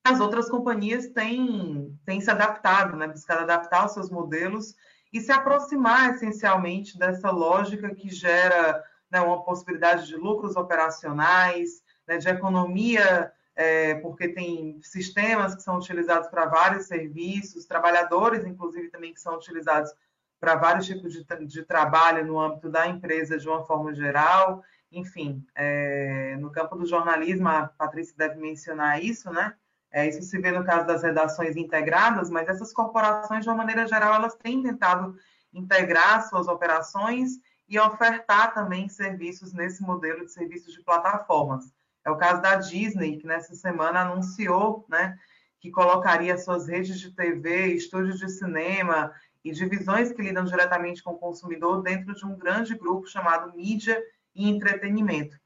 as 0.03 0.19
outras 0.19 0.49
companhias 0.49 1.07
têm, 1.07 1.97
têm 2.05 2.19
se 2.19 2.29
adaptado, 2.29 2.97
né? 2.97 3.07
buscado 3.07 3.43
adaptar 3.43 3.85
os 3.85 3.93
seus 3.93 4.09
modelos 4.09 4.75
e 5.13 5.21
se 5.21 5.31
aproximar 5.31 6.09
essencialmente 6.09 6.99
dessa 6.99 7.31
lógica 7.31 7.95
que 7.95 8.09
gera 8.09 8.83
né, 9.09 9.21
uma 9.21 9.41
possibilidade 9.41 10.05
de 10.05 10.17
lucros 10.17 10.57
operacionais, 10.57 11.81
né, 12.05 12.17
de 12.17 12.27
economia, 12.27 13.31
é, 13.55 13.95
porque 14.01 14.27
tem 14.27 14.81
sistemas 14.81 15.55
que 15.55 15.63
são 15.63 15.77
utilizados 15.77 16.27
para 16.27 16.47
vários 16.47 16.87
serviços, 16.87 17.65
trabalhadores, 17.65 18.45
inclusive, 18.45 18.89
também 18.89 19.13
que 19.13 19.21
são 19.21 19.35
utilizados 19.35 19.93
para 20.41 20.55
vários 20.55 20.85
tipos 20.85 21.13
de, 21.13 21.25
de, 21.45 21.63
trabalho 21.63 22.25
no 22.25 22.37
âmbito 22.37 22.69
da 22.69 22.85
empresa 22.85 23.37
de 23.37 23.47
uma 23.47 23.63
forma 23.63 23.93
geral. 23.95 24.61
Enfim, 24.93 25.43
é, 25.55 26.37
no 26.39 26.51
campo 26.51 26.75
do 26.75 26.85
jornalismo, 26.85 27.47
a 27.49 27.67
Patrícia 27.67 28.13
deve 28.15 28.39
mencionar 28.39 29.03
isso, 29.03 29.31
né? 29.31 29.55
É, 29.91 30.07
isso 30.07 30.21
se 30.21 30.37
vê 30.37 30.51
no 30.51 30.63
caso 30.63 30.85
das 30.85 31.01
redações 31.01 31.55
integradas, 31.55 32.29
mas 32.29 32.47
essas 32.47 32.71
corporações, 32.71 33.43
de 33.43 33.49
uma 33.49 33.57
maneira 33.57 33.87
geral, 33.87 34.13
elas 34.13 34.35
têm 34.35 34.61
tentado 34.61 35.15
integrar 35.51 36.27
suas 36.29 36.47
operações 36.47 37.39
e 37.67 37.79
ofertar 37.79 38.53
também 38.53 38.87
serviços 38.87 39.51
nesse 39.51 39.81
modelo 39.81 40.25
de 40.25 40.31
serviços 40.31 40.73
de 40.73 40.83
plataformas. 40.83 41.73
É 42.05 42.11
o 42.11 42.17
caso 42.17 42.41
da 42.41 42.55
Disney, 42.55 43.17
que 43.17 43.25
nessa 43.25 43.55
semana 43.55 44.01
anunciou 44.01 44.85
né, 44.89 45.17
que 45.59 45.71
colocaria 45.71 46.37
suas 46.37 46.67
redes 46.67 46.99
de 46.99 47.11
TV, 47.11 47.67
estúdios 47.67 48.19
de 48.19 48.29
cinema 48.29 49.11
e 49.43 49.51
divisões 49.51 50.11
que 50.11 50.21
lidam 50.21 50.43
diretamente 50.43 51.01
com 51.01 51.11
o 51.11 51.19
consumidor 51.19 51.81
dentro 51.81 52.13
de 52.13 52.25
um 52.25 52.35
grande 52.35 52.75
grupo 52.75 53.07
chamado 53.07 53.55
Mídia 53.55 53.99
e 54.35 54.49
Entretenimento 54.49 55.37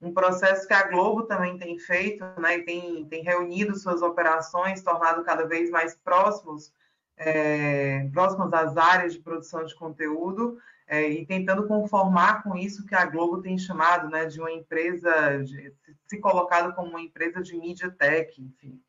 um 0.00 0.12
processo 0.12 0.66
que 0.66 0.74
a 0.74 0.88
Globo 0.88 1.22
também 1.22 1.56
tem 1.58 1.78
feito, 1.78 2.24
né, 2.38 2.58
tem, 2.60 3.04
tem 3.06 3.22
reunido 3.22 3.76
suas 3.76 4.02
operações, 4.02 4.82
tornado 4.82 5.24
cada 5.24 5.46
vez 5.46 5.70
mais 5.70 5.96
próximos, 5.96 6.72
é, 7.16 8.08
próximos 8.12 8.52
às 8.52 8.76
áreas 8.76 9.14
de 9.14 9.20
produção 9.20 9.64
de 9.64 9.74
conteúdo, 9.74 10.58
é, 10.86 11.08
e 11.08 11.26
tentando 11.26 11.66
conformar 11.66 12.42
com 12.42 12.56
isso 12.56 12.86
que 12.86 12.94
a 12.94 13.06
Globo 13.06 13.40
tem 13.40 13.58
chamado 13.58 14.08
né, 14.08 14.26
de 14.26 14.38
uma 14.38 14.52
empresa, 14.52 15.42
de, 15.42 15.72
se 16.06 16.18
colocado 16.18 16.74
como 16.74 16.90
uma 16.90 17.00
empresa 17.00 17.42
de 17.42 17.56
mídia 17.56 17.90
tech, 17.90 18.40
enfim. 18.40 18.80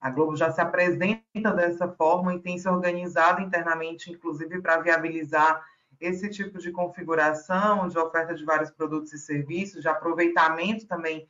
A 0.00 0.10
Globo 0.10 0.36
já 0.36 0.50
se 0.50 0.60
apresenta 0.60 1.52
dessa 1.52 1.88
forma 1.88 2.34
e 2.34 2.40
tem 2.40 2.58
se 2.58 2.68
organizado 2.68 3.40
internamente, 3.40 4.10
inclusive, 4.10 4.60
para 4.60 4.80
viabilizar 4.80 5.64
esse 6.02 6.28
tipo 6.28 6.58
de 6.58 6.72
configuração, 6.72 7.88
de 7.88 7.96
oferta 7.96 8.34
de 8.34 8.44
vários 8.44 8.70
produtos 8.70 9.12
e 9.12 9.18
serviços, 9.18 9.80
de 9.80 9.88
aproveitamento 9.88 10.86
também 10.86 11.26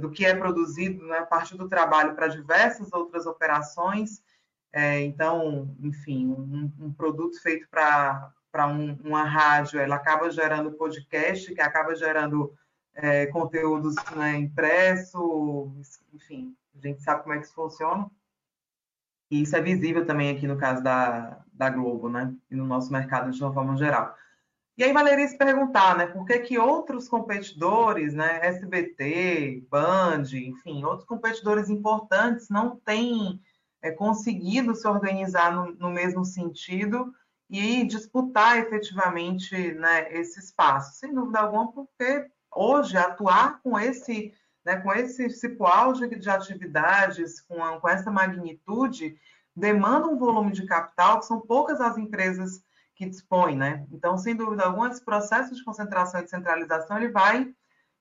do 0.00 0.10
que 0.10 0.24
é 0.24 0.34
produzido 0.34 1.04
né, 1.04 1.18
a 1.18 1.26
partir 1.26 1.56
do 1.56 1.68
trabalho 1.68 2.14
para 2.14 2.28
diversas 2.28 2.92
outras 2.92 3.26
operações. 3.26 4.22
É, 4.72 5.02
então, 5.02 5.74
enfim, 5.80 6.28
um, 6.28 6.72
um 6.80 6.92
produto 6.92 7.40
feito 7.40 7.68
para 7.70 8.32
um, 8.66 8.98
uma 9.04 9.22
rádio, 9.22 9.78
ela 9.78 9.96
acaba 9.96 10.30
gerando 10.30 10.72
podcast, 10.72 11.54
que 11.54 11.60
acaba 11.60 11.94
gerando 11.94 12.54
é, 12.94 13.26
conteúdos 13.26 13.94
né, 14.16 14.36
impresso, 14.36 15.70
enfim, 16.12 16.56
a 16.74 16.86
gente 16.86 17.02
sabe 17.02 17.22
como 17.22 17.34
é 17.34 17.38
que 17.38 17.44
isso 17.44 17.54
funciona. 17.54 18.10
E 19.30 19.42
isso 19.42 19.56
é 19.56 19.60
visível 19.60 20.06
também 20.06 20.30
aqui 20.30 20.46
no 20.46 20.56
caso 20.56 20.82
da, 20.82 21.40
da 21.52 21.70
Globo, 21.70 22.08
né? 22.08 22.32
E 22.50 22.54
no 22.54 22.66
nosso 22.66 22.92
mercado 22.92 23.30
de 23.30 23.42
uma 23.42 23.52
forma 23.52 23.76
geral. 23.76 24.14
E 24.78 24.84
aí 24.84 24.92
valeria 24.92 25.26
se 25.26 25.38
perguntar, 25.38 25.96
né? 25.96 26.06
Por 26.06 26.26
que, 26.26 26.38
que 26.40 26.58
outros 26.58 27.08
competidores, 27.08 28.12
né? 28.12 28.40
SBT, 28.42 29.66
Band, 29.70 30.24
enfim, 30.34 30.84
outros 30.84 31.08
competidores 31.08 31.70
importantes 31.70 32.50
não 32.50 32.76
têm 32.76 33.40
é, 33.80 33.90
conseguido 33.90 34.74
se 34.74 34.86
organizar 34.86 35.50
no, 35.50 35.72
no, 35.76 35.90
mesmo 35.90 36.24
sentido 36.24 37.12
e 37.48 37.84
disputar 37.84 38.58
efetivamente 38.58 39.72
né, 39.72 40.12
esse 40.12 40.40
espaço? 40.40 40.98
Sem 40.98 41.14
dúvida 41.14 41.40
alguma, 41.40 41.72
porque 41.72 42.26
hoje 42.54 42.98
atuar 42.98 43.60
com 43.62 43.78
esse 43.78 44.34
né, 44.66 44.78
com 44.78 44.92
esse, 44.92 45.26
esse 45.26 45.56
auge 45.60 46.08
de 46.08 46.28
atividades, 46.28 47.40
com, 47.40 47.62
a, 47.62 47.78
com 47.78 47.88
essa 47.88 48.10
magnitude, 48.10 49.16
demanda 49.54 50.08
um 50.08 50.18
volume 50.18 50.50
de 50.50 50.66
capital 50.66 51.20
que 51.20 51.26
são 51.26 51.40
poucas 51.40 51.80
as 51.80 51.96
empresas 51.96 52.60
que 52.96 53.06
dispõem, 53.06 53.56
né? 53.56 53.86
Então, 53.92 54.18
sem 54.18 54.34
dúvida 54.34 54.64
alguma, 54.64 54.88
esse 54.88 55.04
processo 55.04 55.54
de 55.54 55.62
concentração 55.64 56.18
e 56.18 56.24
descentralização 56.24 56.96
ele 56.96 57.10
vai 57.10 57.48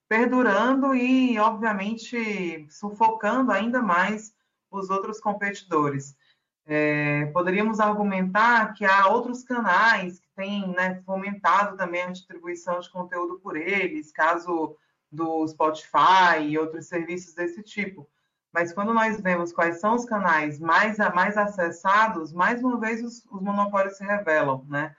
perdurando 0.09 0.95
e, 0.95 1.37
obviamente, 1.37 2.65
sufocando 2.71 3.51
ainda 3.51 3.79
mais 3.79 4.33
os 4.71 4.89
outros 4.89 5.19
competidores. 5.19 6.17
É, 6.65 7.27
poderíamos 7.27 7.79
argumentar 7.79 8.73
que 8.73 8.85
há 8.85 9.07
outros 9.07 9.43
canais 9.43 10.19
que 10.19 10.27
têm 10.35 10.67
né, 10.69 10.99
fomentado 11.05 11.77
também 11.77 12.01
a 12.01 12.11
distribuição 12.11 12.79
de 12.79 12.89
conteúdo 12.89 13.39
por 13.39 13.55
eles, 13.55 14.11
caso 14.11 14.75
do 15.15 15.47
Spotify 15.47 16.41
e 16.41 16.57
outros 16.57 16.87
serviços 16.87 17.33
desse 17.33 17.63
tipo. 17.63 18.07
Mas 18.53 18.71
quando 18.71 18.93
nós 18.93 19.19
vemos 19.19 19.51
quais 19.51 19.79
são 19.79 19.95
os 19.95 20.05
canais 20.05 20.59
mais, 20.59 20.97
mais 21.13 21.37
acessados, 21.37 22.31
mais 22.31 22.63
uma 22.63 22.79
vez 22.79 23.03
os, 23.03 23.25
os 23.25 23.41
monopólios 23.41 23.97
se 23.97 24.03
revelam, 24.03 24.65
né? 24.69 24.95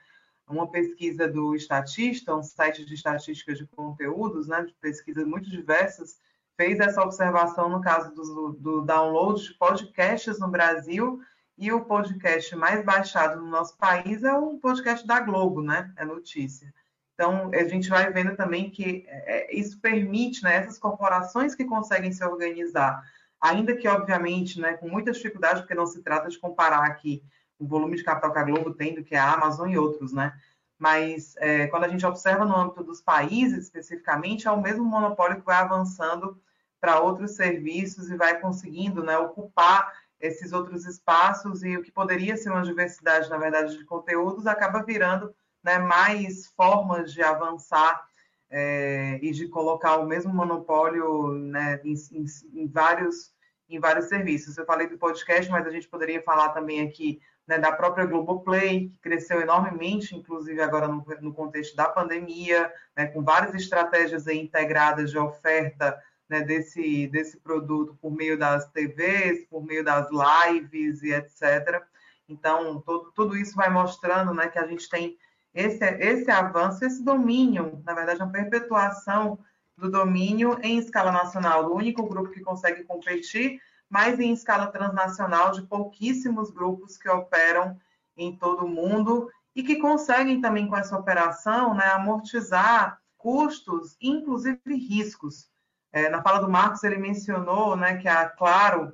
Uma 0.47 0.69
pesquisa 0.69 1.27
do 1.27 1.55
Estatista, 1.55 2.35
um 2.35 2.43
site 2.43 2.85
de 2.85 2.93
estatística 2.93 3.53
de 3.53 3.65
conteúdos, 3.67 4.47
né, 4.47 4.63
de 4.63 4.73
pesquisas 4.75 5.25
muito 5.25 5.49
diversas, 5.49 6.19
fez 6.55 6.79
essa 6.79 7.01
observação 7.01 7.69
no 7.69 7.81
caso 7.81 8.13
do, 8.13 8.53
do 8.53 8.81
download 8.81 9.43
de 9.43 9.53
podcasts 9.55 10.39
no 10.39 10.47
Brasil, 10.47 11.19
e 11.57 11.71
o 11.71 11.83
podcast 11.83 12.55
mais 12.55 12.85
baixado 12.85 13.41
no 13.41 13.47
nosso 13.47 13.75
país 13.77 14.23
é 14.23 14.31
o 14.33 14.59
podcast 14.59 15.05
da 15.07 15.19
Globo, 15.19 15.63
né? 15.63 15.91
É 15.95 16.05
notícia. 16.05 16.71
Então, 17.17 17.49
a 17.51 17.63
gente 17.63 17.89
vai 17.89 18.13
vendo 18.13 18.35
também 18.35 18.69
que 18.69 19.03
é, 19.07 19.51
isso 19.55 19.79
permite, 19.79 20.43
né, 20.43 20.57
essas 20.57 20.77
corporações 20.77 21.55
que 21.55 21.65
conseguem 21.65 22.11
se 22.11 22.23
organizar, 22.23 23.03
ainda 23.41 23.75
que, 23.75 23.87
obviamente, 23.87 24.61
né, 24.61 24.73
com 24.73 24.87
muita 24.87 25.11
dificuldade, 25.11 25.61
porque 25.61 25.73
não 25.73 25.87
se 25.87 26.03
trata 26.03 26.29
de 26.29 26.37
comparar 26.37 26.85
aqui 26.85 27.23
o 27.57 27.65
volume 27.65 27.97
de 27.97 28.03
capital 28.03 28.31
que 28.31 28.37
a 28.37 28.43
Globo 28.43 28.71
tem 28.71 28.93
do 28.93 29.03
que 29.03 29.15
a 29.15 29.33
Amazon 29.33 29.67
e 29.67 29.79
outros, 29.79 30.13
né? 30.13 30.31
Mas 30.77 31.35
é, 31.37 31.65
quando 31.65 31.85
a 31.85 31.87
gente 31.87 32.05
observa 32.05 32.45
no 32.45 32.55
âmbito 32.55 32.83
dos 32.83 33.01
países, 33.01 33.63
especificamente, 33.63 34.47
é 34.47 34.51
o 34.51 34.61
mesmo 34.61 34.85
monopólio 34.85 35.39
que 35.39 35.45
vai 35.45 35.57
avançando 35.57 36.39
para 36.79 36.99
outros 36.99 37.31
serviços 37.31 38.11
e 38.11 38.15
vai 38.15 38.39
conseguindo 38.39 39.03
né, 39.03 39.17
ocupar 39.17 39.91
esses 40.19 40.53
outros 40.53 40.85
espaços 40.85 41.63
e 41.63 41.75
o 41.75 41.81
que 41.81 41.91
poderia 41.91 42.37
ser 42.37 42.51
uma 42.51 42.61
diversidade, 42.61 43.27
na 43.27 43.39
verdade, 43.39 43.75
de 43.75 43.85
conteúdos, 43.85 44.45
acaba 44.45 44.83
virando 44.83 45.33
né, 45.67 45.77
mais 45.79 46.47
formas 46.55 47.11
de 47.11 47.21
avançar 47.21 48.07
é, 48.49 49.19
e 49.21 49.31
de 49.31 49.49
colocar 49.49 49.97
o 49.97 50.05
mesmo 50.05 50.33
monopólio 50.33 51.33
né, 51.33 51.81
em, 51.83 51.93
em, 52.13 52.25
em, 52.53 52.67
vários, 52.67 53.33
em 53.69 53.77
vários 53.77 54.05
serviços. 54.05 54.57
Eu 54.57 54.65
falei 54.65 54.87
do 54.87 54.97
podcast, 54.97 55.51
mas 55.51 55.67
a 55.67 55.69
gente 55.69 55.89
poderia 55.89 56.23
falar 56.23 56.49
também 56.49 56.79
aqui 56.79 57.19
né, 57.45 57.59
da 57.59 57.73
própria 57.73 58.05
Globoplay, 58.05 58.87
que 58.87 58.99
cresceu 58.99 59.41
enormemente, 59.41 60.15
inclusive 60.15 60.61
agora 60.61 60.87
no, 60.87 61.05
no 61.19 61.33
contexto 61.33 61.75
da 61.75 61.89
pandemia, 61.89 62.71
né, 62.95 63.07
com 63.07 63.21
várias 63.21 63.53
estratégias 63.53 64.25
integradas 64.27 65.11
de 65.11 65.17
oferta 65.17 66.01
né, 66.29 66.43
desse, 66.43 67.07
desse 67.07 67.37
produto 67.41 67.97
por 68.01 68.11
meio 68.11 68.39
das 68.39 68.71
TVs, 68.71 69.45
por 69.49 69.61
meio 69.65 69.83
das 69.83 70.07
lives 70.09 71.03
e 71.03 71.11
etc. 71.11 71.83
Então, 72.29 72.79
todo, 72.85 73.11
tudo 73.11 73.35
isso 73.35 73.53
vai 73.53 73.69
mostrando 73.69 74.33
né, 74.33 74.47
que 74.47 74.59
a 74.59 74.65
gente 74.65 74.89
tem 74.89 75.17
esse, 75.57 75.83
esse 75.83 76.29
avanço, 76.29 76.85
esse 76.85 77.03
domínio, 77.03 77.81
na 77.83 77.95
verdade, 77.95 78.21
uma 78.21 78.31
perpetuação 78.31 79.39
do 79.75 79.89
domínio 79.89 80.59
em 80.61 80.77
escala 80.77 81.11
nacional, 81.11 81.65
o 81.65 81.75
único 81.75 82.07
grupo 82.07 82.29
que 82.29 82.41
consegue 82.41 82.83
competir, 82.83 83.59
mas 83.89 84.19
em 84.19 84.31
escala 84.31 84.67
transnacional, 84.67 85.51
de 85.51 85.63
pouquíssimos 85.63 86.51
grupos 86.51 86.97
que 86.97 87.09
operam 87.09 87.75
em 88.15 88.35
todo 88.35 88.65
o 88.65 88.69
mundo 88.69 89.31
e 89.55 89.63
que 89.63 89.77
conseguem 89.77 90.39
também, 90.39 90.67
com 90.67 90.77
essa 90.77 90.97
operação, 90.97 91.73
né, 91.73 91.87
amortizar 91.87 92.99
custos, 93.17 93.97
inclusive 93.99 94.59
riscos. 94.67 95.49
É, 95.91 96.07
na 96.07 96.21
fala 96.21 96.39
do 96.39 96.49
Marcos, 96.49 96.83
ele 96.83 96.97
mencionou 96.97 97.75
né, 97.75 97.97
que 97.97 98.07
a 98.07 98.29
Claro 98.29 98.93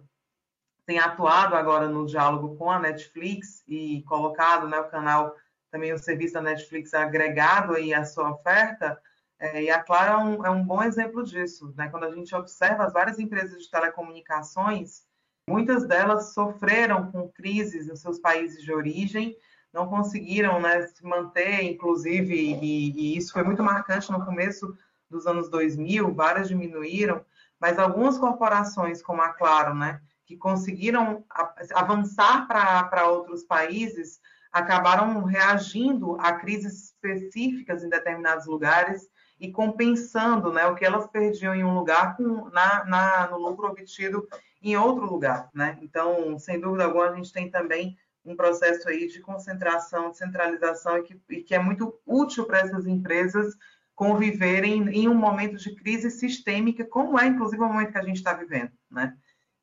tem 0.86 1.00
atuado 1.00 1.56
agora 1.56 1.90
no 1.90 2.06
diálogo 2.06 2.56
com 2.56 2.72
a 2.72 2.80
Netflix 2.80 3.64
e 3.68 4.02
colocado 4.04 4.68
né, 4.68 4.80
o 4.80 4.90
canal, 4.90 5.36
também 5.74 5.92
o 5.92 5.98
serviço 5.98 6.36
da 6.36 6.42
Netflix 6.42 6.94
agregado 6.94 7.74
aí 7.74 7.96
à 7.96 8.06
sua 8.06 8.30
oferta, 8.30 8.96
é, 9.40 9.64
e 9.64 9.72
a 9.72 9.82
Claro 9.82 10.12
é 10.12 10.18
um, 10.24 10.46
é 10.46 10.50
um, 10.52 10.64
bom 10.64 10.84
exemplo 10.84 11.24
disso. 11.24 11.74
Né? 11.76 11.90
Quando 11.90 12.04
a 12.04 12.12
gente 12.12 12.34
observa 12.36 12.84
as 12.84 12.94
várias 12.94 13.18
empresas 13.18 13.64
de 13.64 13.72
telecomunicações, 13.72 15.02
muitas 15.50 15.88
delas 15.88 16.32
sofreram 16.32 17.12
com 17.12 17.28
crises 17.28 17.88
nos 17.88 18.02
seus 18.02 18.20
países 18.20 18.62
de 18.62 18.72
origem, 18.72 19.36
não 19.74 19.90
conseguiram 19.90 20.62
né, 20.62 20.86
se 20.86 21.04
manter, 21.04 21.64
inclusive, 21.64 22.36
e, 22.36 22.92
e 22.92 23.18
isso 23.18 23.34
foi 23.34 23.42
muito 23.42 23.64
marcante 23.64 24.12
no 24.12 24.24
começo 24.24 24.78
dos 25.10 25.26
anos 25.26 25.50
2000, 25.50 26.14
várias 26.14 26.48
diminuíram, 26.48 27.26
mas 27.60 27.80
algumas 27.80 28.20
corporações, 28.20 29.02
como 29.02 29.24
a 29.24 29.30
Claro, 29.30 29.74
né, 29.74 30.00
que 30.24 30.38
conseguiram 30.38 31.26
avançar 31.74 32.48
para 32.48 33.08
outros 33.08 33.44
países, 33.44 34.22
acabaram 34.54 35.24
reagindo 35.24 36.16
a 36.20 36.34
crises 36.34 36.84
específicas 36.84 37.84
em 37.84 37.90
determinados 37.90 38.46
lugares 38.46 39.10
e 39.40 39.52
compensando 39.52 40.54
né, 40.54 40.66
o 40.68 40.76
que 40.76 40.86
elas 40.86 41.08
perdiam 41.08 41.56
em 41.56 41.64
um 41.64 41.74
lugar 41.74 42.16
com, 42.16 42.50
na, 42.50 42.86
na, 42.86 43.28
no 43.32 43.38
lucro 43.40 43.68
obtido 43.68 44.28
em 44.62 44.78
outro 44.78 45.06
lugar. 45.06 45.50
Né? 45.54 45.78
Então, 45.82 46.38
sem 46.38 46.60
dúvida 46.60 46.86
alguma, 46.86 47.10
a 47.10 47.16
gente 47.16 47.34
tem 47.34 47.50
também 47.50 47.98
um 48.24 48.36
processo 48.36 48.88
aí 48.88 49.08
de 49.08 49.20
concentração, 49.20 50.12
de 50.12 50.18
centralização 50.18 51.00
e 51.00 51.04
que, 51.04 51.22
e 51.32 51.42
que 51.42 51.56
é 51.56 51.60
muito 51.60 52.00
útil 52.06 52.46
para 52.46 52.60
essas 52.60 52.86
empresas 52.86 53.56
conviverem 53.96 54.88
em 54.90 55.10
um 55.10 55.16
momento 55.16 55.58
de 55.58 55.76
crise 55.76 56.10
sistêmica, 56.10 56.86
como 56.86 57.20
é, 57.20 57.26
inclusive, 57.28 57.62
o 57.62 57.68
momento 57.68 57.92
que 57.92 57.98
a 57.98 58.04
gente 58.04 58.18
está 58.18 58.34
vivendo, 58.34 58.72
né? 58.90 59.16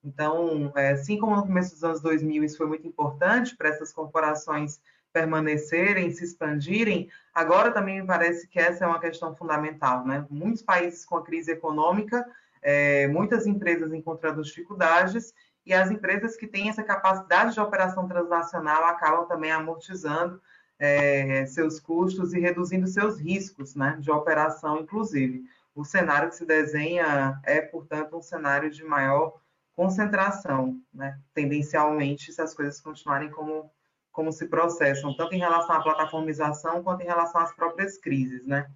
Então, 0.02 0.72
é, 0.76 0.92
assim 0.92 1.18
como 1.18 1.36
no 1.36 1.42
começo 1.42 1.74
dos 1.74 1.84
anos 1.84 2.00
2000 2.00 2.44
isso 2.44 2.56
foi 2.56 2.66
muito 2.66 2.86
importante 2.86 3.56
para 3.56 3.68
essas 3.68 3.92
corporações 3.92 4.80
permanecerem, 5.12 6.10
se 6.12 6.24
expandirem, 6.24 7.10
agora 7.34 7.72
também 7.72 8.00
me 8.00 8.06
parece 8.06 8.46
que 8.46 8.58
essa 8.58 8.84
é 8.84 8.88
uma 8.88 9.00
questão 9.00 9.34
fundamental, 9.34 10.06
né? 10.06 10.24
Muitos 10.30 10.62
países 10.62 11.04
com 11.04 11.16
a 11.16 11.24
crise 11.24 11.50
econômica, 11.50 12.24
é, 12.62 13.08
muitas 13.08 13.46
empresas 13.46 13.92
encontrando 13.92 14.42
dificuldades 14.42 15.34
e 15.66 15.74
as 15.74 15.90
empresas 15.90 16.36
que 16.36 16.46
têm 16.46 16.68
essa 16.68 16.82
capacidade 16.82 17.54
de 17.54 17.60
operação 17.60 18.06
transnacional 18.06 18.84
acabam 18.84 19.26
também 19.26 19.50
amortizando 19.50 20.40
é, 20.78 21.44
seus 21.46 21.78
custos 21.78 22.32
e 22.32 22.40
reduzindo 22.40 22.86
seus 22.86 23.18
riscos 23.18 23.74
né, 23.74 23.96
de 24.00 24.10
operação, 24.10 24.78
inclusive. 24.78 25.44
O 25.74 25.84
cenário 25.84 26.28
que 26.28 26.36
se 26.36 26.46
desenha 26.46 27.38
é, 27.44 27.60
portanto, 27.60 28.16
um 28.16 28.22
cenário 28.22 28.70
de 28.70 28.82
maior 28.82 29.38
concentração, 29.80 30.78
né, 30.92 31.18
tendencialmente, 31.32 32.32
se 32.32 32.42
as 32.42 32.52
coisas 32.52 32.80
continuarem 32.82 33.30
como, 33.30 33.72
como 34.12 34.30
se 34.30 34.46
processam, 34.46 35.16
tanto 35.16 35.34
em 35.34 35.38
relação 35.38 35.76
à 35.76 35.82
plataformização 35.82 36.82
quanto 36.82 37.00
em 37.02 37.06
relação 37.06 37.40
às 37.40 37.54
próprias 37.54 37.96
crises. 37.96 38.46
Né. 38.46 38.70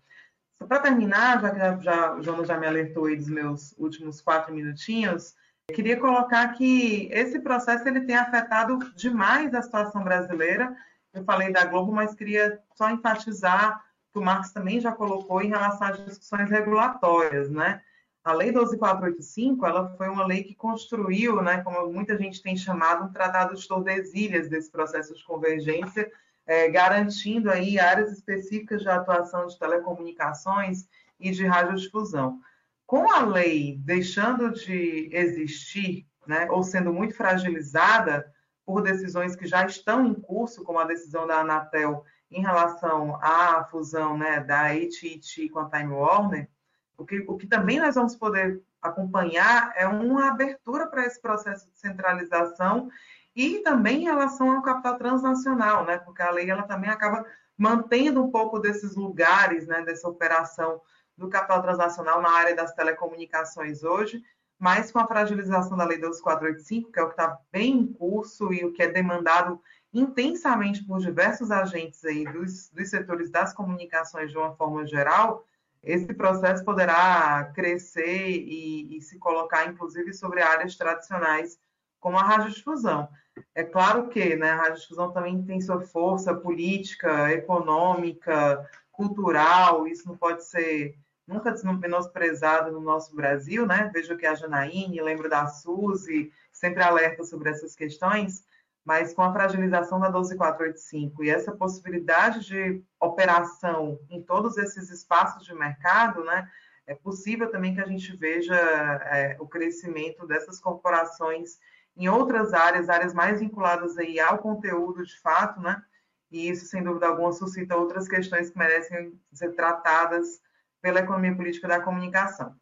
Para 0.66 0.80
terminar, 0.80 1.42
já 1.42 1.50
que 1.50 1.84
já, 1.84 2.14
o 2.14 2.22
Jonas 2.22 2.48
já 2.48 2.58
me 2.58 2.66
alertou 2.66 3.04
aí 3.04 3.16
dos 3.16 3.28
meus 3.28 3.74
últimos 3.76 4.22
quatro 4.22 4.54
minutinhos, 4.54 5.34
queria 5.74 6.00
colocar 6.00 6.48
que 6.54 7.10
esse 7.12 7.38
processo 7.38 7.86
ele 7.86 8.06
tem 8.06 8.16
afetado 8.16 8.78
demais 8.96 9.54
a 9.54 9.60
situação 9.60 10.02
brasileira 10.02 10.74
eu 11.14 11.24
falei 11.24 11.52
da 11.52 11.64
Globo, 11.64 11.92
mas 11.92 12.14
queria 12.14 12.60
só 12.74 12.90
enfatizar 12.90 13.84
que 14.12 14.18
o 14.18 14.22
Marcos 14.22 14.50
também 14.50 14.80
já 14.80 14.90
colocou 14.90 15.40
em 15.40 15.48
relação 15.48 15.86
às 15.86 16.04
discussões 16.04 16.50
regulatórias, 16.50 17.48
né? 17.48 17.80
A 18.24 18.32
Lei 18.32 18.50
12485, 18.50 19.66
ela 19.66 19.94
foi 19.98 20.08
uma 20.08 20.26
lei 20.26 20.42
que 20.42 20.54
construiu, 20.54 21.42
né, 21.42 21.62
como 21.62 21.92
muita 21.92 22.16
gente 22.16 22.42
tem 22.42 22.56
chamado, 22.56 23.04
um 23.04 23.12
tratado 23.12 23.54
de 23.54 23.68
Tordesilhas 23.68 24.48
desse 24.48 24.70
processo 24.70 25.14
de 25.14 25.22
convergência, 25.22 26.10
é, 26.46 26.70
garantindo 26.70 27.50
aí 27.50 27.78
áreas 27.78 28.10
específicas 28.10 28.80
de 28.80 28.88
atuação 28.88 29.46
de 29.46 29.58
telecomunicações 29.58 30.88
e 31.20 31.30
de 31.30 31.44
radiodifusão. 31.44 32.40
Com 32.86 33.12
a 33.12 33.20
lei 33.20 33.76
deixando 33.84 34.50
de 34.52 35.10
existir, 35.12 36.06
né, 36.26 36.48
ou 36.50 36.62
sendo 36.62 36.94
muito 36.94 37.14
fragilizada, 37.14 38.32
por 38.64 38.80
decisões 38.80 39.36
que 39.36 39.46
já 39.46 39.66
estão 39.66 40.06
em 40.06 40.14
curso, 40.14 40.64
como 40.64 40.78
a 40.78 40.84
decisão 40.84 41.26
da 41.26 41.40
Anatel 41.40 42.02
em 42.30 42.40
relação 42.40 43.16
à 43.16 43.64
fusão 43.70 44.16
né, 44.16 44.40
da 44.40 44.68
AT&T 44.68 45.50
com 45.50 45.58
a 45.58 45.68
Time 45.68 45.92
Warner, 45.92 46.48
o 46.96 47.04
que, 47.04 47.24
o 47.26 47.36
que 47.36 47.46
também 47.46 47.78
nós 47.78 47.94
vamos 47.94 48.16
poder 48.16 48.62
acompanhar 48.80 49.72
é 49.76 49.86
uma 49.86 50.28
abertura 50.28 50.86
para 50.86 51.04
esse 51.06 51.20
processo 51.20 51.68
de 51.70 51.78
centralização 51.78 52.90
e 53.34 53.60
também 53.60 54.02
em 54.02 54.04
relação 54.04 54.50
ao 54.52 54.62
capital 54.62 54.96
transnacional, 54.96 55.84
né, 55.84 55.98
porque 55.98 56.22
a 56.22 56.30
lei 56.30 56.48
ela 56.48 56.62
também 56.62 56.90
acaba 56.90 57.24
mantendo 57.56 58.22
um 58.22 58.30
pouco 58.30 58.58
desses 58.58 58.94
lugares, 58.94 59.66
né, 59.66 59.82
dessa 59.82 60.08
operação 60.08 60.80
do 61.16 61.28
capital 61.28 61.62
transnacional 61.62 62.20
na 62.20 62.30
área 62.30 62.54
das 62.54 62.74
telecomunicações 62.74 63.82
hoje, 63.82 64.22
mas 64.58 64.90
com 64.90 64.98
a 64.98 65.06
fragilização 65.06 65.76
da 65.76 65.84
Lei 65.84 65.98
12485, 65.98 66.90
que 66.90 66.98
é 66.98 67.02
o 67.02 67.06
que 67.06 67.12
está 67.12 67.38
bem 67.52 67.72
em 67.72 67.86
curso 67.86 68.52
e 68.52 68.64
o 68.64 68.72
que 68.72 68.82
é 68.82 68.88
demandado 68.88 69.60
intensamente 69.92 70.84
por 70.84 70.98
diversos 70.98 71.50
agentes 71.50 72.04
aí 72.04 72.24
dos, 72.24 72.70
dos 72.70 72.90
setores 72.90 73.30
das 73.30 73.52
comunicações 73.52 74.30
de 74.30 74.38
uma 74.38 74.54
forma 74.56 74.86
geral, 74.86 75.44
esse 75.84 76.12
processo 76.14 76.64
poderá 76.64 77.50
crescer 77.54 78.28
e, 78.28 78.96
e, 78.96 79.00
se 79.00 79.18
colocar, 79.18 79.66
inclusive, 79.66 80.12
sobre 80.12 80.42
áreas 80.42 80.76
tradicionais, 80.76 81.58
como 82.00 82.18
a 82.18 82.22
radiodifusão. 82.22 83.08
É 83.54 83.62
claro 83.62 84.08
que 84.08 84.36
né, 84.36 84.50
a 84.50 84.56
radiodifusão 84.56 85.12
também 85.12 85.42
tem 85.42 85.60
sua 85.60 85.80
força 85.80 86.34
política, 86.34 87.30
econômica, 87.32 88.68
cultural, 88.92 89.86
isso 89.86 90.06
não 90.06 90.16
pode 90.16 90.44
ser 90.44 90.96
nunca 91.26 91.54
menosprezado 91.80 92.70
no 92.70 92.80
nosso 92.80 93.14
Brasil, 93.14 93.66
né? 93.66 93.90
Vejo 93.92 94.16
que 94.16 94.26
a 94.26 94.34
Janaíne, 94.34 95.00
lembro 95.00 95.28
da 95.28 95.46
Suzy, 95.46 96.30
sempre 96.52 96.82
alerta 96.82 97.24
sobre 97.24 97.50
essas 97.50 97.74
questões, 97.74 98.44
mas 98.84 99.14
com 99.14 99.22
a 99.22 99.32
fragilização 99.32 99.98
da 99.98 100.10
12485 100.10 101.24
e 101.24 101.30
essa 101.30 101.52
possibilidade 101.52 102.44
de 102.46 102.82
operação 103.00 103.98
em 104.10 104.22
todos 104.22 104.58
esses 104.58 104.90
espaços 104.90 105.44
de 105.44 105.54
mercado, 105.54 106.22
né? 106.24 106.48
É 106.86 106.94
possível 106.94 107.50
também 107.50 107.74
que 107.74 107.80
a 107.80 107.86
gente 107.86 108.14
veja 108.14 108.54
é, 108.54 109.36
o 109.40 109.48
crescimento 109.48 110.26
dessas 110.26 110.60
corporações 110.60 111.58
em 111.96 112.08
outras 112.08 112.52
áreas, 112.52 112.90
áreas 112.90 113.14
mais 113.14 113.40
vinculadas 113.40 113.96
aí 113.96 114.20
ao 114.20 114.38
conteúdo 114.38 115.02
de 115.02 115.18
fato, 115.20 115.60
né? 115.60 115.82
E 116.30 116.50
isso, 116.50 116.66
sem 116.66 116.82
dúvida 116.82 117.06
alguma, 117.06 117.32
suscita 117.32 117.76
outras 117.76 118.06
questões 118.06 118.50
que 118.50 118.58
merecem 118.58 119.18
ser 119.32 119.52
tratadas 119.54 120.40
pela 120.82 121.00
economia 121.00 121.34
política 121.34 121.68
da 121.68 121.80
comunicação. 121.80 122.54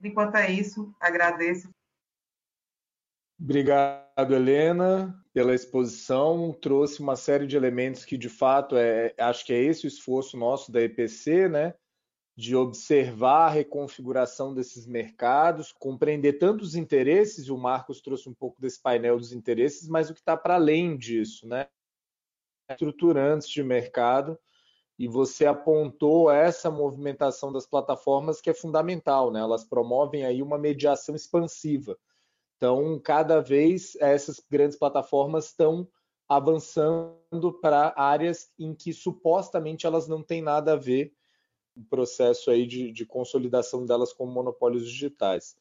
Enquanto 0.00 0.36
é 0.36 0.50
isso, 0.50 0.94
agradeço. 1.00 1.68
Obrigado, 3.38 4.32
Helena, 4.34 5.14
pela 5.36 5.54
exposição. 5.54 6.50
Trouxe 6.62 7.00
uma 7.00 7.14
série 7.14 7.46
de 7.46 7.58
elementos 7.58 8.06
que, 8.06 8.16
de 8.16 8.30
fato, 8.30 8.74
é, 8.74 9.14
acho 9.18 9.44
que 9.44 9.52
é 9.52 9.62
esse 9.62 9.84
o 9.84 9.86
esforço 9.86 10.34
nosso 10.34 10.72
da 10.72 10.80
EPC, 10.80 11.46
né? 11.46 11.74
De 12.34 12.56
observar 12.56 13.48
a 13.48 13.50
reconfiguração 13.50 14.54
desses 14.54 14.86
mercados, 14.86 15.72
compreender 15.72 16.38
tanto 16.38 16.62
os 16.62 16.74
interesses, 16.74 17.48
e 17.48 17.52
o 17.52 17.58
Marcos 17.58 18.00
trouxe 18.00 18.30
um 18.30 18.32
pouco 18.32 18.58
desse 18.62 18.80
painel 18.80 19.18
dos 19.18 19.30
interesses, 19.30 19.86
mas 19.86 20.08
o 20.08 20.14
que 20.14 20.20
está 20.20 20.38
para 20.38 20.54
além 20.54 20.96
disso, 20.96 21.46
né? 21.46 21.68
Estruturantes 22.70 23.46
de 23.50 23.62
mercado 23.62 24.38
e 24.98 25.06
você 25.06 25.44
apontou 25.44 26.30
essa 26.30 26.70
movimentação 26.70 27.52
das 27.52 27.66
plataformas 27.66 28.40
que 28.40 28.48
é 28.48 28.54
fundamental, 28.54 29.30
né? 29.30 29.40
Elas 29.40 29.64
promovem 29.64 30.24
aí 30.24 30.40
uma 30.40 30.56
mediação 30.56 31.14
expansiva. 31.14 31.98
Então, 32.56 32.98
cada 32.98 33.40
vez 33.40 33.96
essas 33.96 34.40
grandes 34.50 34.78
plataformas 34.78 35.46
estão 35.46 35.88
avançando 36.28 37.52
para 37.60 37.94
áreas 37.96 38.50
em 38.58 38.74
que 38.74 38.92
supostamente 38.92 39.86
elas 39.86 40.08
não 40.08 40.22
têm 40.22 40.42
nada 40.42 40.72
a 40.72 40.76
ver 40.76 41.12
o 41.76 41.84
processo 41.84 42.50
aí 42.50 42.66
de, 42.66 42.90
de 42.90 43.04
consolidação 43.04 43.84
delas 43.84 44.12
como 44.12 44.32
monopólios 44.32 44.84
digitais. 44.84 45.56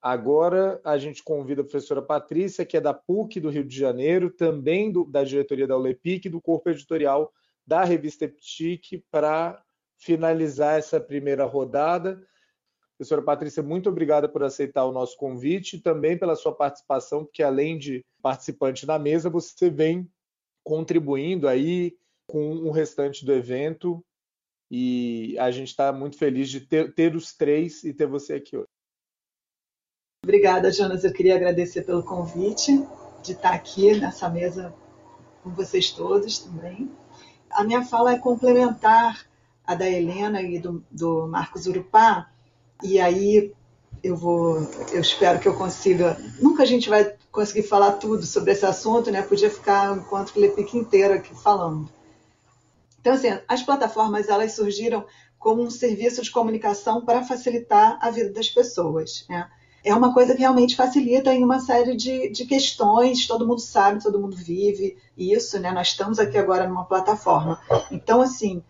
Agora 0.00 0.80
a 0.84 0.96
gente 0.96 1.24
convida 1.24 1.62
a 1.62 1.64
professora 1.64 2.00
Patrícia, 2.00 2.64
que 2.64 2.76
é 2.76 2.80
da 2.80 2.94
PUC 2.94 3.40
do 3.40 3.50
Rio 3.50 3.64
de 3.64 3.76
Janeiro, 3.76 4.30
também 4.30 4.92
do, 4.92 5.04
da 5.04 5.24
diretoria 5.24 5.66
da 5.66 5.76
ULEPIC, 5.76 6.28
do 6.28 6.40
corpo 6.40 6.70
editorial 6.70 7.32
da 7.66 7.82
revista 7.82 8.24
Eptic, 8.24 9.02
para 9.10 9.60
finalizar 9.96 10.78
essa 10.78 11.00
primeira 11.00 11.44
rodada. 11.44 12.24
Professora 12.98 13.22
Patrícia, 13.22 13.62
muito 13.62 13.88
obrigada 13.88 14.28
por 14.28 14.42
aceitar 14.42 14.84
o 14.84 14.90
nosso 14.90 15.16
convite 15.16 15.76
e 15.76 15.80
também 15.80 16.18
pela 16.18 16.34
sua 16.34 16.52
participação, 16.52 17.24
porque 17.24 17.44
além 17.44 17.78
de 17.78 18.04
participante 18.20 18.84
na 18.84 18.98
mesa, 18.98 19.30
você 19.30 19.70
vem 19.70 20.10
contribuindo 20.64 21.46
aí 21.46 21.96
com 22.26 22.56
o 22.56 22.72
restante 22.72 23.24
do 23.24 23.32
evento 23.32 24.04
e 24.68 25.38
a 25.38 25.48
gente 25.52 25.68
está 25.68 25.92
muito 25.92 26.18
feliz 26.18 26.50
de 26.50 26.60
ter, 26.60 26.92
ter 26.92 27.14
os 27.14 27.32
três 27.32 27.84
e 27.84 27.94
ter 27.94 28.06
você 28.06 28.34
aqui 28.34 28.56
hoje. 28.56 28.66
Obrigada, 30.24 30.72
Jonas. 30.72 31.04
Eu 31.04 31.12
queria 31.12 31.36
agradecer 31.36 31.82
pelo 31.82 32.02
convite 32.02 32.84
de 33.22 33.32
estar 33.32 33.54
aqui 33.54 33.98
nessa 33.98 34.28
mesa 34.28 34.74
com 35.44 35.50
vocês 35.50 35.92
todos 35.92 36.40
também. 36.40 36.90
A 37.48 37.62
minha 37.62 37.84
fala 37.84 38.14
é 38.14 38.18
complementar 38.18 39.24
a 39.64 39.76
da 39.76 39.88
Helena 39.88 40.42
e 40.42 40.58
do, 40.58 40.84
do 40.90 41.28
Marcos 41.28 41.66
Urupá, 41.66 42.30
e 42.82 42.98
aí 43.00 43.52
eu 44.02 44.16
vou, 44.16 44.58
eu 44.92 45.00
espero 45.00 45.38
que 45.38 45.48
eu 45.48 45.54
consiga. 45.54 46.16
Nunca 46.40 46.62
a 46.62 46.66
gente 46.66 46.88
vai 46.88 47.14
conseguir 47.30 47.64
falar 47.64 47.92
tudo 47.92 48.24
sobre 48.24 48.52
esse 48.52 48.64
assunto, 48.64 49.10
né? 49.10 49.22
Podia 49.22 49.50
ficar 49.50 49.92
um 49.92 49.98
enquanto 49.98 50.32
Felipe 50.32 50.62
inteiro 50.76 51.14
aqui 51.14 51.34
falando. 51.34 51.88
Então, 53.00 53.12
assim, 53.12 53.28
as 53.46 53.62
plataformas 53.62 54.28
elas 54.28 54.52
surgiram 54.52 55.04
como 55.38 55.62
um 55.62 55.70
serviço 55.70 56.22
de 56.22 56.30
comunicação 56.30 57.04
para 57.04 57.24
facilitar 57.24 57.98
a 58.00 58.10
vida 58.10 58.32
das 58.32 58.48
pessoas. 58.48 59.24
Né? 59.28 59.48
é 59.84 59.94
uma 59.94 60.12
coisa 60.12 60.34
que 60.34 60.40
realmente 60.40 60.76
facilita 60.76 61.32
em 61.32 61.44
uma 61.44 61.60
série 61.60 61.96
de, 61.96 62.28
de 62.30 62.44
questões, 62.44 63.26
todo 63.26 63.46
mundo 63.46 63.60
sabe, 63.60 64.02
todo 64.02 64.20
mundo 64.20 64.36
vive 64.36 64.96
isso, 65.16 65.58
né? 65.58 65.70
Nós 65.70 65.88
estamos 65.88 66.18
aqui 66.18 66.36
agora 66.36 66.68
numa 66.68 66.84
plataforma. 66.84 67.60
Então, 67.90 68.20
assim, 68.20 68.62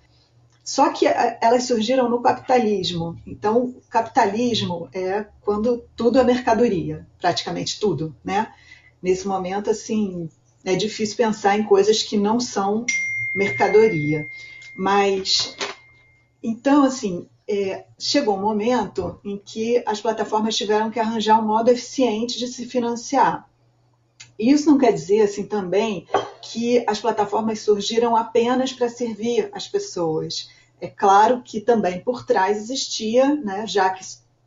só 0.69 0.91
que 0.91 1.07
elas 1.41 1.63
surgiram 1.63 2.11
no 2.11 2.21
capitalismo. 2.21 3.19
Então, 3.27 3.75
capitalismo 3.89 4.87
é 4.93 5.25
quando 5.41 5.83
tudo 5.97 6.19
é 6.19 6.23
mercadoria, 6.23 7.07
praticamente 7.19 7.81
tudo, 7.81 8.15
né? 8.23 8.53
Nesse 9.03 9.27
momento, 9.27 9.71
assim, 9.71 10.29
é 10.63 10.75
difícil 10.75 11.17
pensar 11.17 11.59
em 11.59 11.63
coisas 11.63 12.03
que 12.03 12.19
não 12.19 12.39
são 12.39 12.85
mercadoria. 13.35 14.27
Mas, 14.77 15.57
então, 16.43 16.85
assim, 16.85 17.27
é, 17.49 17.87
chegou 17.99 18.37
um 18.37 18.43
momento 18.43 19.19
em 19.25 19.39
que 19.39 19.83
as 19.87 20.03
plataformas 20.03 20.55
tiveram 20.55 20.91
que 20.91 21.01
arranjar 21.01 21.41
um 21.41 21.47
modo 21.47 21.71
eficiente 21.71 22.39
de 22.39 22.47
se 22.47 22.67
financiar. 22.67 23.49
Isso 24.39 24.71
não 24.71 24.77
quer 24.77 24.93
dizer 24.93 25.23
assim 25.23 25.47
também 25.47 26.07
que 26.43 26.85
as 26.87 27.01
plataformas 27.01 27.61
surgiram 27.61 28.15
apenas 28.15 28.71
para 28.71 28.91
servir 28.91 29.49
as 29.51 29.67
pessoas. 29.67 30.58
É 30.81 30.89
claro 30.89 31.43
que 31.43 31.61
também 31.61 32.01
por 32.01 32.25
trás 32.25 32.57
existia, 32.57 33.35
né, 33.35 33.67
já 33.67 33.91
que 33.91 34.05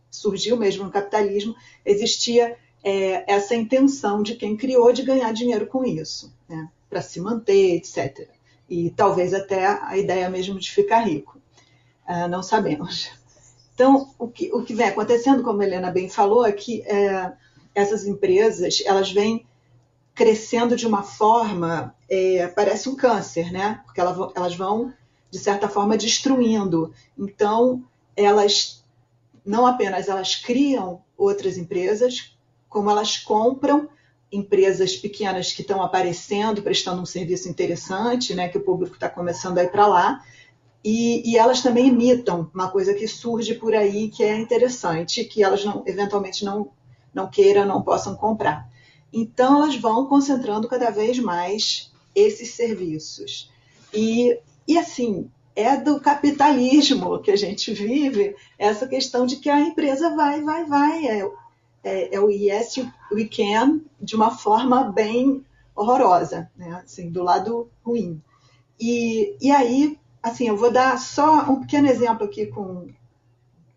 surgiu 0.09 0.57
mesmo 0.57 0.85
no 0.85 0.91
capitalismo, 0.91 1.55
existia 1.85 2.57
é, 2.83 3.31
essa 3.31 3.55
intenção 3.55 4.23
de 4.23 4.35
quem 4.35 4.55
criou 4.57 4.91
de 4.91 5.03
ganhar 5.03 5.31
dinheiro 5.33 5.67
com 5.67 5.83
isso, 5.83 6.33
né, 6.47 6.69
para 6.89 7.01
se 7.01 7.19
manter, 7.19 7.75
etc. 7.75 8.29
E 8.69 8.89
talvez 8.91 9.33
até 9.33 9.65
a 9.65 9.97
ideia 9.97 10.29
mesmo 10.29 10.57
de 10.59 10.71
ficar 10.71 11.01
rico. 11.01 11.39
Uh, 12.07 12.27
não 12.27 12.41
sabemos. 12.41 13.11
Então, 13.73 14.13
o 14.19 14.27
que, 14.27 14.51
o 14.53 14.63
que 14.63 14.73
vem 14.73 14.87
acontecendo, 14.87 15.43
como 15.43 15.61
a 15.61 15.65
Helena 15.65 15.89
bem 15.91 16.09
falou, 16.09 16.45
é 16.45 16.51
que 16.51 16.81
é, 16.83 17.31
essas 17.73 18.05
empresas 18.05 18.83
elas 18.85 19.11
vêm 19.11 19.45
crescendo 20.13 20.75
de 20.75 20.85
uma 20.85 21.03
forma, 21.03 21.95
é, 22.09 22.47
parece 22.47 22.89
um 22.89 22.95
câncer, 22.95 23.51
né? 23.51 23.81
Porque 23.85 23.99
elas, 23.99 24.17
elas 24.35 24.55
vão, 24.55 24.93
de 25.31 25.39
certa 25.39 25.69
forma, 25.69 25.97
destruindo. 25.97 26.93
Então, 27.17 27.83
elas 28.15 28.83
não 29.45 29.65
apenas 29.65 30.07
elas 30.07 30.35
criam 30.35 31.01
outras 31.17 31.57
empresas, 31.57 32.35
como 32.69 32.89
elas 32.89 33.17
compram 33.17 33.89
empresas 34.31 34.95
pequenas 34.95 35.51
que 35.51 35.61
estão 35.61 35.81
aparecendo, 35.81 36.61
prestando 36.61 37.01
um 37.01 37.05
serviço 37.05 37.49
interessante, 37.49 38.33
né, 38.33 38.47
que 38.47 38.57
o 38.57 38.63
público 38.63 38.95
está 38.95 39.09
começando 39.09 39.57
a 39.57 39.63
ir 39.63 39.71
para 39.71 39.87
lá, 39.87 40.23
e, 40.83 41.29
e, 41.29 41.37
elas 41.37 41.61
também 41.61 41.89
imitam 41.89 42.49
uma 42.55 42.71
coisa 42.71 42.93
que 42.95 43.07
surge 43.07 43.53
por 43.53 43.75
aí 43.75 44.09
que 44.09 44.23
é 44.23 44.39
interessante, 44.39 45.23
que 45.23 45.43
elas 45.43 45.63
não, 45.63 45.83
eventualmente 45.85 46.43
não, 46.43 46.71
não 47.13 47.29
queiram, 47.29 47.65
não 47.65 47.83
possam 47.83 48.15
comprar. 48.15 48.67
Então, 49.13 49.61
elas 49.61 49.75
vão 49.75 50.07
concentrando 50.07 50.67
cada 50.67 50.89
vez 50.89 51.19
mais 51.19 51.91
esses 52.15 52.55
serviços. 52.55 53.51
E, 53.93 54.39
e 54.71 54.77
assim, 54.77 55.29
é 55.55 55.75
do 55.75 55.99
capitalismo 55.99 57.19
que 57.19 57.31
a 57.31 57.35
gente 57.35 57.73
vive 57.73 58.35
essa 58.57 58.87
questão 58.87 59.25
de 59.25 59.35
que 59.35 59.49
a 59.49 59.59
empresa 59.59 60.15
vai, 60.15 60.41
vai, 60.41 60.65
vai. 60.65 61.05
É, 61.07 61.31
é, 61.83 62.15
é 62.15 62.19
o 62.19 62.29
yes, 62.29 62.77
we 63.11 63.25
can, 63.25 63.81
de 63.99 64.15
uma 64.15 64.31
forma 64.31 64.83
bem 64.83 65.45
horrorosa, 65.75 66.49
né? 66.55 66.81
assim, 66.83 67.09
do 67.09 67.21
lado 67.21 67.69
ruim. 67.83 68.21
E, 68.79 69.35
e 69.41 69.51
aí 69.51 69.99
assim, 70.23 70.47
eu 70.47 70.55
vou 70.55 70.71
dar 70.71 70.97
só 70.97 71.49
um 71.51 71.59
pequeno 71.59 71.87
exemplo 71.87 72.25
aqui 72.25 72.45
com, 72.45 72.87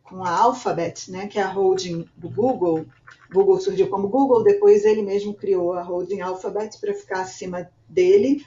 com 0.02 0.22
a 0.22 0.30
Alphabet, 0.30 1.10
né, 1.10 1.26
que 1.26 1.38
é 1.38 1.42
a 1.42 1.50
holding 1.50 2.06
do 2.16 2.28
Google. 2.28 2.86
Google 3.32 3.58
surgiu 3.58 3.88
como 3.88 4.08
Google, 4.08 4.44
depois 4.44 4.84
ele 4.84 5.02
mesmo 5.02 5.34
criou 5.34 5.72
a 5.72 5.82
holding 5.82 6.20
Alphabet 6.20 6.78
para 6.78 6.94
ficar 6.94 7.22
acima 7.22 7.68
dele 7.88 8.44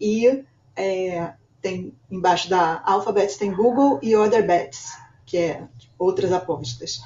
e 0.00 0.44
é, 0.76 1.34
tem 1.60 1.94
embaixo 2.10 2.48
da 2.48 2.82
Alphabet 2.84 3.38
tem 3.38 3.52
Google 3.52 3.98
e 4.02 4.16
Other 4.16 4.46
Bets, 4.46 4.96
que 5.26 5.36
é 5.36 5.68
outras 5.98 6.32
apostas. 6.32 7.00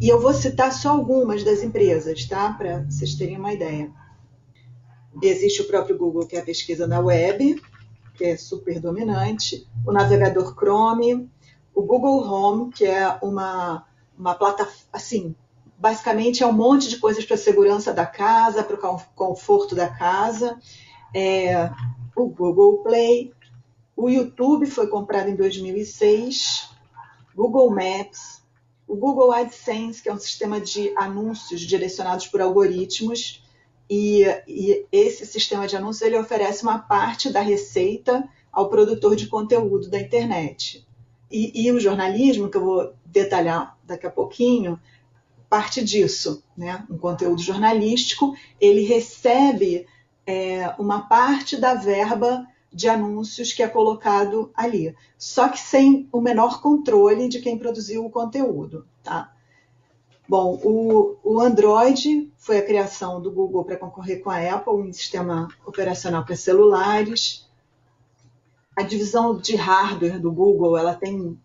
E 0.00 0.08
eu 0.08 0.20
vou 0.20 0.32
citar 0.32 0.72
só 0.72 0.90
algumas 0.90 1.42
das 1.42 1.62
empresas, 1.62 2.24
tá? 2.26 2.52
Para 2.52 2.84
vocês 2.84 3.14
terem 3.14 3.36
uma 3.36 3.52
ideia. 3.52 3.90
Existe 5.20 5.62
o 5.62 5.66
próprio 5.66 5.98
Google, 5.98 6.26
que 6.26 6.36
é 6.36 6.40
a 6.40 6.44
pesquisa 6.44 6.86
na 6.86 7.00
web, 7.00 7.60
que 8.14 8.24
é 8.24 8.36
super 8.36 8.78
dominante, 8.80 9.66
o 9.84 9.92
navegador 9.92 10.54
Chrome, 10.54 11.28
o 11.74 11.82
Google 11.82 12.22
Home, 12.28 12.72
que 12.72 12.84
é 12.84 13.18
uma, 13.22 13.86
uma 14.16 14.34
plataforma, 14.34 14.88
assim, 14.92 15.34
basicamente 15.78 16.42
é 16.42 16.46
um 16.46 16.52
monte 16.52 16.88
de 16.88 16.98
coisas 16.98 17.24
para 17.24 17.34
a 17.34 17.38
segurança 17.38 17.92
da 17.92 18.04
casa, 18.04 18.64
para 18.64 18.76
o 18.76 19.00
conforto 19.14 19.74
da 19.74 19.88
casa, 19.88 20.58
é, 21.14 21.70
o 22.16 22.28
Google 22.28 22.78
Play, 22.82 23.32
o 23.98 24.08
YouTube 24.08 24.64
foi 24.66 24.86
comprado 24.86 25.28
em 25.28 25.34
2006, 25.34 26.70
Google 27.34 27.68
Maps, 27.68 28.40
o 28.86 28.94
Google 28.94 29.32
AdSense, 29.32 30.00
que 30.00 30.08
é 30.08 30.14
um 30.14 30.18
sistema 30.20 30.60
de 30.60 30.94
anúncios 30.96 31.62
direcionados 31.62 32.28
por 32.28 32.40
algoritmos, 32.40 33.44
e, 33.90 34.22
e, 34.46 34.86
esse 34.92 35.26
sistema 35.26 35.66
de 35.66 35.76
anúncios 35.76 36.02
ele 36.02 36.16
oferece 36.16 36.62
uma 36.62 36.78
parte 36.78 37.28
da 37.28 37.40
receita 37.40 38.28
ao 38.52 38.68
produtor 38.68 39.16
de 39.16 39.26
conteúdo 39.26 39.90
da 39.90 39.98
internet. 39.98 40.86
E, 41.28 41.66
e, 41.66 41.72
o 41.72 41.80
jornalismo, 41.80 42.48
que 42.48 42.56
eu 42.56 42.64
vou 42.64 42.94
detalhar 43.04 43.76
daqui 43.82 44.06
a 44.06 44.10
pouquinho, 44.10 44.78
parte 45.50 45.82
disso. 45.82 46.40
Né? 46.56 46.86
Um 46.88 46.98
conteúdo 46.98 47.42
jornalístico, 47.42 48.36
ele 48.60 48.82
recebe 48.82 49.88
é, 50.24 50.72
uma 50.78 51.08
parte 51.08 51.56
da 51.56 51.74
verba 51.74 52.46
de 52.72 52.88
anúncios 52.88 53.52
que 53.52 53.62
é 53.62 53.68
colocado 53.68 54.50
ali, 54.54 54.94
só 55.16 55.48
que 55.48 55.58
sem 55.58 56.08
o 56.12 56.20
menor 56.20 56.60
controle 56.60 57.28
de 57.28 57.40
quem 57.40 57.58
produziu 57.58 58.04
o 58.04 58.10
conteúdo. 58.10 58.86
Tá? 59.02 59.32
Bom, 60.28 60.60
o, 60.62 61.16
o 61.24 61.40
Android 61.40 62.30
foi 62.36 62.58
a 62.58 62.64
criação 62.64 63.20
do 63.20 63.32
Google 63.32 63.64
para 63.64 63.78
concorrer 63.78 64.22
com 64.22 64.28
a 64.28 64.38
Apple, 64.38 64.74
um 64.74 64.92
sistema 64.92 65.48
operacional 65.64 66.22
para 66.22 66.36
celulares. 66.36 67.48
A 68.76 68.82
divisão 68.82 69.38
de 69.38 69.56
hardware 69.56 70.20
do 70.20 70.30
Google, 70.30 70.76
ela 70.76 70.94
tem 70.94 71.40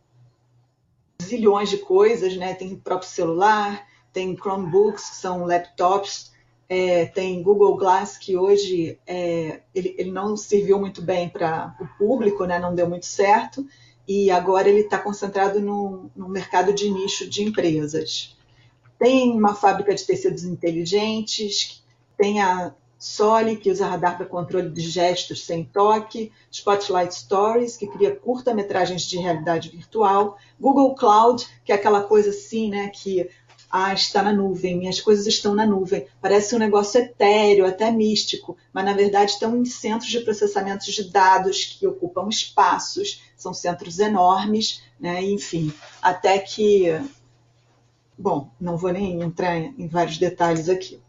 zilhões 1.24 1.70
de 1.70 1.78
coisas, 1.78 2.36
né? 2.36 2.54
Tem 2.54 2.74
o 2.74 2.78
próprio 2.78 3.10
celular, 3.10 3.88
tem 4.12 4.36
Chromebooks, 4.36 5.12
que 5.12 5.16
são 5.16 5.46
laptops, 5.46 6.33
é, 6.68 7.06
tem 7.06 7.42
Google 7.44 7.78
Glass, 7.78 8.18
que 8.18 8.38
hoje 8.38 8.98
é, 9.06 9.62
ele, 9.74 9.96
ele, 9.98 10.12
não 10.12 10.36
serviu 10.36 10.80
muito 10.80 11.02
bem 11.02 11.30
para 11.30 11.76
o 11.80 11.88
público, 11.98 12.46
né? 12.46 12.60
não 12.60 12.74
deu 12.74 12.88
muito 12.88 13.06
certo, 13.06 13.66
e 14.08 14.32
agora 14.32 14.70
ele 14.70 14.82
está 14.82 14.98
concentrado 14.98 15.60
no, 15.60 16.10
no 16.16 16.28
mercado 16.28 16.74
de 16.74 16.90
nicho 16.90 17.30
de 17.30 17.44
empresas. 17.44 18.36
Tem 18.98 19.32
uma 19.32 19.56
fábrica 19.56 19.94
de 19.94 20.04
tecidos 20.06 20.44
inteligentes, 20.44 21.84
tem 22.18 22.42
a 22.42 22.74
Soli, 23.04 23.58
que 23.58 23.70
usa 23.70 23.86
radar 23.86 24.16
para 24.16 24.26
controle 24.26 24.70
de 24.70 24.80
gestos 24.80 25.46
sem 25.46 25.66
toque, 25.66 26.32
Spotlight 26.50 27.14
Stories, 27.14 27.76
que 27.76 27.86
cria 27.86 28.16
curta-metragens 28.16 29.02
de 29.02 29.18
realidade 29.18 29.68
virtual, 29.68 30.38
Google 30.58 30.96
Cloud, 30.96 31.46
que 31.66 31.74
é 31.74 31.76
aquela 31.76 32.04
coisa 32.04 32.30
assim, 32.30 32.70
né, 32.70 32.88
que 32.88 33.30
ah, 33.76 33.92
está 33.92 34.22
na 34.22 34.32
nuvem, 34.32 34.78
minhas 34.78 35.02
coisas 35.02 35.26
estão 35.26 35.56
na 35.56 35.66
nuvem. 35.66 36.06
Parece 36.22 36.56
um 36.56 36.60
negócio 36.60 37.02
etéreo, 37.02 37.66
até 37.66 37.90
místico, 37.90 38.56
mas 38.72 38.86
na 38.86 38.94
verdade 38.94 39.32
estão 39.32 39.58
em 39.58 39.66
centros 39.66 40.12
de 40.12 40.20
processamento 40.20 40.86
de 40.92 41.10
dados 41.10 41.66
que 41.66 41.88
ocupam 41.88 42.30
espaços, 42.30 43.24
são 43.36 43.52
centros 43.52 43.98
enormes, 43.98 44.84
né? 45.00 45.24
enfim, 45.24 45.74
até 46.04 46.38
que. 46.38 46.86
Bom, 48.16 48.52
não 48.62 48.78
vou 48.78 48.92
nem 48.92 49.24
entrar 49.24 49.58
em 49.58 49.88
vários 49.88 50.20
detalhes 50.20 50.70
aqui, 50.70 51.02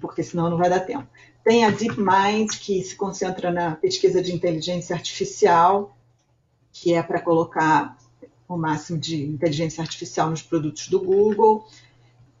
porque 0.00 0.22
senão 0.22 0.48
não 0.48 0.56
vai 0.56 0.70
dar 0.70 0.80
tempo. 0.80 1.06
Tem 1.44 1.66
a 1.66 1.70
DeepMind, 1.70 2.58
que 2.60 2.82
se 2.82 2.96
concentra 2.96 3.52
na 3.52 3.76
pesquisa 3.76 4.22
de 4.22 4.34
inteligência 4.34 4.96
artificial, 4.96 5.94
que 6.72 6.94
é 6.94 7.02
para 7.02 7.20
colocar 7.20 7.94
o 8.48 8.56
máximo 8.56 8.98
de 8.98 9.24
inteligência 9.24 9.82
artificial 9.82 10.30
nos 10.30 10.42
produtos 10.42 10.88
do 10.88 11.00
Google. 11.00 11.66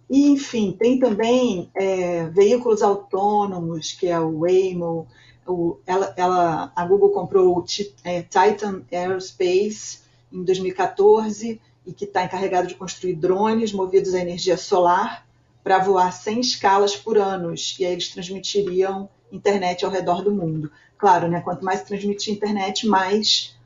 E, 0.08 0.28
enfim, 0.28 0.72
tem 0.72 0.98
também 0.98 1.70
é, 1.74 2.26
veículos 2.26 2.82
autônomos, 2.82 3.92
que 3.92 4.06
é 4.06 4.18
o 4.20 4.40
Waymo. 4.40 5.06
O, 5.46 5.78
ela, 5.86 6.12
ela, 6.16 6.72
a 6.74 6.86
Google 6.86 7.10
comprou 7.10 7.58
o 7.58 7.64
é, 8.02 8.22
Titan 8.22 8.82
Aerospace 8.92 10.00
em 10.32 10.42
2014 10.42 11.60
e 11.86 11.92
que 11.92 12.04
está 12.04 12.24
encarregado 12.24 12.66
de 12.66 12.74
construir 12.74 13.14
drones 13.14 13.72
movidos 13.72 14.14
à 14.14 14.20
energia 14.20 14.56
solar 14.56 15.26
para 15.62 15.78
voar 15.78 16.12
100 16.12 16.40
escalas 16.40 16.96
por 16.96 17.16
ano. 17.16 17.54
E 17.78 17.84
aí 17.84 17.92
eles 17.92 18.08
transmitiriam 18.08 19.08
internet 19.32 19.84
ao 19.84 19.90
redor 19.90 20.22
do 20.22 20.30
mundo. 20.30 20.70
Claro, 20.98 21.28
né, 21.28 21.40
quanto 21.40 21.64
mais 21.64 21.82
transmitir 21.82 22.34
internet, 22.34 22.86
mais 22.86 23.56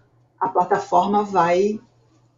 a 0.41 0.49
plataforma 0.49 1.25
vai 1.25 1.81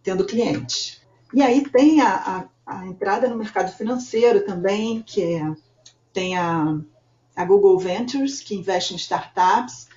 tendo 0.02 0.24
clientes. 0.24 1.00
E 1.32 1.42
aí 1.42 1.68
tem 1.68 2.00
a, 2.00 2.48
a, 2.66 2.78
a 2.78 2.86
entrada 2.86 3.28
no 3.28 3.36
mercado 3.36 3.72
financeiro 3.72 4.44
também, 4.44 5.02
que 5.02 5.22
é, 5.22 5.54
tem 6.12 6.36
a, 6.36 6.78
a 7.36 7.44
Google 7.44 7.78
Ventures, 7.78 8.40
que 8.40 8.56
investe 8.56 8.94
em 8.94 8.96
startups, 8.96 9.88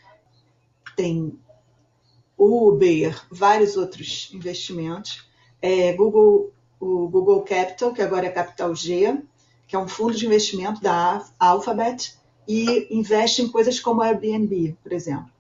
tem 0.96 1.38
Uber, 2.38 3.20
vários 3.32 3.78
outros 3.78 4.30
investimentos. 4.34 5.28
É, 5.62 5.94
Google, 5.94 6.52
o 6.80 7.08
Google 7.08 7.42
Capital, 7.42 7.94
que 7.94 8.02
agora 8.02 8.28
é 8.28 8.32
Capital 8.32 8.76
G, 8.76 9.22
que 9.68 9.76
é 9.76 9.80
um 9.80 9.88
fundo 9.88 10.14
de 10.14 10.26
investimento 10.26 10.82
da 10.82 11.26
Alphabet, 11.40 12.16
e 12.48 12.96
investe 12.96 13.42
em 13.42 13.48
coisas 13.48 13.80
como 13.80 14.02
Airbnb, 14.02 14.78
por 14.84 14.92
exemplo. 14.92 15.32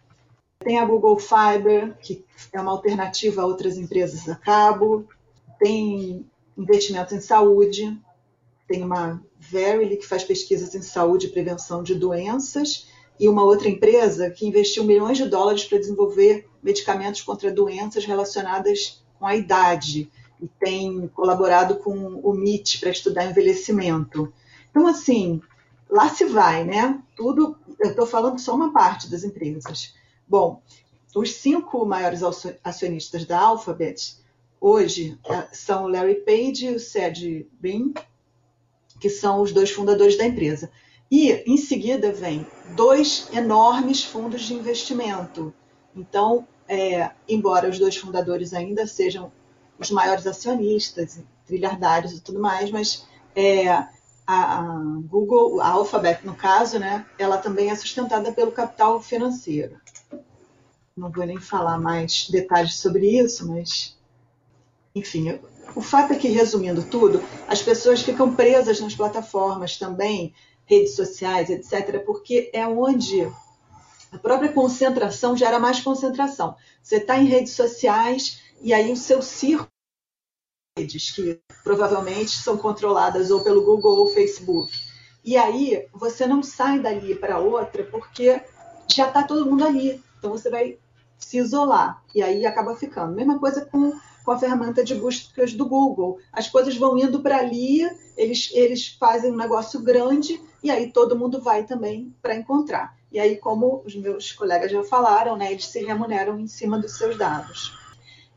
Tem 0.60 0.80
a 0.80 0.86
Google 0.86 1.20
Fiber, 1.20 1.98
que 2.00 2.24
é 2.54 2.62
uma 2.62 2.72
alternativa 2.72 3.42
a 3.42 3.46
outras 3.46 3.78
empresas 3.78 4.30
a 4.30 4.36
cabo. 4.36 5.08
Tem 5.60 6.26
investimento 6.58 7.16
em 7.16 7.20
saúde. 7.20 8.00
Tem 8.68 8.84
uma 8.84 9.22
Verily, 9.40 9.98
que 9.98 10.08
faz 10.08 10.24
pesquisas 10.24 10.74
em 10.74 10.82
saúde 10.82 11.28
e 11.28 11.30
prevenção 11.30 11.84
de 11.84 11.96
doenças. 11.96 12.88
E 13.20 13.28
uma 13.28 13.44
outra 13.44 13.68
empresa 13.68 14.30
que 14.30 14.48
investiu 14.48 14.84
milhões 14.84 15.18
de 15.18 15.28
dólares 15.28 15.66
para 15.66 15.80
desenvolver 15.80 16.48
medicamentos 16.62 17.22
contra 17.22 17.52
doenças 17.52 18.06
relacionadas 18.06 19.04
com 19.20 19.26
a 19.26 19.36
idade. 19.36 20.10
E 20.40 20.48
tem 20.48 21.08
colaborado 21.10 21.78
com 21.78 22.20
o 22.24 22.34
MIT 22.36 22.80
para 22.80 22.90
estudar 22.90 23.26
envelhecimento. 23.26 24.32
Então, 24.70 24.88
assim, 24.88 25.42
lá 25.90 26.10
se 26.10 26.26
vai, 26.26 26.64
né? 26.64 27.00
Tudo, 27.16 27.58
eu 27.80 27.92
estou 27.92 28.06
falando 28.06 28.40
só 28.40 28.56
uma 28.56 28.72
parte 28.72 29.10
das 29.10 29.24
empresas. 29.24 29.94
Bom, 30.28 30.62
os 31.16 31.36
cinco 31.36 31.86
maiores 31.86 32.22
acionistas 32.64 33.26
da 33.26 33.40
Alphabet 33.40 34.18
hoje 34.60 35.20
é, 35.26 35.48
são 35.52 35.86
o 35.86 35.88
Larry 35.88 36.16
Page 36.22 36.66
e 36.66 36.76
o 36.76 36.80
Sergey 36.80 37.48
Brin, 37.60 37.94
que 39.00 39.10
são 39.10 39.42
os 39.42 39.52
dois 39.52 39.70
fundadores 39.70 40.18
da 40.18 40.26
empresa. 40.26 40.72
E, 41.12 41.32
em 41.46 41.58
seguida, 41.58 42.12
vem 42.12 42.48
dois 42.76 43.28
enormes 43.32 44.04
fundos 44.04 44.42
de 44.44 44.54
investimento. 44.54 45.54
Então, 45.96 46.48
é, 46.68 47.12
embora 47.28 47.70
os 47.70 47.78
dois 47.78 47.96
fundadores 47.96 48.54
ainda 48.54 48.88
sejam 48.88 49.32
os 49.78 49.92
maiores 49.92 50.26
acionistas, 50.26 51.20
trilhardários 51.46 52.14
e 52.14 52.22
tudo 52.22 52.40
mais, 52.40 52.72
mas 52.72 53.06
é, 53.36 53.68
a, 53.68 53.90
a, 54.26 54.62
Google, 55.08 55.62
a 55.62 55.68
Alphabet, 55.68 56.26
no 56.26 56.34
caso, 56.34 56.80
né, 56.80 57.06
ela 57.20 57.38
também 57.38 57.70
é 57.70 57.76
sustentada 57.76 58.32
pelo 58.32 58.52
capital 58.52 59.02
financeiro 59.02 59.83
não 60.96 61.12
vou 61.12 61.26
nem 61.26 61.40
falar 61.40 61.80
mais 61.80 62.30
detalhes 62.30 62.76
sobre 62.76 63.20
isso, 63.20 63.48
mas 63.48 63.98
enfim, 64.96 65.40
o 65.76 65.82
fato 65.82 66.14
é 66.14 66.16
que, 66.16 66.28
resumindo 66.28 66.84
tudo, 66.84 67.24
as 67.48 67.62
pessoas 67.62 68.02
ficam 68.02 68.36
presas 68.36 68.80
nas 68.80 68.94
plataformas 68.94 69.78
também, 69.78 70.34
redes 70.66 70.96
sociais, 70.96 71.50
etc., 71.50 72.04
porque 72.06 72.52
é 72.54 72.68
onde 72.68 73.24
a 74.12 74.18
própria 74.20 74.52
concentração 74.52 75.36
gera 75.36 75.60
mais 75.60 75.82
concentração. 75.82 76.56
Você 76.82 76.98
está 76.98 77.18
em 77.18 77.26
redes 77.26 77.54
sociais 77.54 78.42
e 78.62 78.72
aí 78.72 78.92
o 78.92 78.98
seu 78.98 79.22
círculo 79.22 79.68
redes 80.78 81.12
que 81.12 81.40
provavelmente 81.64 82.32
são 82.32 82.58
controladas 82.58 83.30
ou 83.30 83.44
pelo 83.44 83.64
Google 83.64 83.98
ou 83.98 84.08
Facebook. 84.08 84.72
E 85.24 85.38
aí 85.38 85.88
você 85.94 86.26
não 86.28 86.44
sai 86.44 86.80
dali 86.80 87.16
para 87.16 87.40
outra 87.40 87.84
porque 87.84 88.42
já 88.88 89.08
está 89.08 89.24
todo 89.24 89.46
mundo 89.46 89.66
ali. 89.66 90.04
Então 90.18 90.32
você 90.32 90.50
vai 90.50 90.80
se 91.26 91.38
isolar. 91.38 92.04
E 92.14 92.22
aí 92.22 92.46
acaba 92.46 92.76
ficando. 92.76 93.16
Mesma 93.16 93.40
coisa 93.40 93.66
com, 93.66 93.94
com 94.24 94.32
a 94.32 94.38
ferramenta 94.38 94.84
de 94.84 94.96
buscas 94.96 95.54
do 95.54 95.68
Google. 95.68 96.20
As 96.32 96.50
coisas 96.50 96.76
vão 96.78 96.98
indo 96.98 97.22
para 97.22 97.38
ali, 97.38 97.82
eles, 98.18 98.50
eles 98.54 98.88
fazem 99.00 99.32
um 99.32 99.38
negócio 99.38 99.82
grande 99.82 100.40
e 100.64 100.72
aí 100.72 100.92
todo 100.92 101.18
mundo 101.18 101.42
vai 101.42 101.64
também 101.64 102.14
para 102.22 102.36
encontrar. 102.36 102.96
E 103.12 103.20
aí, 103.20 103.38
como 103.38 103.84
os 103.86 103.96
meus 103.96 104.32
colegas 104.32 104.72
já 104.72 104.84
falaram, 104.84 105.38
né, 105.38 105.52
eles 105.52 105.68
se 105.68 105.84
remuneram 105.84 106.40
em 106.40 106.48
cima 106.48 106.80
dos 106.80 106.98
seus 106.98 107.16
dados. 107.18 107.78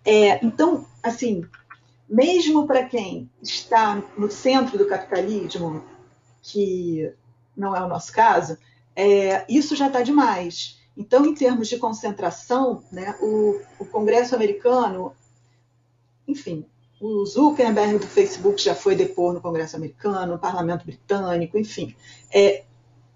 É, 0.04 0.44
então, 0.44 0.86
assim, 1.02 1.44
mesmo 2.08 2.66
para 2.66 2.84
quem 2.84 3.30
está 3.42 4.02
no 4.18 4.30
centro 4.30 4.76
do 4.76 4.86
capitalismo, 4.86 5.82
que 6.42 7.10
não 7.56 7.74
é 7.74 7.82
o 7.82 7.88
nosso 7.88 8.12
caso, 8.12 8.58
é, 8.94 9.44
isso 9.48 9.74
já 9.74 9.86
está 9.86 10.02
demais. 10.02 10.78
Então, 10.96 11.26
em 11.26 11.34
termos 11.34 11.68
de 11.68 11.78
concentração, 11.78 12.82
né, 12.90 13.16
o, 13.20 13.60
o 13.78 13.84
Congresso 13.84 14.34
americano, 14.34 15.12
enfim, 16.26 16.64
o 17.00 17.24
Zuckerberg 17.26 17.98
do 17.98 18.06
Facebook 18.06 18.60
já 18.60 18.74
foi 18.74 18.96
depor 18.96 19.34
no 19.34 19.40
Congresso 19.40 19.76
americano, 19.76 20.32
no 20.32 20.38
Parlamento 20.38 20.86
britânico, 20.86 21.58
enfim, 21.58 21.94
é, 22.32 22.64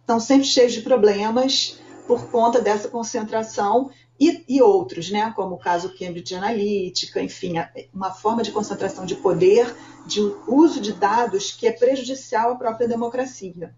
estão 0.01 0.21
sempre 0.21 0.45
cheios 0.45 0.73
de 0.73 0.83
problemas 0.83 1.81
por 2.07 2.31
conta 2.31 2.61
dessa 2.61 2.89
concentração 2.89 3.91
e, 4.19 4.45
e, 4.47 4.61
outros, 4.61 5.11
né, 5.11 5.33
como 5.35 5.55
o 5.55 5.59
caso 5.59 5.95
Cambridge 5.97 6.35
Analytica, 6.35 7.23
enfim, 7.23 7.55
uma 7.95 8.13
forma 8.13 8.43
de 8.43 8.53
concentração 8.53 9.07
de 9.07 9.17
poder, 9.17 9.75
de 10.07 10.21
uso 10.47 10.79
de 10.79 10.93
dados 10.93 11.53
que 11.53 11.67
é 11.67 11.73
prejudicial 11.73 12.53
à 12.53 12.57
própria 12.57 12.87
democracia. 12.87 13.75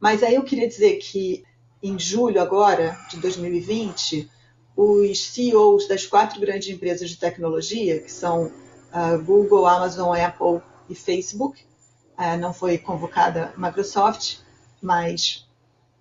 Mas 0.00 0.24
aí 0.24 0.34
eu 0.34 0.42
queria 0.42 0.66
dizer 0.66 0.96
que 0.96 1.44
em 1.82 1.98
julho 1.98 2.40
agora 2.40 2.98
de 3.10 3.18
2020, 3.18 4.30
os 4.76 5.26
CEOs 5.26 5.88
das 5.88 6.06
quatro 6.06 6.40
grandes 6.40 6.68
empresas 6.68 7.08
de 7.08 7.16
tecnologia, 7.16 8.00
que 8.00 8.10
são 8.10 8.46
uh, 8.46 9.22
Google, 9.24 9.66
Amazon, 9.66 10.16
Apple 10.16 10.60
e 10.88 10.94
Facebook, 10.94 11.62
uh, 12.18 12.38
não 12.38 12.52
foi 12.52 12.78
convocada 12.78 13.52
Microsoft, 13.56 14.38
mas 14.80 15.46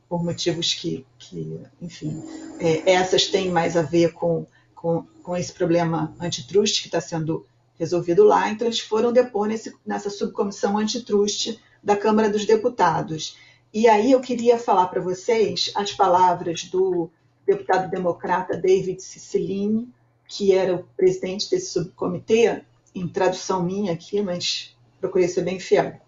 por 0.07 0.23
motivos 0.23 0.73
que, 0.73 1.05
que 1.19 1.61
enfim, 1.79 2.23
é, 2.59 2.93
essas 2.93 3.27
têm 3.27 3.51
mais 3.51 3.77
a 3.77 3.83
ver 3.83 4.13
com, 4.13 4.45
com, 4.73 5.05
com 5.21 5.37
esse 5.37 5.53
problema 5.53 6.15
antitrust 6.19 6.81
que 6.81 6.87
está 6.87 6.99
sendo 6.99 7.45
resolvido 7.77 8.23
lá. 8.23 8.49
Então, 8.49 8.67
eles 8.67 8.79
foram 8.79 9.13
depor 9.13 9.47
nesse, 9.47 9.73
nessa 9.85 10.09
subcomissão 10.09 10.77
antitrust 10.77 11.59
da 11.83 11.95
Câmara 11.95 12.29
dos 12.29 12.45
Deputados. 12.45 13.37
E 13.71 13.87
aí 13.87 14.11
eu 14.11 14.19
queria 14.19 14.57
falar 14.57 14.87
para 14.87 14.99
vocês 14.99 15.71
as 15.75 15.93
palavras 15.93 16.63
do 16.63 17.07
deputado 17.45 17.87
democrata 17.87 18.57
David 18.57 18.99
Cicilline, 18.99 19.87
que 20.27 20.51
era 20.51 20.75
o 20.75 20.83
presidente 20.97 21.47
desse 21.51 21.73
subcomitê, 21.73 22.63
em 22.95 23.07
tradução 23.07 23.61
minha 23.61 23.93
aqui, 23.93 24.23
mas 24.23 24.75
procurei 24.99 25.27
ser 25.27 25.43
bem 25.43 25.59
fiel. 25.59 26.01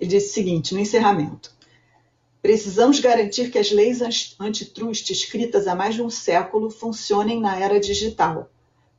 Ele 0.00 0.10
disse 0.10 0.30
o 0.30 0.34
seguinte, 0.34 0.74
no 0.74 0.80
encerramento: 0.80 1.54
Precisamos 2.42 2.98
garantir 2.98 3.52
que 3.52 3.58
as 3.58 3.70
leis 3.70 4.00
antitrust 4.40 5.10
escritas 5.10 5.68
há 5.68 5.74
mais 5.76 5.94
de 5.94 6.02
um 6.02 6.10
século 6.10 6.68
funcionem 6.68 7.40
na 7.40 7.56
era 7.60 7.78
digital. 7.78 8.50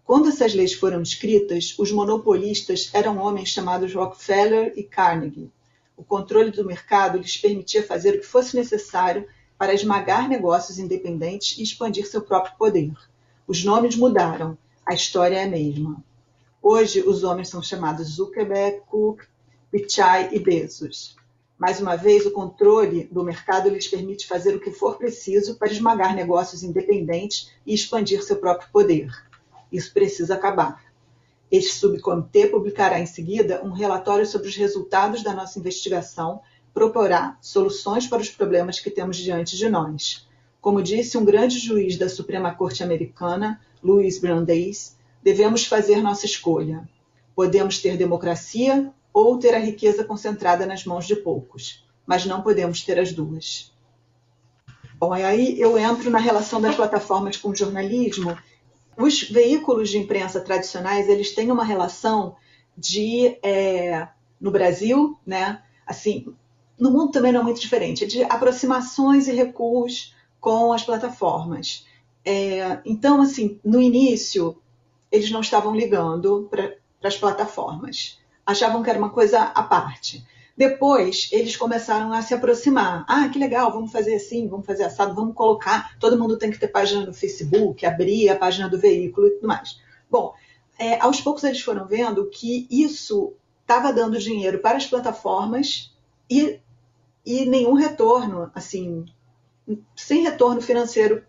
Quando 0.05 0.29
essas 0.29 0.53
leis 0.53 0.73
foram 0.73 1.01
escritas, 1.01 1.75
os 1.77 1.91
monopolistas 1.91 2.89
eram 2.93 3.17
homens 3.17 3.49
chamados 3.49 3.93
Rockefeller 3.93 4.71
e 4.77 4.83
Carnegie 4.83 5.51
o 5.97 6.03
controle 6.03 6.51
do 6.51 6.65
mercado 6.65 7.17
lhes 7.17 7.37
permitia 7.37 7.85
fazer 7.85 8.15
o 8.15 8.19
que 8.19 8.25
fosse 8.25 8.55
necessário 8.55 9.27
para 9.57 9.73
esmagar 9.73 10.27
negócios 10.27 10.77
independentes 10.77 11.57
e 11.57 11.63
expandir 11.63 12.07
seu 12.07 12.21
próprio 12.21 12.57
poder. 12.57 12.93
Os 13.47 13.63
nomes 13.63 13.95
mudaram, 13.95 14.57
a 14.85 14.93
história 14.93 15.37
é 15.37 15.43
a 15.45 15.49
mesma. 15.49 16.03
Hoje, 16.61 17.01
os 17.01 17.23
homens 17.23 17.49
são 17.49 17.61
chamados 17.61 18.07
Zuckerberg, 18.07 18.81
Cook, 18.87 19.21
Pichai 19.71 20.29
e 20.33 20.39
Bezos. 20.39 21.15
Mais 21.57 21.79
uma 21.79 21.95
vez, 21.95 22.25
o 22.25 22.31
controle 22.31 23.05
do 23.05 23.23
mercado 23.23 23.69
lhes 23.69 23.87
permite 23.87 24.27
fazer 24.27 24.55
o 24.55 24.59
que 24.59 24.71
for 24.71 24.97
preciso 24.97 25.55
para 25.55 25.71
esmagar 25.71 26.13
negócios 26.13 26.63
independentes 26.63 27.51
e 27.65 27.73
expandir 27.73 28.21
seu 28.23 28.35
próprio 28.37 28.69
poder. 28.71 29.09
Isso 29.71 29.93
precisa 29.93 30.35
acabar. 30.35 30.84
Este 31.55 31.71
subcomitê 31.75 32.47
publicará 32.47 32.99
em 32.99 33.05
seguida 33.05 33.63
um 33.63 33.71
relatório 33.71 34.25
sobre 34.25 34.49
os 34.49 34.57
resultados 34.57 35.23
da 35.23 35.33
nossa 35.33 35.57
investigação, 35.57 36.41
proporá 36.73 37.37
soluções 37.39 38.05
para 38.05 38.21
os 38.21 38.29
problemas 38.29 38.81
que 38.81 38.91
temos 38.91 39.15
diante 39.15 39.55
de 39.55 39.69
nós. 39.69 40.27
Como 40.59 40.83
disse 40.83 41.17
um 41.17 41.23
grande 41.23 41.57
juiz 41.57 41.97
da 41.97 42.09
Suprema 42.09 42.53
Corte 42.53 42.83
Americana, 42.83 43.61
Louis 43.81 44.19
Brandeis, 44.19 44.97
devemos 45.23 45.65
fazer 45.65 46.01
nossa 46.01 46.25
escolha. 46.25 46.89
Podemos 47.33 47.79
ter 47.79 47.95
democracia 47.95 48.91
ou 49.13 49.39
ter 49.39 49.55
a 49.55 49.59
riqueza 49.59 50.03
concentrada 50.03 50.65
nas 50.65 50.83
mãos 50.83 51.07
de 51.07 51.15
poucos, 51.15 51.87
mas 52.05 52.25
não 52.25 52.41
podemos 52.41 52.83
ter 52.83 52.99
as 52.99 53.13
duas. 53.13 53.73
Bom, 54.99 55.13
aí 55.13 55.57
eu 55.57 55.77
entro 55.77 56.09
na 56.09 56.19
relação 56.19 56.59
das 56.59 56.75
plataformas 56.75 57.37
com 57.37 57.51
o 57.51 57.55
jornalismo. 57.55 58.37
Os 58.97 59.23
veículos 59.23 59.89
de 59.89 59.97
imprensa 59.97 60.39
tradicionais 60.39 61.09
eles 61.09 61.33
têm 61.33 61.51
uma 61.51 61.63
relação 61.63 62.35
de 62.77 63.37
é, 63.43 64.07
no 64.39 64.51
Brasil, 64.51 65.17
né? 65.25 65.61
Assim, 65.85 66.33
no 66.79 66.91
mundo 66.91 67.11
também 67.11 67.31
não 67.31 67.41
é 67.41 67.43
muito 67.43 67.61
diferente, 67.61 68.05
de 68.05 68.23
aproximações 68.23 69.27
e 69.27 69.33
recuos 69.33 70.13
com 70.39 70.73
as 70.73 70.83
plataformas. 70.83 71.85
É, 72.23 72.79
então, 72.85 73.21
assim, 73.21 73.59
no 73.63 73.81
início 73.81 74.57
eles 75.11 75.31
não 75.31 75.41
estavam 75.41 75.75
ligando 75.75 76.47
para 76.49 76.75
as 77.03 77.17
plataformas 77.17 78.19
achavam 78.45 78.83
que 78.83 78.89
era 78.89 78.99
uma 78.99 79.09
coisa 79.09 79.41
à 79.41 79.63
parte. 79.63 80.23
Depois, 80.57 81.27
eles 81.33 81.57
começaram 81.57 82.13
a 82.13 82.21
se 82.21 82.33
aproximar. 82.33 83.05
Ah, 83.09 83.27
que 83.27 83.37
legal, 83.37 83.73
vamos 83.73 83.91
fazer 83.91 84.15
assim, 84.15 84.47
vamos 84.47 84.65
fazer 84.65 84.83
assado, 84.83 85.13
vamos 85.13 85.35
colocar. 85.35 85.97
Todo 85.99 86.17
mundo 86.17 86.37
tem 86.37 86.49
que 86.49 86.57
ter 86.57 86.69
página 86.69 87.05
no 87.05 87.13
Facebook, 87.13 87.85
abrir 87.85 88.29
a 88.29 88.37
página 88.37 88.69
do 88.69 88.79
veículo 88.79 89.27
e 89.27 89.31
tudo 89.31 89.47
mais. 89.47 89.81
Bom, 90.09 90.33
é, 90.79 90.97
aos 91.01 91.19
poucos 91.19 91.43
eles 91.43 91.59
foram 91.59 91.85
vendo 91.85 92.29
que 92.29 92.67
isso 92.71 93.33
estava 93.61 93.91
dando 93.91 94.17
dinheiro 94.17 94.59
para 94.59 94.77
as 94.77 94.85
plataformas 94.85 95.93
e, 96.29 96.59
e 97.25 97.45
nenhum 97.45 97.73
retorno, 97.73 98.49
assim, 98.55 99.05
sem 99.93 100.23
retorno 100.23 100.61
financeiro 100.61 101.21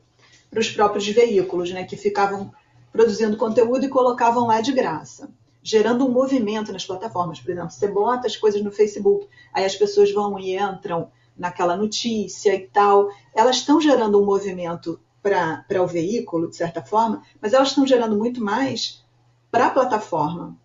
para 0.48 0.60
os 0.60 0.70
próprios 0.70 1.08
veículos, 1.08 1.72
né, 1.72 1.82
que 1.84 1.96
ficavam 1.96 2.52
produzindo 2.92 3.36
conteúdo 3.36 3.84
e 3.84 3.88
colocavam 3.88 4.46
lá 4.46 4.60
de 4.60 4.70
graça 4.70 5.28
gerando 5.66 6.06
um 6.06 6.12
movimento 6.12 6.72
nas 6.72 6.86
plataformas. 6.86 7.40
Por 7.40 7.50
exemplo, 7.50 7.72
você 7.72 7.88
bota 7.88 8.28
as 8.28 8.36
coisas 8.36 8.62
no 8.62 8.70
Facebook, 8.70 9.26
aí 9.52 9.64
as 9.64 9.74
pessoas 9.74 10.12
vão 10.12 10.38
e 10.38 10.56
entram 10.56 11.10
naquela 11.36 11.76
notícia 11.76 12.54
e 12.54 12.68
tal. 12.68 13.08
Elas 13.34 13.56
estão 13.56 13.80
gerando 13.80 14.22
um 14.22 14.24
movimento 14.24 15.00
para 15.20 15.82
o 15.82 15.86
veículo, 15.88 16.48
de 16.48 16.54
certa 16.54 16.84
forma, 16.84 17.20
mas 17.42 17.52
elas 17.52 17.70
estão 17.70 17.84
gerando 17.84 18.16
muito 18.16 18.40
mais 18.40 19.04
para 19.50 19.66
a 19.66 19.70
plataforma, 19.70 20.56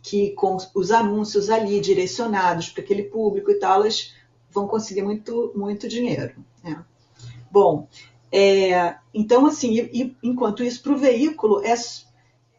que 0.00 0.30
com 0.30 0.56
os 0.72 0.92
anúncios 0.92 1.50
ali 1.50 1.80
direcionados 1.80 2.68
para 2.68 2.84
aquele 2.84 3.02
público 3.02 3.50
e 3.50 3.54
tal, 3.54 3.80
elas 3.80 4.14
vão 4.52 4.68
conseguir 4.68 5.02
muito, 5.02 5.52
muito 5.56 5.88
dinheiro. 5.88 6.36
Né? 6.62 6.84
Bom, 7.50 7.88
é, 8.30 8.94
então 9.12 9.46
assim, 9.46 9.72
e, 9.72 9.90
e, 9.92 10.16
enquanto 10.22 10.62
isso, 10.62 10.80
para 10.80 10.92
o 10.92 10.98
veículo 10.98 11.60
é 11.64 11.74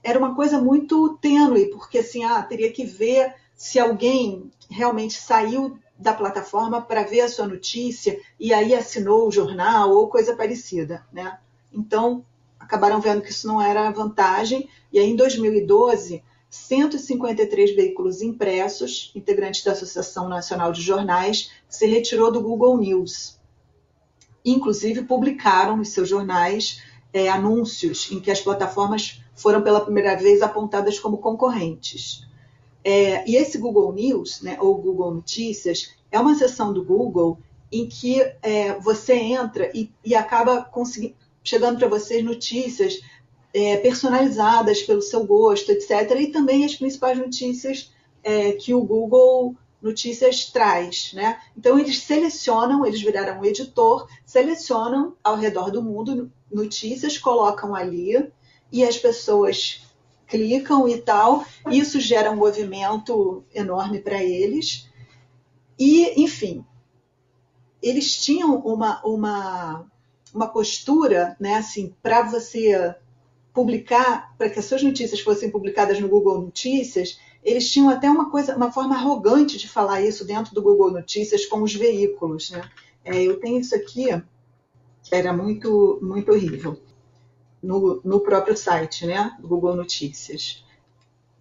era 0.03 0.19
uma 0.19 0.35
coisa 0.35 0.59
muito 0.59 1.17
tênue, 1.21 1.67
porque 1.67 1.99
assim, 1.99 2.23
ah, 2.25 2.41
teria 2.43 2.71
que 2.71 2.85
ver 2.85 3.33
se 3.55 3.79
alguém 3.79 4.51
realmente 4.69 5.13
saiu 5.13 5.77
da 5.97 6.13
plataforma 6.13 6.81
para 6.81 7.03
ver 7.03 7.21
a 7.21 7.29
sua 7.29 7.47
notícia 7.47 8.19
e 8.39 8.53
aí 8.53 8.73
assinou 8.73 9.27
o 9.27 9.31
jornal 9.31 9.91
ou 9.91 10.09
coisa 10.09 10.35
parecida, 10.35 11.05
né? 11.13 11.39
Então, 11.71 12.25
acabaram 12.59 12.99
vendo 12.99 13.21
que 13.21 13.31
isso 13.31 13.47
não 13.47 13.61
era 13.61 13.91
vantagem 13.91 14.67
e 14.91 14.99
aí 14.99 15.09
em 15.09 15.15
2012, 15.15 16.21
153 16.49 17.75
veículos 17.75 18.21
impressos, 18.21 19.11
integrantes 19.15 19.63
da 19.63 19.71
Associação 19.71 20.27
Nacional 20.27 20.71
de 20.71 20.81
Jornais, 20.81 21.51
se 21.69 21.87
retirou 21.87 22.31
do 22.31 22.41
Google 22.41 22.77
News. 22.77 23.39
Inclusive 24.43 25.03
publicaram 25.03 25.77
nos 25.77 25.89
seus 25.89 26.09
jornais 26.09 26.83
é, 27.13 27.29
anúncios 27.29 28.11
em 28.11 28.19
que 28.19 28.29
as 28.29 28.41
plataformas 28.41 29.22
foram 29.35 29.61
pela 29.61 29.81
primeira 29.81 30.15
vez 30.15 30.41
apontadas 30.41 30.99
como 30.99 31.17
concorrentes. 31.17 32.25
É, 32.83 33.27
e 33.29 33.35
esse 33.35 33.57
Google 33.57 33.93
News, 33.93 34.41
né, 34.41 34.57
ou 34.59 34.75
Google 34.75 35.13
Notícias, 35.13 35.93
é 36.11 36.19
uma 36.19 36.35
seção 36.35 36.73
do 36.73 36.83
Google 36.83 37.39
em 37.71 37.87
que 37.87 38.21
é, 38.41 38.77
você 38.79 39.15
entra 39.15 39.71
e, 39.73 39.89
e 40.05 40.13
acaba 40.13 40.69
chegando 41.43 41.79
para 41.79 41.87
você 41.87 42.21
notícias 42.21 42.99
é, 43.53 43.77
personalizadas 43.77 44.81
pelo 44.83 45.01
seu 45.01 45.25
gosto, 45.25 45.71
etc. 45.71 46.11
E 46.19 46.27
também 46.27 46.65
as 46.65 46.75
principais 46.75 47.17
notícias 47.17 47.91
é, 48.23 48.51
que 48.53 48.73
o 48.73 48.81
Google 48.81 49.55
Notícias 49.81 50.45
traz. 50.45 51.11
Né? 51.13 51.39
Então, 51.57 51.77
eles 51.77 51.99
selecionam, 51.99 52.85
eles 52.85 53.01
viraram 53.01 53.41
um 53.41 53.45
editor, 53.45 54.07
selecionam 54.25 55.15
ao 55.23 55.35
redor 55.35 55.71
do 55.71 55.83
mundo 55.83 56.31
notícias, 56.51 57.17
colocam 57.17 57.75
ali 57.75 58.31
e 58.73 58.83
as 58.83 58.97
pessoas 58.97 59.81
clicam 60.27 60.89
e 60.89 60.99
tal. 60.99 61.45
Isso 61.69 62.01
gera 62.01 62.31
um 62.31 62.35
movimento 62.35 63.43
enorme 63.53 63.99
para 63.99 64.21
eles. 64.23 64.89
E, 65.77 66.19
enfim, 66.19 66.65
eles 67.81 68.17
tinham 68.17 68.55
uma, 68.57 68.99
uma, 69.05 69.85
uma 70.33 70.47
postura, 70.47 71.37
né, 71.39 71.55
assim, 71.55 71.95
para 72.01 72.23
você 72.23 72.95
publicar, 73.53 74.35
para 74.35 74.49
que 74.49 74.57
as 74.57 74.65
suas 74.65 74.81
notícias 74.81 75.19
fossem 75.19 75.51
publicadas 75.51 75.99
no 75.99 76.09
Google 76.09 76.41
Notícias, 76.41 77.19
eles 77.43 77.69
tinham 77.69 77.89
até 77.89 78.09
uma 78.09 78.31
coisa, 78.31 78.55
uma 78.55 78.71
forma 78.71 78.95
arrogante 78.95 79.59
de 79.59 79.69
falar 79.69 80.01
isso 80.01 80.25
dentro 80.25 80.55
do 80.55 80.63
Google 80.63 80.89
Notícias 80.89 81.45
com 81.45 81.61
os 81.61 81.75
veículos, 81.75 82.49
né? 82.49 82.67
É, 83.05 83.21
eu 83.21 83.39
tenho 83.39 83.59
isso 83.59 83.75
aqui, 83.75 84.07
era 85.11 85.33
muito, 85.33 85.99
muito 86.01 86.31
horrível 86.31 86.79
no, 87.63 88.01
no 88.03 88.19
próprio 88.19 88.57
site, 88.57 89.05
né? 89.05 89.35
Google 89.41 89.75
Notícias. 89.75 90.63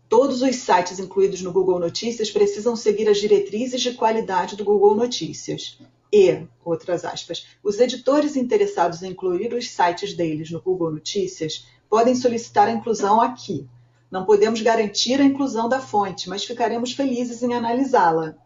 Todos 0.09 0.41
os 0.41 0.57
sites 0.57 1.01
incluídos 1.01 1.43
no 1.43 1.53
Google 1.53 1.81
Notícias 1.81 2.31
precisam 2.31 2.77
seguir 2.77 3.09
as 3.09 3.18
diretrizes 3.18 3.81
de 3.81 3.95
qualidade 3.95 4.55
do 4.55 4.64
Google 4.64 4.95
Notícias. 4.95 5.79
E, 6.12 6.47
outras 6.64 7.05
aspas, 7.05 7.47
os 7.64 7.81
editores 7.81 8.37
interessados 8.37 9.03
em 9.03 9.11
incluir 9.11 9.53
os 9.53 9.70
sites 9.70 10.14
deles 10.14 10.51
no 10.51 10.61
Google 10.61 10.93
Notícias 10.93 11.66
podem 11.89 12.14
solicitar 12.14 12.68
a 12.68 12.73
inclusão 12.73 13.20
aqui. 13.20 13.66
Não 14.11 14.25
podemos 14.25 14.61
garantir 14.61 15.20
a 15.20 15.25
inclusão 15.25 15.68
da 15.68 15.81
fonte, 15.81 16.29
mas 16.29 16.45
ficaremos 16.45 16.93
felizes 16.93 17.43
em 17.43 17.55
analisá-la. 17.55 18.37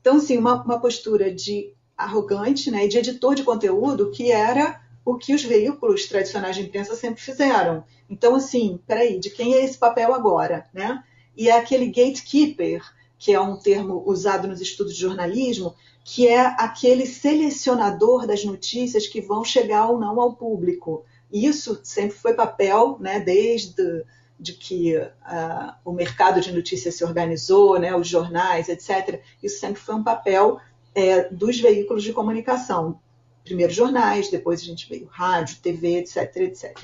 Então, 0.00 0.16
assim, 0.16 0.38
uma, 0.38 0.62
uma 0.62 0.80
postura 0.80 1.34
de 1.34 1.74
arrogante 1.96 2.70
né, 2.70 2.86
e 2.86 2.88
de 2.88 2.98
editor 2.98 3.34
de 3.34 3.42
conteúdo 3.42 4.10
que 4.10 4.30
era 4.30 4.80
o 5.10 5.18
que 5.18 5.34
os 5.34 5.42
veículos 5.42 6.06
tradicionais 6.06 6.56
de 6.56 6.62
imprensa 6.62 6.94
sempre 6.94 7.20
fizeram. 7.20 7.84
Então, 8.08 8.34
assim, 8.34 8.80
peraí, 8.86 9.18
de 9.18 9.30
quem 9.30 9.54
é 9.54 9.64
esse 9.64 9.76
papel 9.76 10.14
agora? 10.14 10.66
Né? 10.72 11.02
E 11.36 11.48
é 11.48 11.56
aquele 11.56 11.86
gatekeeper, 11.86 12.82
que 13.18 13.32
é 13.32 13.40
um 13.40 13.56
termo 13.56 14.02
usado 14.06 14.46
nos 14.48 14.60
estudos 14.60 14.94
de 14.94 15.00
jornalismo, 15.00 15.74
que 16.04 16.26
é 16.26 16.40
aquele 16.40 17.06
selecionador 17.06 18.26
das 18.26 18.44
notícias 18.44 19.06
que 19.06 19.20
vão 19.20 19.44
chegar 19.44 19.88
ou 19.90 19.98
não 19.98 20.20
ao 20.20 20.34
público. 20.34 21.04
Isso 21.32 21.80
sempre 21.82 22.16
foi 22.16 22.34
papel, 22.34 22.96
né, 23.00 23.20
desde 23.20 24.04
de 24.38 24.54
que 24.54 24.96
uh, 24.96 25.74
o 25.84 25.92
mercado 25.92 26.40
de 26.40 26.50
notícias 26.50 26.94
se 26.94 27.04
organizou, 27.04 27.78
né, 27.78 27.94
os 27.94 28.08
jornais, 28.08 28.70
etc. 28.70 29.20
Isso 29.42 29.60
sempre 29.60 29.82
foi 29.82 29.94
um 29.94 30.02
papel 30.02 30.58
é, 30.94 31.24
dos 31.24 31.60
veículos 31.60 32.02
de 32.02 32.14
comunicação 32.14 32.98
primeiro 33.44 33.72
jornais, 33.72 34.30
depois 34.30 34.60
a 34.60 34.64
gente 34.64 34.88
veio 34.88 35.06
rádio, 35.06 35.58
TV, 35.62 35.98
etc, 35.98 36.36
etc. 36.36 36.76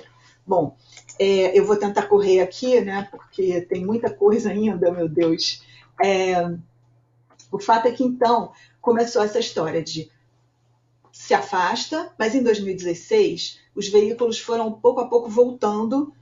Bom, 0.47 0.77
é, 1.19 1.59
eu 1.59 1.65
vou 1.65 1.77
tentar 1.77 2.03
correr 2.03 2.41
aqui, 2.41 2.81
né, 2.81 3.09
porque 3.11 3.61
tem 3.63 3.85
muita 3.85 4.13
coisa 4.13 4.51
ainda, 4.51 4.93
meu 4.93 5.09
Deus. 5.09 5.63
É, 6.03 6.37
o 7.51 7.59
fato 7.59 7.89
é 7.89 7.93
que 7.93 8.05
então 8.05 8.53
começou 8.81 9.23
essa 9.23 9.39
história 9.39 9.83
de 9.83 10.11
se 11.11 11.33
afasta, 11.33 12.13
mas 12.19 12.35
em 12.35 12.43
2016 12.43 13.59
os 13.75 13.89
veículos 13.89 14.39
foram 14.39 14.71
pouco 14.73 15.01
a 15.01 15.09
pouco 15.09 15.29
voltando 15.31 16.13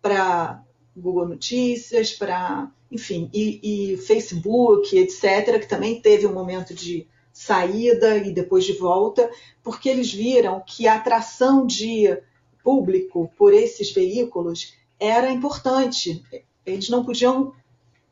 para 0.00 0.62
Google 0.96 1.28
Notícias, 1.28 2.12
para, 2.12 2.70
enfim, 2.90 3.28
e, 3.34 3.92
e 3.92 3.96
Facebook, 3.98 4.96
etc, 4.96 5.60
que 5.60 5.68
também 5.68 6.00
teve 6.00 6.26
um 6.26 6.32
momento 6.32 6.72
de 6.72 7.06
saída 7.36 8.16
e 8.16 8.32
depois 8.32 8.64
de 8.64 8.72
volta, 8.72 9.30
porque 9.62 9.90
eles 9.90 10.10
viram 10.10 10.62
que 10.66 10.88
a 10.88 10.94
atração 10.96 11.66
de 11.66 12.18
público 12.64 13.30
por 13.36 13.52
esses 13.52 13.92
veículos 13.92 14.74
era 14.98 15.30
importante. 15.30 16.24
Eles 16.64 16.88
não 16.88 17.04
podiam 17.04 17.52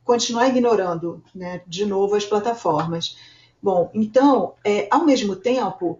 continuar 0.05 0.49
ignorando, 0.49 1.25
né, 1.35 1.63
de 1.67 1.87
novo, 1.87 2.15
as 2.15 2.27
plataformas. 2.27 3.17
Bom, 3.63 3.91
então, 3.95 4.53
é, 4.63 4.87
ao 4.91 5.07
mesmo 5.07 5.35
tempo, 5.35 5.99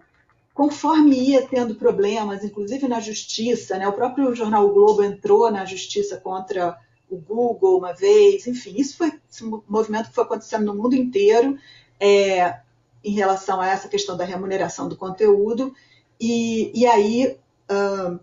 conforme 0.53 1.17
ia 1.17 1.47
tendo 1.47 1.73
problemas, 1.73 2.43
inclusive 2.43 2.87
na 2.87 2.99
justiça, 2.99 3.79
né, 3.79 3.87
o 3.87 3.93
próprio 3.93 4.35
jornal 4.35 4.67
o 4.67 4.73
Globo 4.73 5.01
entrou 5.01 5.49
na 5.49 5.65
justiça 5.65 6.17
contra 6.17 6.77
o 7.09 7.17
Google 7.17 7.79
uma 7.79 7.91
vez, 7.91 8.45
enfim, 8.45 8.75
isso 8.77 8.97
foi 8.97 9.11
um 9.41 9.63
movimento 9.67 10.09
que 10.09 10.15
foi 10.15 10.23
acontecendo 10.23 10.65
no 10.65 10.75
mundo 10.75 10.95
inteiro 10.95 11.57
é, 11.99 12.59
em 13.05 13.11
relação 13.11 13.61
a 13.61 13.67
essa 13.67 13.87
questão 13.87 14.17
da 14.17 14.25
remuneração 14.25 14.89
do 14.89 14.95
conteúdo, 14.95 15.73
e, 16.19 16.71
e 16.73 16.85
aí, 16.85 17.37
uh, 17.69 18.19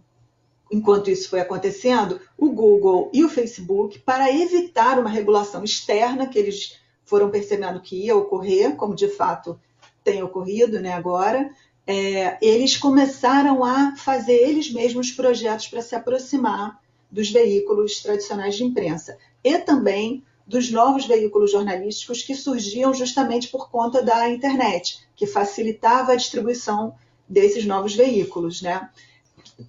enquanto 0.70 1.10
isso 1.10 1.30
foi 1.30 1.40
acontecendo, 1.40 2.20
o 2.36 2.50
Google 2.50 3.10
e 3.12 3.24
o 3.24 3.28
Facebook, 3.28 3.98
para 4.00 4.30
evitar 4.30 4.98
uma 4.98 5.10
regulação 5.10 5.62
externa 5.62 6.26
que 6.26 6.38
eles 6.38 6.78
foram 7.04 7.30
percebendo 7.30 7.80
que 7.80 8.06
ia 8.06 8.16
ocorrer, 8.16 8.74
como 8.76 8.94
de 8.94 9.08
fato 9.08 9.58
tem 10.02 10.22
ocorrido 10.22 10.80
né, 10.80 10.92
agora, 10.92 11.50
é, 11.86 12.38
eles 12.40 12.76
começaram 12.76 13.64
a 13.64 13.94
fazer 13.96 14.34
eles 14.34 14.72
mesmos 14.72 15.10
projetos 15.10 15.68
para 15.68 15.82
se 15.82 15.94
aproximar 15.94 16.80
dos 17.10 17.30
veículos 17.30 18.00
tradicionais 18.00 18.54
de 18.54 18.64
imprensa. 18.64 19.18
E 19.44 19.58
também 19.58 20.24
dos 20.46 20.70
novos 20.70 21.06
veículos 21.06 21.52
jornalísticos 21.52 22.22
que 22.22 22.34
surgiam 22.34 22.92
justamente 22.92 23.48
por 23.48 23.70
conta 23.70 24.02
da 24.02 24.28
internet, 24.28 24.98
que 25.16 25.26
facilitava 25.26 26.12
a 26.12 26.16
distribuição 26.16 26.94
desses 27.28 27.64
novos 27.64 27.94
veículos, 27.94 28.62
né? 28.62 28.88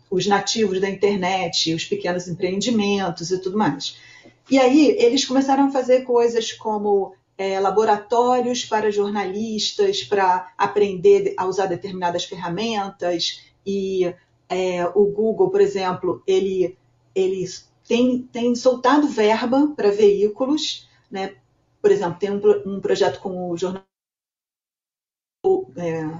Os 0.09 0.25
nativos 0.27 0.79
da 0.79 0.89
internet, 0.89 1.73
os 1.73 1.85
pequenos 1.85 2.27
empreendimentos 2.27 3.31
e 3.31 3.37
tudo 3.39 3.57
mais. 3.57 3.97
E 4.49 4.59
aí 4.59 4.95
eles 4.99 5.25
começaram 5.25 5.67
a 5.67 5.71
fazer 5.71 6.01
coisas 6.01 6.51
como 6.51 7.13
é, 7.37 7.59
laboratórios 7.59 8.65
para 8.65 8.91
jornalistas 8.91 10.03
para 10.03 10.53
aprender 10.57 11.33
a 11.37 11.45
usar 11.45 11.65
determinadas 11.65 12.25
ferramentas 12.25 13.41
e 13.65 14.13
é, 14.49 14.85
o 14.93 15.05
Google, 15.05 15.49
por 15.49 15.61
exemplo, 15.61 16.21
ele 16.27 16.77
ele 17.15 17.45
tem, 17.93 18.23
tem 18.23 18.55
soltado 18.55 19.07
verba 19.07 19.71
para 19.75 19.91
veículos, 19.91 20.89
né? 21.11 21.35
Por 21.79 21.91
exemplo, 21.91 22.17
tem 22.17 22.31
um, 22.31 22.41
um 22.65 22.81
projeto 22.81 23.19
com 23.19 23.51
o 23.51 23.55
jornal 23.55 23.83
é, 25.77 26.19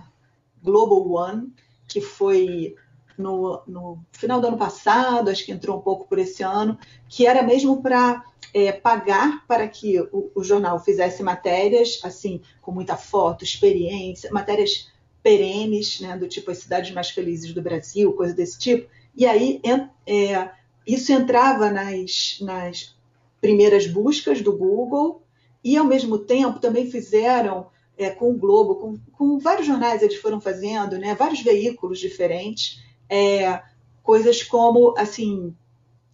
Global 0.61 1.09
One, 1.09 1.51
que 1.87 1.99
foi 1.99 2.75
no, 3.17 3.63
no, 3.65 4.05
final 4.11 4.39
do 4.39 4.49
ano 4.49 4.57
passado, 4.57 5.31
acho 5.31 5.43
que 5.43 5.51
entrou 5.51 5.79
um 5.79 5.81
pouco 5.81 6.07
por 6.07 6.19
esse 6.19 6.43
ano, 6.43 6.77
que 7.09 7.25
era 7.25 7.41
mesmo 7.41 7.81
para 7.81 8.23
é, 8.53 8.71
pagar 8.71 9.43
para 9.47 9.67
que 9.67 9.99
o, 9.99 10.31
o, 10.35 10.43
jornal 10.43 10.79
fizesse 10.79 11.23
matérias, 11.23 11.99
assim, 12.03 12.39
com 12.61 12.71
muita 12.71 12.95
foto, 12.95 13.43
experiência, 13.43 14.31
matérias 14.31 14.91
perenes, 15.23 15.99
né, 16.01 16.15
do 16.15 16.27
tipo 16.27 16.51
as 16.51 16.59
cidades 16.59 16.91
mais 16.91 17.09
felizes 17.09 17.51
do 17.51 17.63
Brasil, 17.63 18.13
coisa 18.13 18.35
desse 18.35 18.59
tipo. 18.59 18.87
E 19.15 19.25
aí 19.25 19.59
é, 20.05 20.51
isso 20.85 21.11
entrava 21.11 21.69
nas, 21.69 22.37
nas 22.41 22.95
primeiras 23.39 23.87
buscas 23.87 24.41
do 24.41 24.55
Google 24.55 25.21
e, 25.63 25.77
ao 25.77 25.85
mesmo 25.85 26.17
tempo, 26.17 26.59
também 26.59 26.89
fizeram 26.89 27.67
é, 27.97 28.09
com 28.09 28.31
o 28.31 28.37
Globo, 28.37 28.75
com, 28.75 28.99
com, 29.11 29.39
vários 29.39 29.67
jornais 29.67 30.01
eles 30.01 30.17
foram 30.17 30.41
fazendo, 30.41 30.97
né, 30.97 31.15
vários 31.15 31.41
veículos 31.41 31.99
diferentes, 31.99 32.81
é, 33.09 33.61
coisas 34.01 34.43
como, 34.43 34.93
assim, 34.97 35.55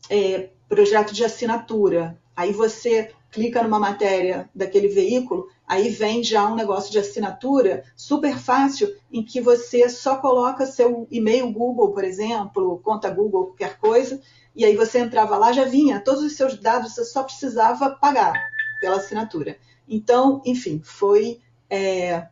é, 0.09 0.49
projeto 0.67 1.13
de 1.13 1.23
assinatura. 1.23 2.19
Aí 2.35 2.51
você 2.51 3.11
clica 3.31 3.63
numa 3.63 3.79
matéria 3.79 4.49
daquele 4.53 4.87
veículo, 4.87 5.47
aí 5.69 5.89
vem 5.89 6.23
já 6.23 6.47
um 6.47 6.55
negócio 6.55 6.91
de 6.91 6.97
assinatura 6.97 7.83
super 7.95 8.39
fácil, 8.39 8.91
em 9.11 9.23
que 9.23 9.39
você 9.39 9.87
só 9.87 10.15
coloca 10.15 10.65
seu 10.65 11.07
e-mail 11.11 11.51
Google, 11.51 11.93
por 11.93 12.03
exemplo, 12.03 12.81
conta 12.83 13.07
Google, 13.11 13.45
qualquer 13.45 13.77
coisa, 13.77 14.19
e 14.55 14.65
aí 14.65 14.75
você 14.75 14.97
entrava 14.97 15.37
lá, 15.37 15.53
já 15.53 15.65
vinha 15.65 15.99
todos 15.99 16.23
os 16.23 16.35
seus 16.35 16.59
dados, 16.59 16.95
você 16.95 17.05
só 17.05 17.21
precisava 17.21 17.91
pagar 17.91 18.33
pela 18.81 18.97
assinatura. 18.97 19.59
Então, 19.87 20.41
enfim, 20.43 20.81
foi, 20.83 21.39
é, 21.69 22.27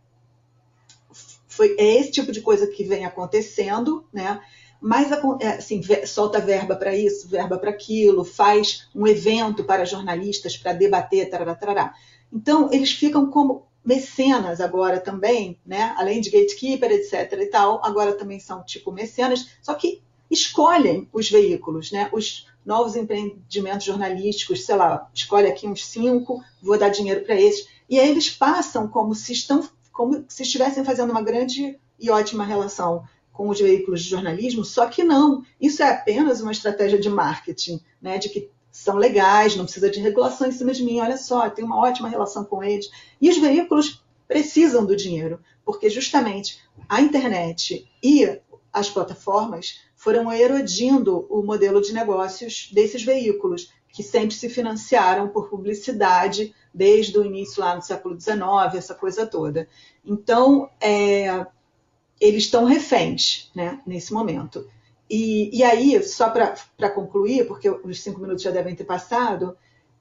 foi 1.47 1.75
é 1.77 1.99
esse 1.99 2.11
tipo 2.11 2.31
de 2.31 2.41
coisa 2.41 2.65
que 2.65 2.83
vem 2.83 3.05
acontecendo, 3.05 4.03
né? 4.11 4.41
Mas 4.81 5.11
é, 5.41 5.47
assim, 5.49 5.81
solta 6.05 6.39
verba 6.39 6.75
para 6.75 6.95
isso, 6.95 7.27
verba 7.27 7.57
para 7.57 7.69
aquilo, 7.69 8.23
faz 8.23 8.87
um 8.95 9.05
evento 9.07 9.63
para 9.63 9.85
jornalistas 9.85 10.57
para 10.57 10.73
debater, 10.73 11.29
tarará, 11.29 11.55
tarará. 11.55 11.93
Então, 12.31 12.69
eles 12.71 12.91
ficam 12.91 13.29
como 13.29 13.67
mecenas 13.83 14.59
agora 14.59 14.99
também, 14.99 15.57
né? 15.65 15.95
Além 15.97 16.19
de 16.19 16.29
gatekeeper, 16.29 16.91
etc. 16.91 17.31
e 17.39 17.45
tal, 17.45 17.79
agora 17.83 18.13
também 18.13 18.39
são 18.39 18.63
tipo 18.63 18.91
mecenas, 18.91 19.47
só 19.61 19.73
que 19.73 20.01
escolhem 20.29 21.07
os 21.13 21.29
veículos, 21.29 21.91
né? 21.91 22.09
Os 22.11 22.47
novos 22.65 22.97
empreendimentos 22.97 23.85
jornalísticos, 23.85 24.65
sei 24.65 24.75
lá, 24.75 25.09
escolhe 25.13 25.47
aqui 25.47 25.65
uns 25.65 25.85
cinco, 25.85 26.43
vou 26.61 26.77
dar 26.77 26.89
dinheiro 26.89 27.23
para 27.23 27.39
esses. 27.39 27.65
E 27.89 27.97
aí 27.97 28.09
eles 28.09 28.29
passam 28.29 28.89
como 28.89 29.15
se 29.15 29.31
estão, 29.31 29.67
como 29.93 30.25
se 30.27 30.43
estivessem 30.43 30.83
fazendo 30.83 31.11
uma 31.11 31.21
grande 31.21 31.79
e 31.97 32.09
ótima 32.09 32.43
relação 32.43 33.05
com 33.31 33.47
os 33.47 33.59
veículos 33.59 34.03
de 34.03 34.09
jornalismo, 34.09 34.65
só 34.65 34.87
que 34.87 35.03
não. 35.03 35.43
Isso 35.61 35.81
é 35.81 35.89
apenas 35.89 36.41
uma 36.41 36.51
estratégia 36.51 36.99
de 36.99 37.09
marketing, 37.09 37.79
né? 38.01 38.17
De 38.17 38.27
que 38.27 38.49
são 38.77 38.95
legais, 38.95 39.55
não 39.55 39.65
precisa 39.65 39.89
de 39.89 39.99
regulação 39.99 40.47
em 40.47 40.51
cima 40.51 40.71
de 40.71 40.83
mim. 40.83 40.99
Olha 40.99 41.17
só, 41.17 41.49
tem 41.49 41.65
uma 41.65 41.79
ótima 41.79 42.07
relação 42.07 42.45
com 42.45 42.63
eles. 42.63 42.89
E 43.19 43.27
os 43.27 43.37
veículos 43.37 44.03
precisam 44.27 44.85
do 44.85 44.95
dinheiro, 44.95 45.39
porque 45.65 45.89
justamente 45.89 46.59
a 46.87 47.01
internet 47.01 47.89
e 48.03 48.39
as 48.71 48.87
plataformas 48.87 49.79
foram 49.95 50.31
erodindo 50.31 51.25
o 51.27 51.41
modelo 51.41 51.81
de 51.81 51.91
negócios 51.91 52.69
desses 52.71 53.03
veículos, 53.03 53.73
que 53.91 54.03
sempre 54.03 54.35
se 54.35 54.47
financiaram 54.47 55.27
por 55.29 55.49
publicidade 55.49 56.53
desde 56.71 57.17
o 57.17 57.25
início 57.25 57.61
lá 57.61 57.75
no 57.75 57.81
século 57.81 58.19
XIX, 58.19 58.75
essa 58.75 58.93
coisa 58.93 59.25
toda. 59.25 59.67
Então, 60.05 60.69
é, 60.79 61.47
eles 62.21 62.43
estão 62.43 62.63
reféns 62.63 63.49
né, 63.55 63.81
nesse 63.87 64.13
momento. 64.13 64.69
E, 65.09 65.57
e 65.57 65.63
aí, 65.63 66.01
só 66.03 66.29
para 66.29 66.89
concluir, 66.89 67.47
porque 67.47 67.69
os 67.69 68.01
cinco 68.01 68.19
minutos 68.19 68.43
já 68.43 68.51
devem 68.51 68.75
ter 68.75 68.83
passado, 68.83 69.57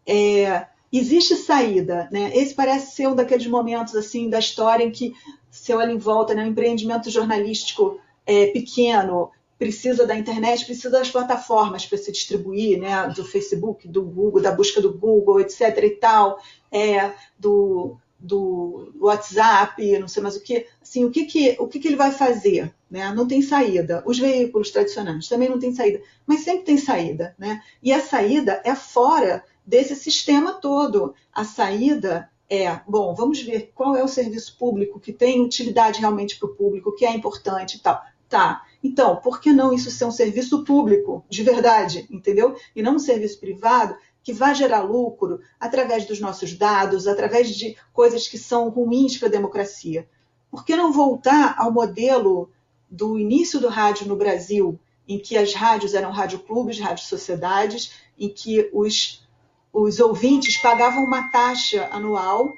é, 0.06 0.66
existe 0.92 1.36
saída. 1.36 2.08
Né? 2.10 2.32
Esse 2.36 2.54
parece 2.54 2.94
ser 2.94 3.08
um 3.08 3.14
daqueles 3.14 3.46
momentos 3.46 3.94
assim 3.94 4.28
da 4.28 4.38
história 4.38 4.84
em 4.84 4.90
que 4.90 5.14
se 5.50 5.72
olha 5.72 5.92
em 5.92 5.98
volta, 5.98 6.34
né, 6.34 6.44
um 6.44 6.48
empreendimento 6.48 7.10
jornalístico 7.10 7.98
é, 8.26 8.46
pequeno, 8.48 9.30
precisa 9.58 10.06
da 10.06 10.16
internet, 10.16 10.64
precisa 10.64 10.90
das 10.90 11.10
plataformas 11.10 11.86
para 11.86 11.96
se 11.96 12.12
distribuir, 12.12 12.78
né? 12.78 13.08
Do 13.08 13.24
Facebook, 13.24 13.88
do 13.88 14.02
Google, 14.02 14.42
da 14.42 14.52
busca 14.52 14.80
do 14.80 14.92
Google, 14.92 15.40
etc. 15.40 15.78
e 15.82 15.90
tal, 15.90 16.38
é, 16.70 17.12
do, 17.38 17.96
do 18.18 18.92
WhatsApp, 18.98 19.98
não 19.98 20.08
sei 20.08 20.22
mais 20.22 20.36
o 20.36 20.42
que. 20.42 20.66
Assim, 20.80 21.04
o 21.04 21.10
que, 21.10 21.24
que, 21.24 21.56
o 21.58 21.68
que, 21.68 21.78
que 21.78 21.88
ele 21.88 21.96
vai 21.96 22.10
fazer? 22.10 22.74
Né? 22.90 23.12
Não 23.14 23.26
tem 23.26 23.42
saída. 23.42 24.02
Os 24.06 24.18
veículos 24.18 24.70
tradicionais 24.70 25.28
também 25.28 25.48
não 25.48 25.58
tem 25.58 25.74
saída, 25.74 26.00
mas 26.26 26.40
sempre 26.40 26.64
tem 26.64 26.78
saída, 26.78 27.34
né? 27.38 27.62
E 27.82 27.92
a 27.92 28.00
saída 28.00 28.60
é 28.64 28.74
fora 28.74 29.44
desse 29.64 29.94
sistema 29.94 30.54
todo. 30.54 31.14
A 31.32 31.44
saída 31.44 32.30
é, 32.48 32.80
bom, 32.86 33.14
vamos 33.14 33.42
ver 33.42 33.72
qual 33.74 33.96
é 33.96 34.04
o 34.04 34.08
serviço 34.08 34.56
público 34.56 35.00
que 35.00 35.12
tem 35.12 35.44
utilidade 35.44 36.00
realmente 36.00 36.38
para 36.38 36.48
o 36.48 36.54
público, 36.54 36.94
que 36.94 37.04
é 37.04 37.12
importante 37.12 37.76
e 37.76 37.80
tal. 37.80 38.00
Tá. 38.28 38.64
Então, 38.82 39.16
por 39.16 39.40
que 39.40 39.52
não 39.52 39.72
isso 39.72 39.90
ser 39.90 40.04
um 40.04 40.10
serviço 40.10 40.64
público 40.64 41.24
de 41.28 41.42
verdade, 41.42 42.06
entendeu? 42.10 42.56
E 42.74 42.82
não 42.82 42.96
um 42.96 42.98
serviço 42.98 43.38
privado 43.38 43.96
que 44.26 44.32
vai 44.32 44.56
gerar 44.56 44.80
lucro 44.80 45.40
através 45.60 46.04
dos 46.04 46.18
nossos 46.18 46.52
dados, 46.52 47.06
através 47.06 47.48
de 47.54 47.76
coisas 47.92 48.26
que 48.26 48.36
são 48.36 48.68
ruins 48.68 49.16
para 49.16 49.28
a 49.28 49.30
democracia. 49.30 50.08
Por 50.50 50.64
que 50.64 50.74
não 50.74 50.90
voltar 50.90 51.54
ao 51.56 51.70
modelo 51.70 52.50
do 52.90 53.20
início 53.20 53.60
do 53.60 53.68
rádio 53.68 54.08
no 54.08 54.16
Brasil, 54.16 54.80
em 55.06 55.16
que 55.16 55.36
as 55.38 55.54
rádios 55.54 55.94
eram 55.94 56.10
rádio-clubes, 56.10 56.80
rádio-sociedades, 56.80 57.92
em 58.18 58.28
que 58.28 58.68
os, 58.72 59.24
os 59.72 60.00
ouvintes 60.00 60.60
pagavam 60.60 61.04
uma 61.04 61.30
taxa 61.30 61.88
anual 61.92 62.52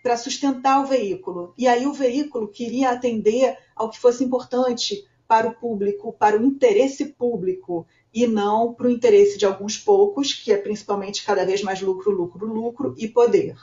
para 0.00 0.16
sustentar 0.16 0.80
o 0.80 0.86
veículo. 0.86 1.52
E 1.58 1.66
aí 1.66 1.88
o 1.88 1.92
veículo 1.92 2.46
queria 2.46 2.90
atender 2.90 3.58
ao 3.74 3.90
que 3.90 3.98
fosse 3.98 4.22
importante 4.22 5.04
para 5.34 5.48
o 5.48 5.54
público, 5.56 6.12
para 6.12 6.40
o 6.40 6.44
interesse 6.44 7.06
público, 7.06 7.84
e 8.14 8.24
não 8.24 8.72
para 8.72 8.86
o 8.86 8.90
interesse 8.90 9.36
de 9.36 9.44
alguns 9.44 9.76
poucos, 9.76 10.32
que 10.32 10.52
é 10.52 10.56
principalmente 10.56 11.26
cada 11.26 11.44
vez 11.44 11.60
mais 11.60 11.80
lucro, 11.80 12.12
lucro, 12.12 12.46
lucro 12.46 12.94
e 12.96 13.08
poder. 13.08 13.56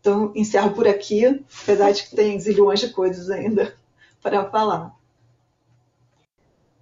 Então, 0.00 0.32
encerro 0.34 0.74
por 0.74 0.88
aqui, 0.88 1.24
apesar 1.62 1.92
de 1.92 2.02
que 2.02 2.16
tem 2.16 2.40
zilhões 2.40 2.80
de 2.80 2.88
coisas 2.88 3.30
ainda 3.30 3.72
para 4.20 4.50
falar. 4.50 4.96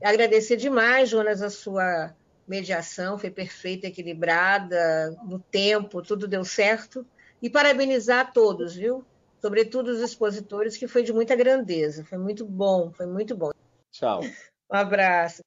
Agradecer 0.03 0.57
demais, 0.57 1.11
Jonas, 1.11 1.43
a 1.43 1.51
sua 1.51 2.15
mediação, 2.49 3.19
foi 3.19 3.29
perfeita, 3.29 3.89
equilibrada, 3.89 5.15
no 5.27 5.39
tempo, 5.39 6.01
tudo 6.01 6.27
deu 6.27 6.47
certo. 6.47 7.05
E 7.43 7.51
parabenizar 7.51 8.21
a 8.21 8.25
todos, 8.25 8.75
viu? 8.75 9.05
Sobretudo 9.43 9.89
os 9.89 10.01
expositores, 10.01 10.79
que 10.79 10.89
foi 10.89 11.03
de 11.03 11.12
muita 11.12 11.37
grandeza. 11.37 12.07
Foi 12.07 12.17
muito 12.17 12.47
bom, 12.47 12.91
foi 12.91 13.05
muito 13.05 13.37
bom. 13.37 13.51
Tchau. 13.93 14.21
Um 14.73 14.77
abraço. 14.77 15.43